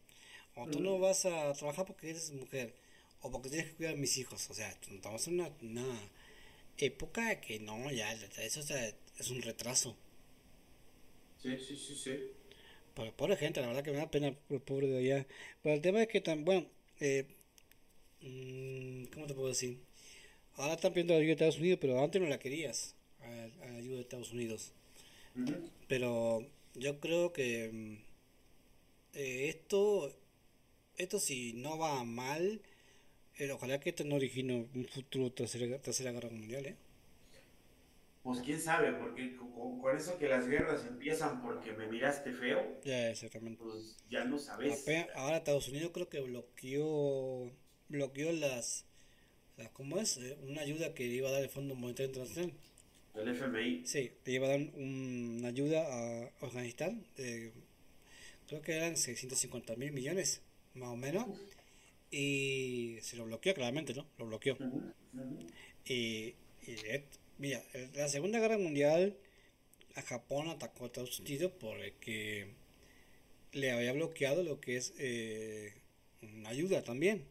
O 0.55 0.67
tú 0.69 0.81
no 0.81 0.99
vas 0.99 1.25
a 1.25 1.53
trabajar 1.55 1.87
porque 1.87 2.11
eres 2.11 2.31
mujer. 2.33 2.75
O 3.23 3.31
porque 3.31 3.49
tienes 3.51 3.69
que 3.69 3.75
cuidar 3.77 3.95
a 3.95 3.97
mis 3.97 4.17
hijos. 4.19 4.49
O 4.51 4.55
sea, 4.55 4.69
estamos 4.71 5.27
en 5.29 5.35
una, 5.41 5.51
una 5.63 6.11
época 6.79 7.41
que 7.41 7.61
no, 7.61 7.91
ya, 7.91 8.13
eso 8.13 8.61
o 8.61 8.63
sea, 8.63 8.95
es 9.19 9.31
un 9.31 9.43
retraso. 9.43 9.97
Sí, 11.43 11.57
sí, 11.59 11.77
sí, 11.77 11.95
sí. 11.97 12.31
Para 12.95 13.11
pobre 13.13 13.37
gente, 13.37 13.61
la 13.61 13.69
verdad 13.69 13.85
que 13.85 13.91
me 13.93 13.99
da 13.99 14.11
pena 14.11 14.35
el 14.51 14.61
pobre 14.61 14.87
de 14.89 14.99
allá. 14.99 15.27
Pero 15.63 15.75
el 15.75 15.81
tema 15.83 16.03
es 16.03 16.09
que 16.09 16.21
tan, 16.21 16.45
bueno, 16.45 16.67
eh, 17.01 17.27
mm, 18.23 19.05
¿cómo 19.15 19.27
te 19.27 19.35
puedo 19.35 19.49
decir? 19.49 19.79
Ahora 20.57 20.75
están 20.75 20.93
pidiendo 20.93 21.15
ayuda 21.15 21.27
de 21.27 21.33
Estados 21.33 21.59
Unidos, 21.59 21.79
pero 21.81 22.03
antes 22.03 22.21
no 22.23 22.29
la 22.29 22.39
querías, 22.39 22.97
a, 23.21 23.67
a 23.67 23.77
ayuda 23.77 23.97
de 23.97 24.03
Estados 24.03 24.33
Unidos. 24.33 24.73
Pero 25.89 26.47
yo 26.75 26.99
creo 27.01 27.33
que 27.33 27.71
mm, 27.73 27.97
eh, 29.15 29.49
esto, 29.49 30.13
esto 30.99 31.21
si 31.21 31.55
no 31.55 31.79
va 31.79 32.05
mal, 32.05 32.61
eh, 33.39 33.51
ojalá 33.53 33.81
que 33.81 33.91
esto 33.91 34.05
no 34.05 34.17
origine 34.17 34.69
un 34.75 34.87
futuro 34.87 35.33
tercera, 35.33 35.79
tercera 35.81 36.13
guerra 36.13 36.31
mundial, 36.31 36.67
¿eh? 36.67 36.77
Pues 38.23 38.41
quién 38.41 38.61
sabe, 38.61 38.93
porque 38.93 39.37
con, 39.37 39.81
con, 39.81 39.97
eso 39.97 40.17
que 40.17 40.29
las 40.29 40.47
guerras 40.47 40.87
empiezan 40.87 41.43
porque 41.43 41.73
me 41.73 41.89
miraste 41.89 42.33
feo. 42.33 42.81
Ya, 42.85 43.11
exactamente. 43.11 43.61
Pues 43.63 43.97
ya 44.09 44.25
no 44.25 44.39
sabes. 44.39 44.85
Ahora 45.17 45.39
Estados 45.39 45.69
Unidos 45.69 45.91
creo 45.93 46.09
que 46.09 46.21
bloqueó 46.21 47.51
bloqueó 47.93 48.33
las, 48.33 48.87
¿cómo 49.75 49.99
es? 49.99 50.17
Eh, 50.17 50.37
una 50.43 50.63
ayuda 50.63 50.95
que 50.95 51.05
iba 51.05 51.29
a 51.29 51.33
dar 51.33 51.43
el 51.43 51.51
Fondo 51.51 51.75
Monetario 51.75 52.09
Internacional. 52.09 52.53
El 53.15 53.29
FMI. 53.29 53.87
Sí, 53.87 54.11
le 54.25 54.33
iba 54.33 54.47
a 54.47 54.51
dar 54.51 54.61
una 54.75 55.49
ayuda 55.49 55.83
a 55.87 56.31
Afganistán. 56.41 57.05
creo 57.15 58.63
que 58.63 58.73
eran 58.73 58.97
650 58.97 59.77
mil 59.77 59.93
millones, 59.93 60.43
más 60.75 60.89
o 60.89 60.97
menos. 60.97 61.27
Y 62.11 62.99
se 63.03 63.17
lo 63.17 63.27
bloqueó 63.27 63.55
claramente, 63.55 63.95
¿no? 63.95 64.07
Lo 64.19 64.27
bloqueó. 64.27 64.57
Y, 65.85 66.35
y 66.67 66.77
mira, 67.43 67.61
la 67.95 68.09
Segunda 68.09 68.39
Guerra 68.39 68.57
Mundial, 68.57 69.17
a 69.97 70.03
Japón 70.03 70.49
atacó 70.49 70.85
a 70.85 70.87
Estados 70.87 71.19
Unidos 71.19 71.53
porque 71.59 72.47
le 73.51 73.73
había 73.73 73.93
bloqueado 73.93 74.45
lo 74.45 74.61
que 74.61 74.77
es 74.77 74.95
eh, 74.99 75.75
una 76.23 76.51
ayuda 76.51 76.85
también. 76.85 77.25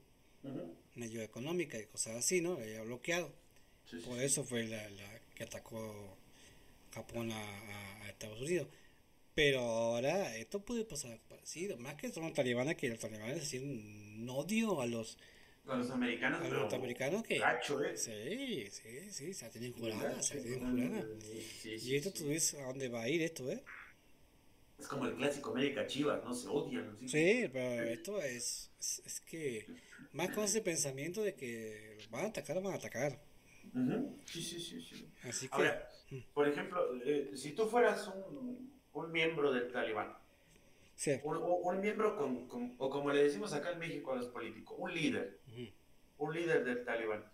Una 0.43 1.05
ayuda 1.05 1.23
económica 1.23 1.79
y 1.79 1.85
cosas 1.85 2.17
así, 2.17 2.41
¿no? 2.41 2.59
Le 2.59 2.63
había 2.63 2.81
bloqueado. 2.81 3.31
Por 4.05 4.21
eso 4.21 4.43
fue 4.43 4.65
la, 4.65 4.85
que 5.33 5.43
atacó 5.45 6.17
Japón 6.93 7.31
a, 7.31 8.09
Estados 8.09 8.41
Unidos. 8.41 8.67
Pero 9.33 9.61
ahora 9.61 10.35
esto 10.35 10.59
puede 10.59 10.83
pasar 10.83 11.17
parecido. 11.29 11.77
Más 11.77 11.95
que 11.95 12.11
son 12.11 12.23
los 12.23 12.33
talibanes, 12.33 12.75
que 12.75 12.89
los 12.89 12.99
talibanes 12.99 13.39
decían 13.39 13.63
un 13.63 14.29
odio 14.29 14.81
a 14.81 14.85
los 14.85 15.17
a 15.67 15.75
los 15.75 15.89
americanos, 15.91 16.41
a 16.41 16.43
los 16.43 16.53
norteamericanos 16.53 17.23
que 17.23 17.37
gacho, 17.37 17.83
¿eh? 17.83 17.95
sí, 17.95 18.67
sí, 18.71 19.11
sí, 19.11 19.33
se 19.33 19.49
tienen 19.49 19.73
jurada, 19.73 20.21
se 20.21 20.41
tienen 20.41 20.71
jurada. 20.71 21.07
y 21.63 21.95
esto 21.95 22.11
tú 22.11 22.27
ves 22.27 22.55
a 22.55 22.65
dónde 22.65 22.89
va 22.89 23.03
a 23.03 23.09
ir 23.09 23.21
esto, 23.21 23.49
¿eh? 23.49 23.63
Es 24.79 24.87
como 24.87 25.05
el 25.05 25.15
clásico 25.15 25.51
América 25.51 25.85
Chivas, 25.85 26.23
¿no? 26.23 26.33
Se 26.33 26.47
odian. 26.47 26.97
¿sí? 27.01 27.07
sí, 27.07 27.49
pero 27.53 27.83
esto 27.83 28.19
es, 28.19 28.71
es, 28.79 29.21
que 29.21 29.67
más 30.11 30.31
con 30.31 30.43
ese 30.43 30.61
pensamiento 30.61 31.21
de 31.21 31.35
que 31.35 31.99
van 32.09 32.25
a 32.25 32.27
atacar, 32.29 32.61
van 32.63 32.73
a 32.73 32.77
atacar. 32.77 33.19
Sí, 34.25 34.41
sí, 34.41 34.59
sí, 34.59 34.81
sí. 34.81 35.07
Así 35.23 35.47
que, 35.47 35.55
Ahora, 35.55 35.87
mm. 36.09 36.19
por 36.33 36.47
ejemplo, 36.47 36.99
eh, 37.05 37.31
si 37.35 37.51
tú 37.51 37.67
fueras 37.67 38.07
un, 38.07 38.73
un 38.93 39.11
miembro 39.11 39.53
del 39.53 39.71
talibán, 39.71 40.17
sí. 40.95 41.19
un, 41.23 41.37
un, 41.37 41.79
miembro 41.79 42.15
con, 42.17 42.47
con, 42.47 42.75
o 42.77 42.89
como 42.89 43.11
le 43.11 43.23
decimos 43.23 43.53
acá 43.53 43.71
en 43.71 43.79
México 43.79 44.11
a 44.11 44.15
los 44.17 44.27
políticos, 44.27 44.75
un 44.79 44.93
líder, 44.93 45.39
un 46.17 46.33
líder 46.33 46.63
del 46.63 46.83
talibán, 46.83 47.25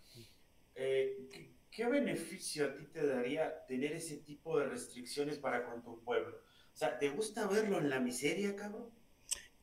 eh, 0.76 1.28
¿qué, 1.32 1.52
¿qué 1.72 1.86
beneficio 1.86 2.66
a 2.66 2.76
ti 2.76 2.86
te 2.86 3.06
daría 3.06 3.66
tener 3.66 3.94
ese 3.94 4.18
tipo 4.18 4.60
de 4.60 4.68
restricciones 4.68 5.38
para 5.38 5.66
con 5.66 5.84
tu 5.84 6.04
pueblo? 6.04 6.38
O 6.74 6.78
sea, 6.78 7.00
¿te 7.00 7.10
gusta 7.10 7.48
verlo 7.48 7.80
en 7.80 7.90
la 7.90 8.00
miseria, 8.00 8.56
cabrón? 8.56 8.92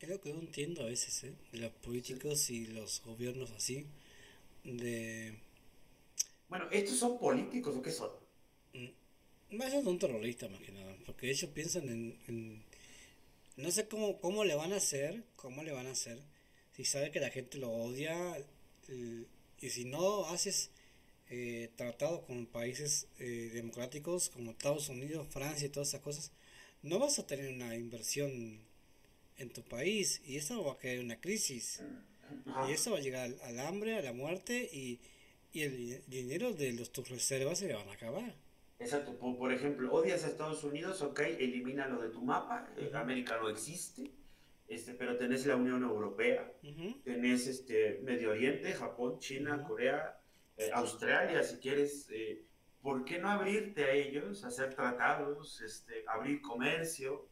Es 0.05 0.11
lo 0.11 0.21
que 0.21 0.35
no 0.35 0.41
entiendo 0.41 0.83
a 0.83 0.87
veces, 0.87 1.25
¿eh? 1.25 1.35
De 1.51 1.59
los 1.59 1.73
políticos 1.73 2.51
y 2.51 2.67
los 2.67 3.03
gobiernos 3.03 3.53
así. 3.53 3.87
De. 4.65 5.39
Bueno, 6.49 6.67
¿estos 6.71 6.99
son 6.99 7.19
políticos 7.19 7.75
o 7.75 7.81
qué 7.81 7.91
son? 7.91 8.11
Mm, 8.75 9.57
más 9.57 9.73
son 9.73 9.99
terroristas, 9.99 10.51
más 10.51 10.61
que 10.61 10.73
nada. 10.73 10.95
Porque 11.07 11.31
ellos 11.31 11.51
piensan 11.55 11.89
en. 11.89 12.65
No 13.57 13.71
sé 13.71 13.89
cómo, 13.89 14.21
cómo 14.21 14.45
le 14.45 14.55
van 14.55 14.73
a 14.73 14.77
hacer. 14.77 15.25
Cómo 15.37 15.63
le 15.63 15.73
van 15.73 15.87
a 15.87 15.93
hacer. 15.93 16.19
Si 16.73 16.85
sabe 16.85 17.11
que 17.11 17.21
la 17.21 17.31
gente 17.31 17.59
lo 17.59 17.71
odia. 17.71 18.15
y 18.89 19.71
si 19.71 19.85
no 19.85 20.27
haces. 20.27 20.71
Eh, 21.31 21.71
tratado 21.77 22.23
con 22.27 22.45
países 22.47 23.09
eh, 23.19 23.51
democráticos 23.55 24.29
como 24.29 24.51
Estados 24.51 24.91
Unidos, 24.91 25.27
Francia 25.31 25.67
y 25.67 25.71
todas 25.71 25.89
esas 25.89 26.03
cosas, 26.03 26.33
no 26.83 26.99
vas 26.99 27.19
a 27.19 27.27
tener 27.27 27.53
una 27.53 27.75
inversión 27.75 28.61
en 29.39 29.51
tu 29.51 29.63
país 29.63 30.21
y 30.27 30.37
eso 30.37 30.63
va 30.63 30.73
a 30.73 30.79
crear 30.79 31.01
una 31.01 31.21
crisis. 31.21 31.83
Y 32.69 32.73
eso 32.73 32.93
va 32.93 32.99
a 32.99 33.01
llegar 33.01 33.35
al, 33.43 33.61
hambre, 33.61 33.97
a 33.97 34.03
la 34.03 34.13
muerte 34.13 34.69
y, 34.73 35.01
y 35.53 35.63
el 35.63 36.03
dinero 36.09 36.53
de 36.53 36.73
los, 36.73 36.93
tus 36.93 37.09
reservas 37.09 37.59
se 37.59 37.69
le 37.69 37.75
van 37.75 37.89
a 37.89 37.95
acabar. 37.95 38.35
Exacto, 38.79 39.17
por, 39.17 39.53
ejemplo, 39.53 39.93
odias 39.93 40.25
a 40.25 40.29
Estados 40.29 40.65
Unidos, 40.65 41.01
ok, 41.01 41.21
elimínalo 41.21 42.03
de 42.03 42.09
tu 42.09 42.23
mapa, 42.23 42.69
eh, 42.77 42.91
América 42.95 43.39
no 43.41 43.49
existe, 43.49 44.11
este, 44.69 44.95
pero 44.95 45.17
tenés 45.17 45.47
la 45.47 45.57
Unión 45.57 45.83
Europea, 45.83 46.53
tenés 47.05 47.47
este, 47.47 48.01
Medio 48.03 48.31
Oriente, 48.31 48.73
Japón, 48.73 49.19
China, 49.19 49.63
Corea, 49.63 50.19
eh, 50.57 50.71
Australia, 50.73 51.43
si 51.43 51.59
quieres, 51.59 52.09
eh, 52.11 52.43
¿por 52.83 53.05
qué 53.05 53.19
no 53.19 53.31
abrirte 53.31 53.85
a 53.85 53.93
ellos, 53.93 54.45
hacer 54.45 54.75
tratados, 54.75 55.61
este, 55.61 56.05
abrir 56.07 56.41
comercio, 56.41 57.29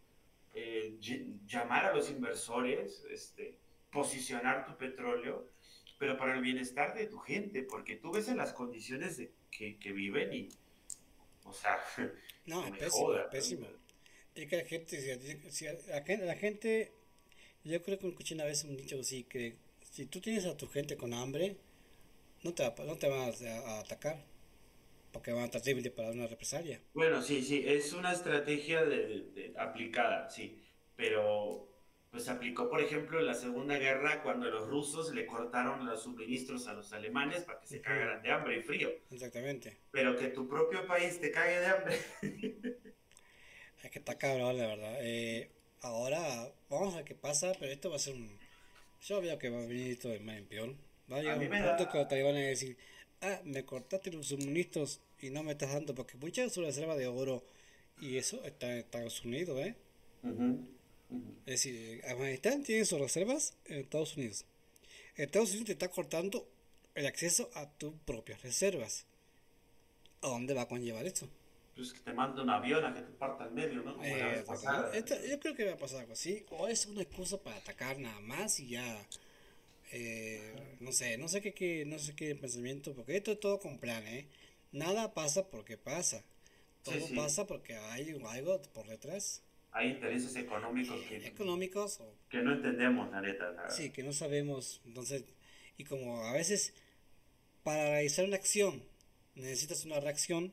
eh, 0.55 0.99
llamar 1.47 1.87
a 1.87 1.95
los 1.95 2.11
inversores, 2.11 3.05
este, 3.11 3.57
posicionar 3.91 4.67
tu 4.67 4.77
petróleo, 4.77 5.49
pero 5.99 6.17
para 6.19 6.35
el 6.35 6.43
bienestar 6.43 6.95
de 6.95 7.07
tu 7.07 7.19
gente, 7.19 7.63
porque 7.63 7.97
tú 7.97 8.13
ves 8.13 8.29
en 8.29 8.37
las 8.37 8.53
condiciones 8.53 9.17
de 9.17 9.33
que, 9.51 9.79
que 9.79 9.93
viven 9.93 10.33
y, 10.33 10.49
o 11.53 11.55
sea, 11.55 11.79
no, 12.47 12.67
es 12.67 12.73
pésimo, 12.73 13.13
pésimo. 13.31 13.67
Es 14.35 14.49
que 14.49 14.57
la 14.57 14.65
gente, 14.65 14.99
si, 15.51 15.67
la, 15.67 16.35
gente, 16.35 16.93
yo 17.65 17.83
creo 17.83 17.99
que 17.99 18.09
escuché 18.09 18.35
una 18.35 18.45
vez 18.45 18.65
un 18.65 18.77
dicho 18.77 18.99
así, 18.99 19.25
que 19.25 19.57
si 19.91 20.07
tú 20.07 20.21
tienes 20.21 20.47
a 20.47 20.57
tu 20.57 20.67
gente 20.69 20.97
con 20.97 21.13
hambre, 21.13 21.57
no 22.43 22.55
te, 22.55 22.65
no 22.65 22.97
te 22.97 23.09
van 23.09 23.31
a 23.31 23.81
atacar 23.81 24.25
porque 25.13 25.33
van 25.33 25.43
a 25.43 25.47
estar 25.47 25.63
débiles 25.63 25.93
para 25.93 26.11
una 26.11 26.27
represalia. 26.27 26.81
Bueno, 26.95 27.23
sí, 27.23 27.43
sí, 27.43 27.63
es 27.67 27.93
una 27.93 28.13
estrategia 28.13 28.85
de, 28.85 29.53
aplicada, 29.59 30.29
sí, 30.31 30.59
pero 30.97 31.69
pues 32.13 32.25
se 32.25 32.31
aplicó, 32.31 32.69
por 32.69 32.83
ejemplo, 32.83 33.19
en 33.19 33.27
la 33.27 33.33
Segunda 33.33 33.79
Guerra 33.79 34.23
cuando 34.23 34.51
los 34.51 34.69
rusos 34.69 35.15
le 35.15 35.25
cortaron 35.25 35.87
los 35.87 36.03
suministros 36.03 36.69
a 36.69 36.75
los 36.75 36.93
alemanes 36.93 37.45
para 37.45 37.59
que 37.59 37.67
se 37.67 37.81
cagaran 37.81 38.23
de 38.23 38.31
hambre 38.31 38.59
y 38.59 38.63
frío. 38.63 38.91
Exactamente. 39.11 39.79
Pero 39.91 40.15
que 40.19 40.29
tu 40.29 40.47
propio 40.47 40.87
país 40.87 41.19
te 41.19 41.31
cague 41.31 41.59
de 41.59 41.67
hambre. 41.67 41.99
es 43.83 43.91
que 43.91 43.99
está 43.99 44.19
cabrón, 44.19 44.59
la 44.59 44.67
verdad. 44.67 44.99
Eh, 45.01 45.51
ahora, 45.81 46.53
vamos 46.69 46.93
a 46.93 46.97
ver 46.99 47.07
qué 47.07 47.15
pasa, 47.15 47.53
pero 47.59 47.73
esto 47.73 47.89
va 47.89 47.97
a 47.97 47.99
ser 47.99 48.15
un... 48.15 48.39
Yo 49.01 49.23
veo 49.23 49.39
que 49.39 49.49
va 49.49 49.63
a 49.63 49.67
venir 49.67 49.93
esto 49.93 50.11
de 50.11 50.21
mal 50.21 50.37
en 50.37 50.45
peor. 50.45 50.75
Va 51.11 51.17
a 51.17 51.21
llegar 51.23 51.39
un 51.39 51.49
punto 51.49 51.91
que 51.91 52.05
te 52.05 52.23
van 52.23 52.35
a 52.37 52.41
decir, 52.41 52.77
ah, 53.23 53.41
me 53.45 53.65
cortaste 53.65 54.13
los 54.13 54.27
suministros 54.29 55.01
y 55.19 55.31
no 55.31 55.43
me 55.43 55.53
estás 55.53 55.73
dando, 55.73 55.95
porque 55.95 56.19
muchas 56.19 56.53
su 56.53 56.61
reserva 56.61 56.95
de 56.95 57.07
oro 57.07 57.43
y 58.03 58.19
eso 58.19 58.45
está 58.45 58.71
en 58.71 58.81
Estados 58.81 59.25
Unidos, 59.25 59.59
¿eh? 59.61 59.75
Es 61.47 61.63
decir, 61.63 62.03
Afganistán 62.07 62.63
tiene 62.63 62.85
sus 62.85 63.01
reservas 63.01 63.55
en 63.67 63.81
Estados 63.81 64.17
Unidos. 64.17 64.45
Estados 65.17 65.51
Unidos 65.51 65.67
te 65.67 65.73
está 65.73 65.89
cortando 65.89 66.49
el 66.95 67.07
acceso 67.07 67.51
a 67.55 67.71
tus 67.71 67.95
propias 68.05 68.43
reservas. 68.43 69.07
¿A 70.21 70.29
dónde 70.29 70.55
va 70.55 70.63
a 70.63 70.69
conllevar 70.69 71.05
esto? 71.05 71.29
Pues 71.75 71.93
que 71.93 72.01
te 72.01 72.13
manda 72.13 72.43
un 72.43 72.51
avión 72.51 72.85
a 72.85 72.95
que 72.95 73.01
te 73.01 73.13
parta 73.13 73.45
el 73.45 73.53
medio, 73.53 73.83
¿no? 73.83 73.99
Eh, 74.05 74.45
yo 75.29 75.41
creo 75.41 75.55
que 75.55 75.65
va 75.65 75.73
a 75.73 75.79
pasar 75.79 76.01
algo 76.01 76.13
así. 76.13 76.45
O 76.51 76.69
es 76.69 76.87
una 76.87 77.03
excusa 77.03 77.43
para 77.43 77.57
atacar 77.57 77.99
nada 77.99 78.21
más 78.21 78.61
y 78.61 78.69
ya 78.69 79.07
eh, 79.93 80.55
no 80.81 80.91
sé, 80.91 81.19
no 81.19 81.29
sé 81.29 81.43
qué, 81.43 81.53
qué, 81.53 81.85
no 81.85 81.99
sé 81.99 82.15
qué 82.15 82.35
pensamiento, 82.35 82.95
porque 82.95 83.19
esto 83.19 83.33
es 83.33 83.41
todo 83.41 83.61
con 83.61 83.79
plan, 83.79 84.03
¿eh? 84.07 84.27
Nada 84.73 85.13
pasa 85.13 85.49
porque 85.49 85.77
pasa. 85.77 86.25
Todo 86.83 87.07
pasa 87.15 87.47
porque 87.47 87.77
hay 87.77 88.11
algo 88.11 88.61
por 88.73 88.89
detrás. 88.89 89.43
Hay 89.73 89.89
intereses 89.89 90.37
económicos 90.37 91.01
que, 91.09 91.27
económicos 91.27 92.03
que 92.29 92.43
no 92.43 92.53
entendemos, 92.53 93.11
la 93.11 93.23
neta. 93.23 93.71
Sí, 93.71 93.91
que 93.91 94.03
no 94.03 94.13
sabemos. 94.13 94.83
Entonces, 94.85 95.25
y 95.79 95.85
como 95.85 96.21
a 96.27 96.33
veces 96.35 96.75
para 97.63 97.91
realizar 97.91 98.25
una 98.25 98.37
acción 98.37 98.83
necesitas 99.35 99.85
una 99.85 99.99
reacción, 100.01 100.53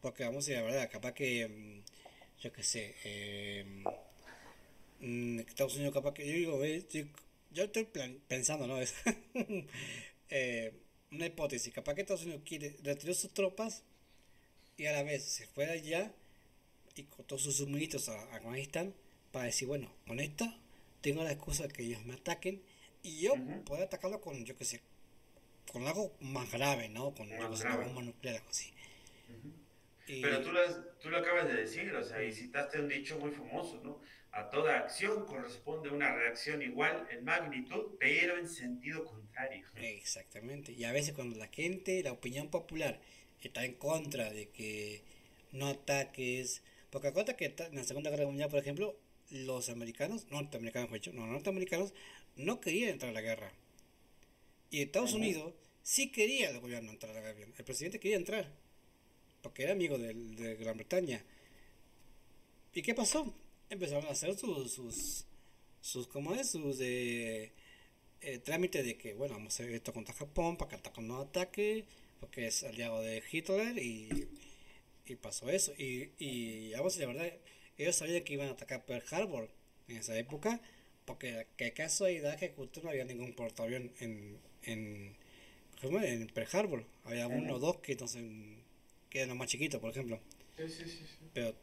porque 0.00 0.24
vamos 0.24 0.44
a 0.44 0.50
decir 0.50 0.56
la 0.56 0.62
verdad, 0.62 0.90
capaz 0.90 1.12
que, 1.12 1.46
mm, 1.48 2.40
yo 2.40 2.52
qué 2.52 2.62
sé, 2.62 2.96
eh, 3.04 3.84
mm, 5.00 5.40
Estados 5.40 5.76
Unidos 5.76 5.94
capaz 5.94 6.14
que 6.14 6.26
yo 6.26 6.32
digo, 6.32 7.06
yo 7.52 7.64
estoy 7.64 7.88
pensando, 8.26 8.66
¿no? 8.66 8.80
Es 8.80 8.94
eh, 10.30 10.72
una 11.12 11.26
hipótesis. 11.26 11.72
Capaz 11.72 11.94
que 11.94 12.00
Estados 12.00 12.24
Unidos 12.24 12.42
quiere 12.44 12.76
retirar 12.82 13.14
sus 13.14 13.32
tropas 13.32 13.84
y 14.76 14.86
a 14.86 14.92
la 14.92 15.04
vez 15.04 15.24
se 15.24 15.46
fuera 15.46 15.72
allá 15.72 16.12
y 16.96 17.04
con 17.04 17.26
todos 17.26 17.42
sus 17.42 17.56
suministros 17.56 18.08
a, 18.08 18.22
Afganistán 18.34 18.94
para 19.32 19.46
decir, 19.46 19.68
bueno, 19.68 19.92
con 20.06 20.20
esta 20.20 20.56
tengo 21.00 21.24
la 21.24 21.32
excusa 21.32 21.66
de 21.66 21.72
que 21.72 21.82
ellos 21.82 22.04
me 22.04 22.14
ataquen 22.14 22.62
y 23.02 23.20
yo 23.20 23.34
puedo 23.66 23.82
atacarlo 23.82 24.20
con, 24.20 24.44
yo 24.44 24.56
qué 24.56 24.64
sé, 24.64 24.80
con 25.70 25.86
algo 25.86 26.14
más 26.20 26.50
grave, 26.50 26.88
¿no? 26.88 27.14
Con 27.14 27.30
una 27.30 27.48
bomba 27.48 28.02
nuclear, 28.02 28.36
algo 28.36 28.48
así. 28.48 28.72
Pero 30.06 30.42
tú 30.42 30.52
lo, 30.52 30.60
tú 31.00 31.10
lo 31.10 31.18
acabas 31.18 31.48
de 31.48 31.54
decir, 31.54 31.94
o 31.94 32.04
sea, 32.04 32.22
y 32.22 32.32
citaste 32.32 32.80
un 32.80 32.88
dicho 32.88 33.18
muy 33.18 33.30
famoso, 33.30 33.80
¿no? 33.82 34.00
A 34.32 34.50
toda 34.50 34.78
acción 34.78 35.26
corresponde 35.26 35.90
una 35.90 36.14
reacción 36.14 36.60
igual 36.62 37.06
en 37.10 37.24
magnitud, 37.24 37.96
pero 38.00 38.38
en 38.38 38.48
sentido 38.48 39.04
contrario. 39.04 39.66
Exactamente. 39.76 40.72
Y 40.72 40.84
a 40.84 40.92
veces 40.92 41.14
cuando 41.14 41.36
la 41.36 41.48
gente, 41.48 42.02
la 42.02 42.12
opinión 42.12 42.48
popular, 42.48 43.00
está 43.40 43.64
en 43.64 43.74
contra 43.74 44.30
de 44.30 44.48
que 44.48 45.02
no 45.52 45.68
ataques. 45.68 46.62
Porque 46.94 47.08
acuérdate 47.08 47.34
que 47.34 47.52
en 47.64 47.74
la 47.74 47.82
Segunda 47.82 48.08
Guerra 48.08 48.24
Mundial, 48.24 48.48
por 48.48 48.60
ejemplo, 48.60 48.96
los 49.28 49.68
americanos, 49.68 50.30
norteamericanos, 50.30 50.92
hecho, 50.92 51.12
no, 51.12 51.26
norteamericanos, 51.26 51.92
no 52.36 52.60
querían 52.60 52.90
entrar 52.90 53.10
a 53.10 53.14
la 53.14 53.20
guerra. 53.20 53.52
Y 54.70 54.82
Estados 54.82 55.12
Unidos 55.12 55.54
sí 55.82 56.12
quería 56.12 56.50
el 56.50 56.60
gobierno 56.60 56.92
entrar 56.92 57.10
a 57.16 57.20
la 57.20 57.32
guerra. 57.32 57.50
El 57.58 57.64
presidente 57.64 57.98
quería 57.98 58.16
entrar, 58.16 58.48
porque 59.42 59.64
era 59.64 59.72
amigo 59.72 59.98
de, 59.98 60.14
de 60.14 60.54
Gran 60.54 60.76
Bretaña. 60.76 61.20
¿Y 62.72 62.82
qué 62.82 62.94
pasó? 62.94 63.34
Empezaron 63.70 64.06
a 64.06 64.10
hacer 64.10 64.38
sus, 64.38 64.70
sus, 64.70 65.24
sus 65.80 66.06
¿cómo 66.06 66.32
es? 66.32 66.52
Sus 66.52 66.78
de, 66.78 67.50
eh, 68.20 68.38
trámites 68.38 68.86
de 68.86 68.96
que, 68.96 69.14
bueno, 69.14 69.34
vamos 69.34 69.52
a 69.58 69.64
hacer 69.64 69.74
esto 69.74 69.92
contra 69.92 70.14
Japón 70.14 70.56
para 70.56 70.70
que 70.70 70.84
Japón 70.84 71.08
no 71.08 71.18
ataque, 71.18 71.86
porque 72.20 72.46
es 72.46 72.62
aliado 72.62 73.02
de 73.02 73.20
Hitler 73.32 73.78
y, 73.78 74.28
y 75.06 75.16
pasó 75.16 75.50
eso. 75.50 75.72
Y, 75.76 76.10
y 76.18 76.72
vamos 76.72 76.96
la 76.96 77.06
verdad, 77.06 77.32
ellos 77.78 77.96
sabían 77.96 78.24
que 78.24 78.34
iban 78.34 78.48
a 78.48 78.52
atacar 78.52 78.84
Pearl 78.84 79.04
Harbor 79.10 79.48
en 79.88 79.98
esa 79.98 80.16
época, 80.18 80.60
porque 81.04 81.46
qué 81.56 81.72
casualidad 81.72 82.38
que 82.38 82.50
justo 82.50 82.80
no 82.82 82.90
había 82.90 83.04
ningún 83.04 83.34
portaavión 83.34 83.92
en, 84.00 84.38
en, 84.62 85.16
en 85.82 86.26
Pearl 86.28 86.48
Harbor. 86.52 86.84
Había 87.04 87.28
uno 87.28 87.54
o 87.54 87.58
dos 87.58 87.78
que 87.78 87.92
entonces 87.92 88.22
que 89.10 89.18
eran 89.18 89.30
los 89.30 89.38
más 89.38 89.48
chiquitos, 89.48 89.80
por 89.80 89.90
ejemplo. 89.90 90.18
Sí, 90.56 90.68
sí, 90.68 90.84
sí. 90.86 91.04
Pero 91.32 91.54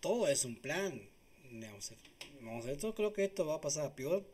todo 0.00 0.28
es 0.28 0.44
un 0.44 0.56
plan. 0.56 1.00
Vamos 1.50 1.92
a, 1.92 1.94
vamos 2.40 2.64
a 2.64 2.68
ver, 2.68 2.78
yo 2.78 2.94
creo 2.94 3.12
que 3.12 3.24
esto 3.24 3.46
va 3.46 3.56
a 3.56 3.60
pasar 3.60 3.86
a 3.86 3.94
peor. 3.94 4.24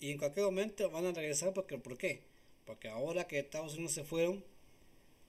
Y 0.00 0.12
en 0.12 0.18
cualquier 0.18 0.46
momento 0.46 0.90
van 0.90 1.06
a 1.06 1.12
regresar 1.12 1.52
porque 1.54 1.78
¿por 1.78 1.98
qué? 1.98 2.22
Porque 2.66 2.88
ahora 2.88 3.26
que 3.26 3.38
Estados 3.38 3.74
Unidos 3.74 3.92
se 3.92 4.04
fueron, 4.04 4.44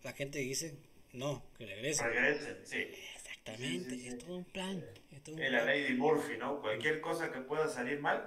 la 0.03 0.13
gente 0.13 0.39
dice, 0.39 0.75
no, 1.13 1.43
que 1.57 1.65
regresen. 1.65 2.05
Regresen, 2.07 2.57
sí. 2.65 2.87
Exactamente, 3.15 3.89
Sí, 3.91 3.95
sí, 3.95 4.01
sí. 4.03 4.07
es 4.09 4.17
todo 4.19 4.35
un 4.37 4.45
plan. 4.45 4.83
Es 5.11 5.23
todo 5.23 5.35
un 5.35 5.41
la 5.41 5.63
plan. 5.63 5.67
de 5.67 5.89
Murphy, 5.95 6.37
¿no? 6.37 6.61
Cualquier 6.61 7.01
cosa 7.01 7.31
que 7.31 7.39
pueda 7.41 7.67
salir 7.67 7.99
mal, 7.99 8.17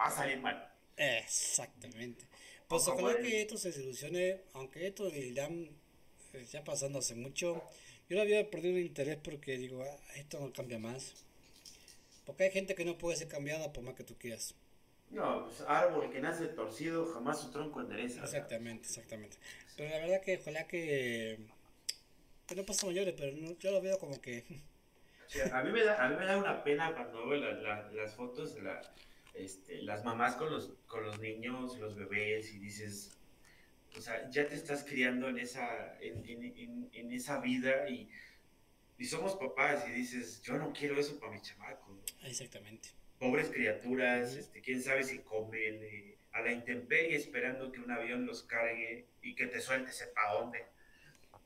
va 0.00 0.06
a 0.06 0.10
salir 0.10 0.38
mal. 0.40 0.72
Exactamente. 0.96 2.24
Pues 2.68 2.88
ojalá 2.88 3.18
que 3.20 3.42
esto 3.42 3.56
se 3.56 3.72
solucione, 3.72 4.40
aunque 4.54 4.86
esto 4.86 5.08
de 5.10 5.18
Irán 5.20 5.68
eh, 6.32 6.44
ya 6.50 6.64
pasando 6.64 6.98
hace 6.98 7.14
mucho, 7.14 7.62
yo 8.08 8.16
lo 8.16 8.22
había 8.22 8.48
perdido 8.50 8.76
el 8.76 8.86
interés 8.86 9.18
porque 9.22 9.56
digo, 9.56 9.82
"Ah, 9.84 9.98
esto 10.16 10.40
no 10.40 10.52
cambia 10.52 10.78
más. 10.78 11.14
Porque 12.24 12.44
hay 12.44 12.50
gente 12.50 12.74
que 12.74 12.84
no 12.84 12.98
puede 12.98 13.16
ser 13.16 13.28
cambiada 13.28 13.72
por 13.72 13.84
más 13.84 13.94
que 13.94 14.02
tú 14.04 14.16
quieras. 14.18 14.54
No, 15.10 15.44
pues 15.46 15.60
árbol 15.68 16.10
que 16.10 16.20
nace 16.20 16.46
torcido, 16.48 17.06
jamás 17.14 17.40
su 17.40 17.50
tronco 17.52 17.80
endereza. 17.80 18.24
Exactamente, 18.24 18.88
exactamente. 18.88 19.36
Pero 19.76 19.90
la 19.90 19.98
verdad 19.98 20.20
que 20.22 20.38
ojalá 20.38 20.66
que, 20.66 21.38
que 22.46 22.54
no 22.54 22.64
pasa 22.64 22.86
mayores, 22.86 23.14
pero 23.16 23.36
no- 23.36 23.58
yo 23.58 23.70
lo 23.72 23.80
veo 23.80 23.98
como 23.98 24.20
que 24.20 24.44
Sí, 25.28 25.40
a, 25.40 25.62
mí 25.64 25.72
me 25.72 25.82
da, 25.82 26.04
a 26.04 26.08
mí 26.08 26.16
me 26.16 26.24
da 26.24 26.36
una 26.38 26.62
pena 26.62 26.94
cuando 26.94 27.26
veo 27.26 27.40
la- 27.40 27.52
la- 27.60 27.90
las 27.92 28.14
fotos 28.14 28.54
de 28.54 28.62
la, 28.62 28.80
este, 29.34 29.82
las 29.82 30.04
mamás 30.04 30.36
con 30.36 30.50
los, 30.52 30.72
con 30.86 31.04
los 31.04 31.18
niños, 31.18 31.76
los 31.78 31.96
bebés, 31.96 32.54
y 32.54 32.58
dices, 32.58 33.10
o 33.96 34.00
sea, 34.00 34.30
ya 34.30 34.46
te 34.46 34.54
estás 34.54 34.84
criando 34.84 35.28
en 35.28 35.38
esa, 35.38 35.98
en, 36.00 36.24
en- 36.28 36.44
en- 36.56 36.90
en 36.92 37.12
esa 37.12 37.40
vida 37.40 37.88
y, 37.88 38.08
y 38.98 39.04
somos 39.04 39.34
papás 39.34 39.84
y 39.88 39.92
dices, 39.92 40.40
yo 40.42 40.56
no 40.58 40.72
quiero 40.72 40.98
eso 41.00 41.18
para 41.18 41.32
mi 41.32 41.40
chamaco. 41.42 41.98
exactamente. 42.22 42.90
Pobres 43.18 43.48
criaturas, 43.48 44.36
este, 44.36 44.60
quién 44.60 44.80
sabe 44.82 45.02
si 45.02 45.18
comen 45.20 45.82
eh, 45.82 46.18
a 46.32 46.40
la 46.42 46.52
intemperie 46.52 47.16
esperando 47.16 47.72
que 47.72 47.80
un 47.80 47.90
avión 47.90 48.26
los 48.26 48.42
cargue 48.44 49.06
y 49.22 49.34
que 49.34 49.46
te 49.48 49.60
suelte 49.60 49.90
sepa 49.90 50.20
dónde. 50.34 50.66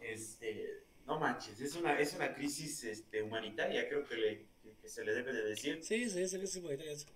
Este, 0.01 0.83
no 1.11 1.19
manches, 1.19 1.61
es 1.61 1.75
una, 1.75 1.99
es 1.99 2.15
una 2.15 2.33
crisis 2.35 2.85
este, 2.85 3.23
humanitaria, 3.23 3.89
creo 3.89 4.05
que, 4.05 4.17
le- 4.17 4.47
que- 4.81 4.89
se 4.89 5.05
le 5.05 5.13
debe 5.15 5.33
de 5.33 5.43
decir, 5.43 5.83
Sí, 5.83 6.09
sí, 6.09 6.29
sí, 6.29 6.47
sí, 6.47 6.47
sí, 6.47 6.63
sí. 6.97 7.07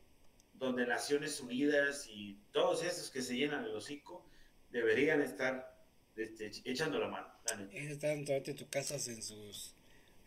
donde 0.55 0.87
Naciones 0.87 1.41
Unidas 1.41 2.07
y 2.09 2.39
todos 2.53 2.83
esos 2.85 3.11
que 3.11 3.23
se 3.23 3.37
llenan 3.37 3.65
el 3.65 3.75
hocico 3.75 4.25
deberían 4.71 5.23
estar 5.23 5.73
este, 6.17 6.51
echando 6.65 6.99
la 6.99 7.09
mano. 7.09 7.29
la 7.47 7.57
neta. 7.57 7.73
Es 7.77 7.91
estar 7.91 8.11
dentro 8.11 8.35
de 8.41 8.55
tu 8.55 8.69
casa 8.69 8.95
en 8.97 9.23
sus 9.23 9.75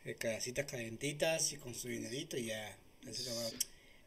eh, 0.05 0.15
casitas 0.15 0.65
calentitas 0.65 1.51
y 1.53 1.57
con 1.57 1.73
su 1.75 1.87
dinerito 1.89 2.37
y 2.37 2.45
ya. 2.47 2.77
Es. 3.05 3.27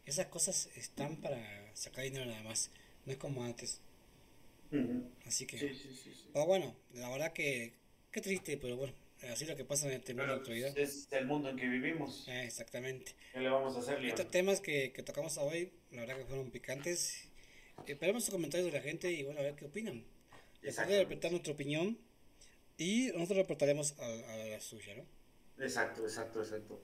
Esas 0.07 0.27
cosas 0.27 0.69
están 0.77 1.17
para 1.21 1.41
sacar 1.75 2.05
dinero 2.05 2.27
nada 2.27 2.43
más, 2.43 2.71
no 3.07 3.13
es 3.13 3.19
como 3.19 3.45
antes. 3.45 3.81
Ujú. 4.73 5.05
Así 5.27 5.47
que, 5.47 5.59
Sí, 5.59 5.69
sí, 5.75 5.95
sí, 5.95 6.15
sí. 6.15 6.29
pero 6.33 6.47
bueno, 6.47 6.75
la 6.95 7.09
verdad 7.11 7.33
que, 7.33 7.73
qué 8.13 8.21
triste, 8.21 8.57
pero 8.57 8.77
bueno, 8.77 8.93
así 9.29 9.45
lo 9.47 9.57
que 9.57 9.64
pasa 9.64 9.87
en 9.87 9.95
este 9.95 10.14
mundo 10.14 10.23
de 10.23 10.29
Pero, 10.29 10.41
actualidad. 10.41 10.75
pues, 10.75 10.89
es 11.07 11.12
el 11.12 11.27
mundo 11.27 11.51
en 11.51 11.57
que 11.57 11.66
vivimos. 11.68 12.27
Ah, 12.29 12.43
exactamente. 12.45 13.12
¿Qué 13.33 13.41
le 13.41 13.49
vamos 13.49 13.77
a 13.77 13.81
hacer, 13.81 13.99
Leon? 14.01 14.09
Estos 14.09 14.31
temas 14.31 14.61
que, 14.61 14.93
que 14.93 15.03
tocamos 15.03 15.37
hoy, 15.39 15.73
la 15.91 16.01
verdad 16.03 16.16
que 16.18 16.25
fueron 16.25 16.51
picantes. 16.51 17.29
Esperemos 17.87 18.25
sus 18.25 18.35
comentarios 18.35 18.71
de 18.71 18.79
la 18.79 18.83
gente 18.83 19.11
y 19.11 19.23
bueno, 19.23 19.41
a 19.41 19.43
ver 19.43 19.55
qué 19.55 19.64
opinan. 19.64 19.95
Después 20.01 20.62
de 20.62 20.68
Exactamente. 20.68 21.05
reportar 21.05 21.31
nuestra 21.31 21.53
opinión 21.55 21.99
y 22.77 23.07
nosotros 23.12 23.39
reportaremos 23.39 23.99
a, 23.99 24.05
a 24.07 24.37
la 24.47 24.61
suya, 24.61 24.95
¿no? 24.97 25.05
Exacto, 25.64 26.03
exacto, 26.03 26.41
exacto. 26.43 26.83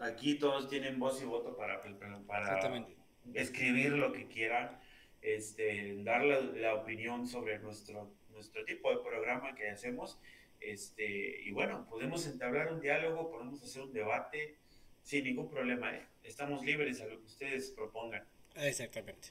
Aquí 0.00 0.36
todos 0.36 0.68
tienen 0.68 0.98
voz 0.98 1.20
y 1.22 1.24
voto 1.24 1.56
para, 1.56 1.80
para 2.26 2.86
escribir 3.34 3.92
lo 3.92 4.12
que 4.12 4.26
quieran, 4.26 4.78
este, 5.20 6.02
dar 6.02 6.24
la, 6.24 6.40
la 6.40 6.74
opinión 6.74 7.26
sobre 7.26 7.58
nuestro, 7.58 8.10
nuestro 8.30 8.64
tipo 8.64 8.90
de 8.90 9.02
programa 9.02 9.54
que 9.54 9.68
hacemos. 9.68 10.18
Este, 10.64 11.42
y 11.44 11.50
bueno, 11.50 11.86
podemos 11.88 12.26
entablar 12.26 12.72
un 12.72 12.80
diálogo, 12.80 13.30
podemos 13.30 13.62
hacer 13.62 13.82
un 13.82 13.92
debate 13.92 14.56
sin 15.02 15.24
ningún 15.24 15.50
problema. 15.50 15.94
¿eh? 15.94 16.06
Estamos 16.22 16.64
libres 16.64 17.00
a 17.00 17.06
lo 17.06 17.18
que 17.18 17.26
ustedes 17.26 17.70
propongan. 17.70 18.24
Exactamente. 18.56 19.28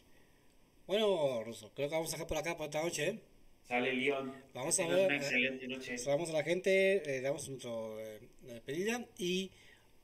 Bueno, 0.87 1.43
Ruso, 1.43 1.71
creo 1.73 1.87
que 1.87 1.95
vamos 1.95 2.09
a 2.09 2.13
dejar 2.13 2.27
por 2.27 2.37
acá 2.37 2.57
por 2.57 2.65
esta 2.65 2.83
noche. 2.83 3.07
¿eh? 3.07 3.19
Sale 3.63 3.93
León. 3.93 4.33
Vamos 4.53 4.79
a 4.79 4.87
ver, 4.87 5.05
Una 5.05 5.15
eh, 5.15 5.17
excelente 5.17 5.67
noche. 5.67 5.97
Saludamos 5.97 6.29
a 6.31 6.33
la 6.33 6.43
gente, 6.43 7.01
le 7.05 7.21
damos 7.21 7.47
nuestra 7.47 7.71
despedida 8.41 9.05
y 9.17 9.51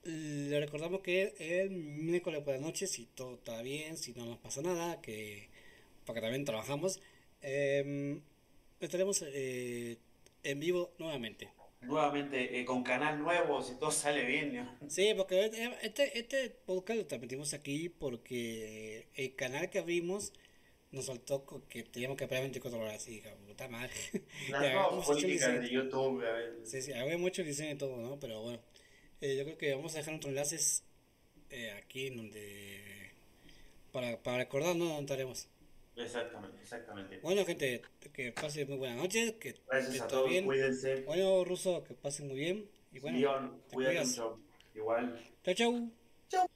le 0.04 0.60
recordamos 0.60 1.02
que 1.02 1.34
el 1.40 1.72
miércoles 1.72 2.42
por 2.42 2.54
la 2.54 2.62
noche, 2.62 2.88
si 2.88 3.08
todo 3.08 3.36
está 3.36 3.62
bien, 3.62 3.98
si 3.98 4.14
no 4.14 4.26
nos 4.26 4.38
pasa 4.38 4.62
nada, 4.62 5.02
que 5.02 5.50
porque 6.08 6.22
también 6.22 6.46
trabajamos, 6.46 7.02
eh, 7.42 8.18
estaremos 8.80 9.24
eh, 9.28 9.98
en 10.52 10.60
vivo 10.60 10.94
nuevamente. 10.98 11.50
Nuevamente, 11.82 12.60
eh, 12.60 12.66
con 12.66 12.84
canal 12.84 13.20
nuevo, 13.20 13.62
si 13.62 13.76
todo 13.76 13.92
sale 13.92 14.26
bien. 14.26 14.56
¿no? 14.56 14.90
Sí, 14.90 15.14
porque 15.16 15.46
este, 15.84 16.18
este 16.18 16.50
podcast 16.50 16.98
lo 17.00 17.06
transmitimos 17.06 17.54
aquí 17.54 17.90
porque 17.90 19.08
el 19.16 19.36
canal 19.36 19.70
que 19.70 19.80
abrimos 19.80 20.34
nos 20.92 21.06
faltó 21.06 21.46
co- 21.46 21.68
que 21.68 21.84
teníamos 21.84 22.18
que 22.18 22.24
esperar 22.24 22.44
24 22.44 22.80
horas 22.80 23.08
y 23.08 23.12
dije, 23.18 23.30
puta 23.46 23.68
madre. 23.68 23.92
Las 24.50 24.88
políticas 25.06 25.62
de 25.62 25.70
YouTube. 25.70 26.26
a 26.26 26.32
ver. 26.32 26.60
Sí, 26.64 26.82
sí, 26.82 26.94
había 26.94 27.18
mucho 27.18 27.44
diseño 27.44 27.72
y 27.74 27.78
todo, 27.78 27.98
¿no? 27.98 28.20
Pero 28.20 28.42
bueno, 28.42 28.60
eh, 29.22 29.36
yo 29.38 29.44
creo 29.44 29.58
que 29.58 29.76
vamos 29.76 29.94
a 29.94 29.98
dejar 30.00 30.14
nuestros 30.14 30.32
enlaces 30.32 30.84
eh, 31.52 31.72
aquí 31.72 32.08
en 32.08 32.18
donde... 32.18 33.12
Para, 33.92 34.18
para 34.22 34.38
recordar, 34.40 34.76
¿no? 34.76 34.86
¿Dónde 34.86 35.02
estaremos? 35.02 35.48
Exactamente, 35.98 36.58
exactamente. 36.62 37.20
Bueno, 37.24 37.44
gente, 37.46 37.82
que 38.14 38.32
pasen 38.32 38.68
muy 38.68 38.78
buena 38.78 38.96
noche, 38.96 39.38
que 39.40 39.56
Gracias 39.68 40.02
a 40.02 40.08
todo 40.08 40.20
todos, 40.20 40.30
bien. 40.30 40.46
cuídense. 40.46 41.02
Bueno, 41.06 41.44
Ruso, 41.44 41.84
que 41.84 41.94
pasen 41.96 42.28
muy 42.28 42.38
bien. 42.38 42.70
Y 42.92 43.00
bueno, 43.00 43.18
León, 43.18 43.62
te 43.68 43.76
cuídate 43.76 44.06
mucho. 44.06 44.40
Igual. 44.76 45.20
chau, 45.44 45.54
chau. 46.30 46.48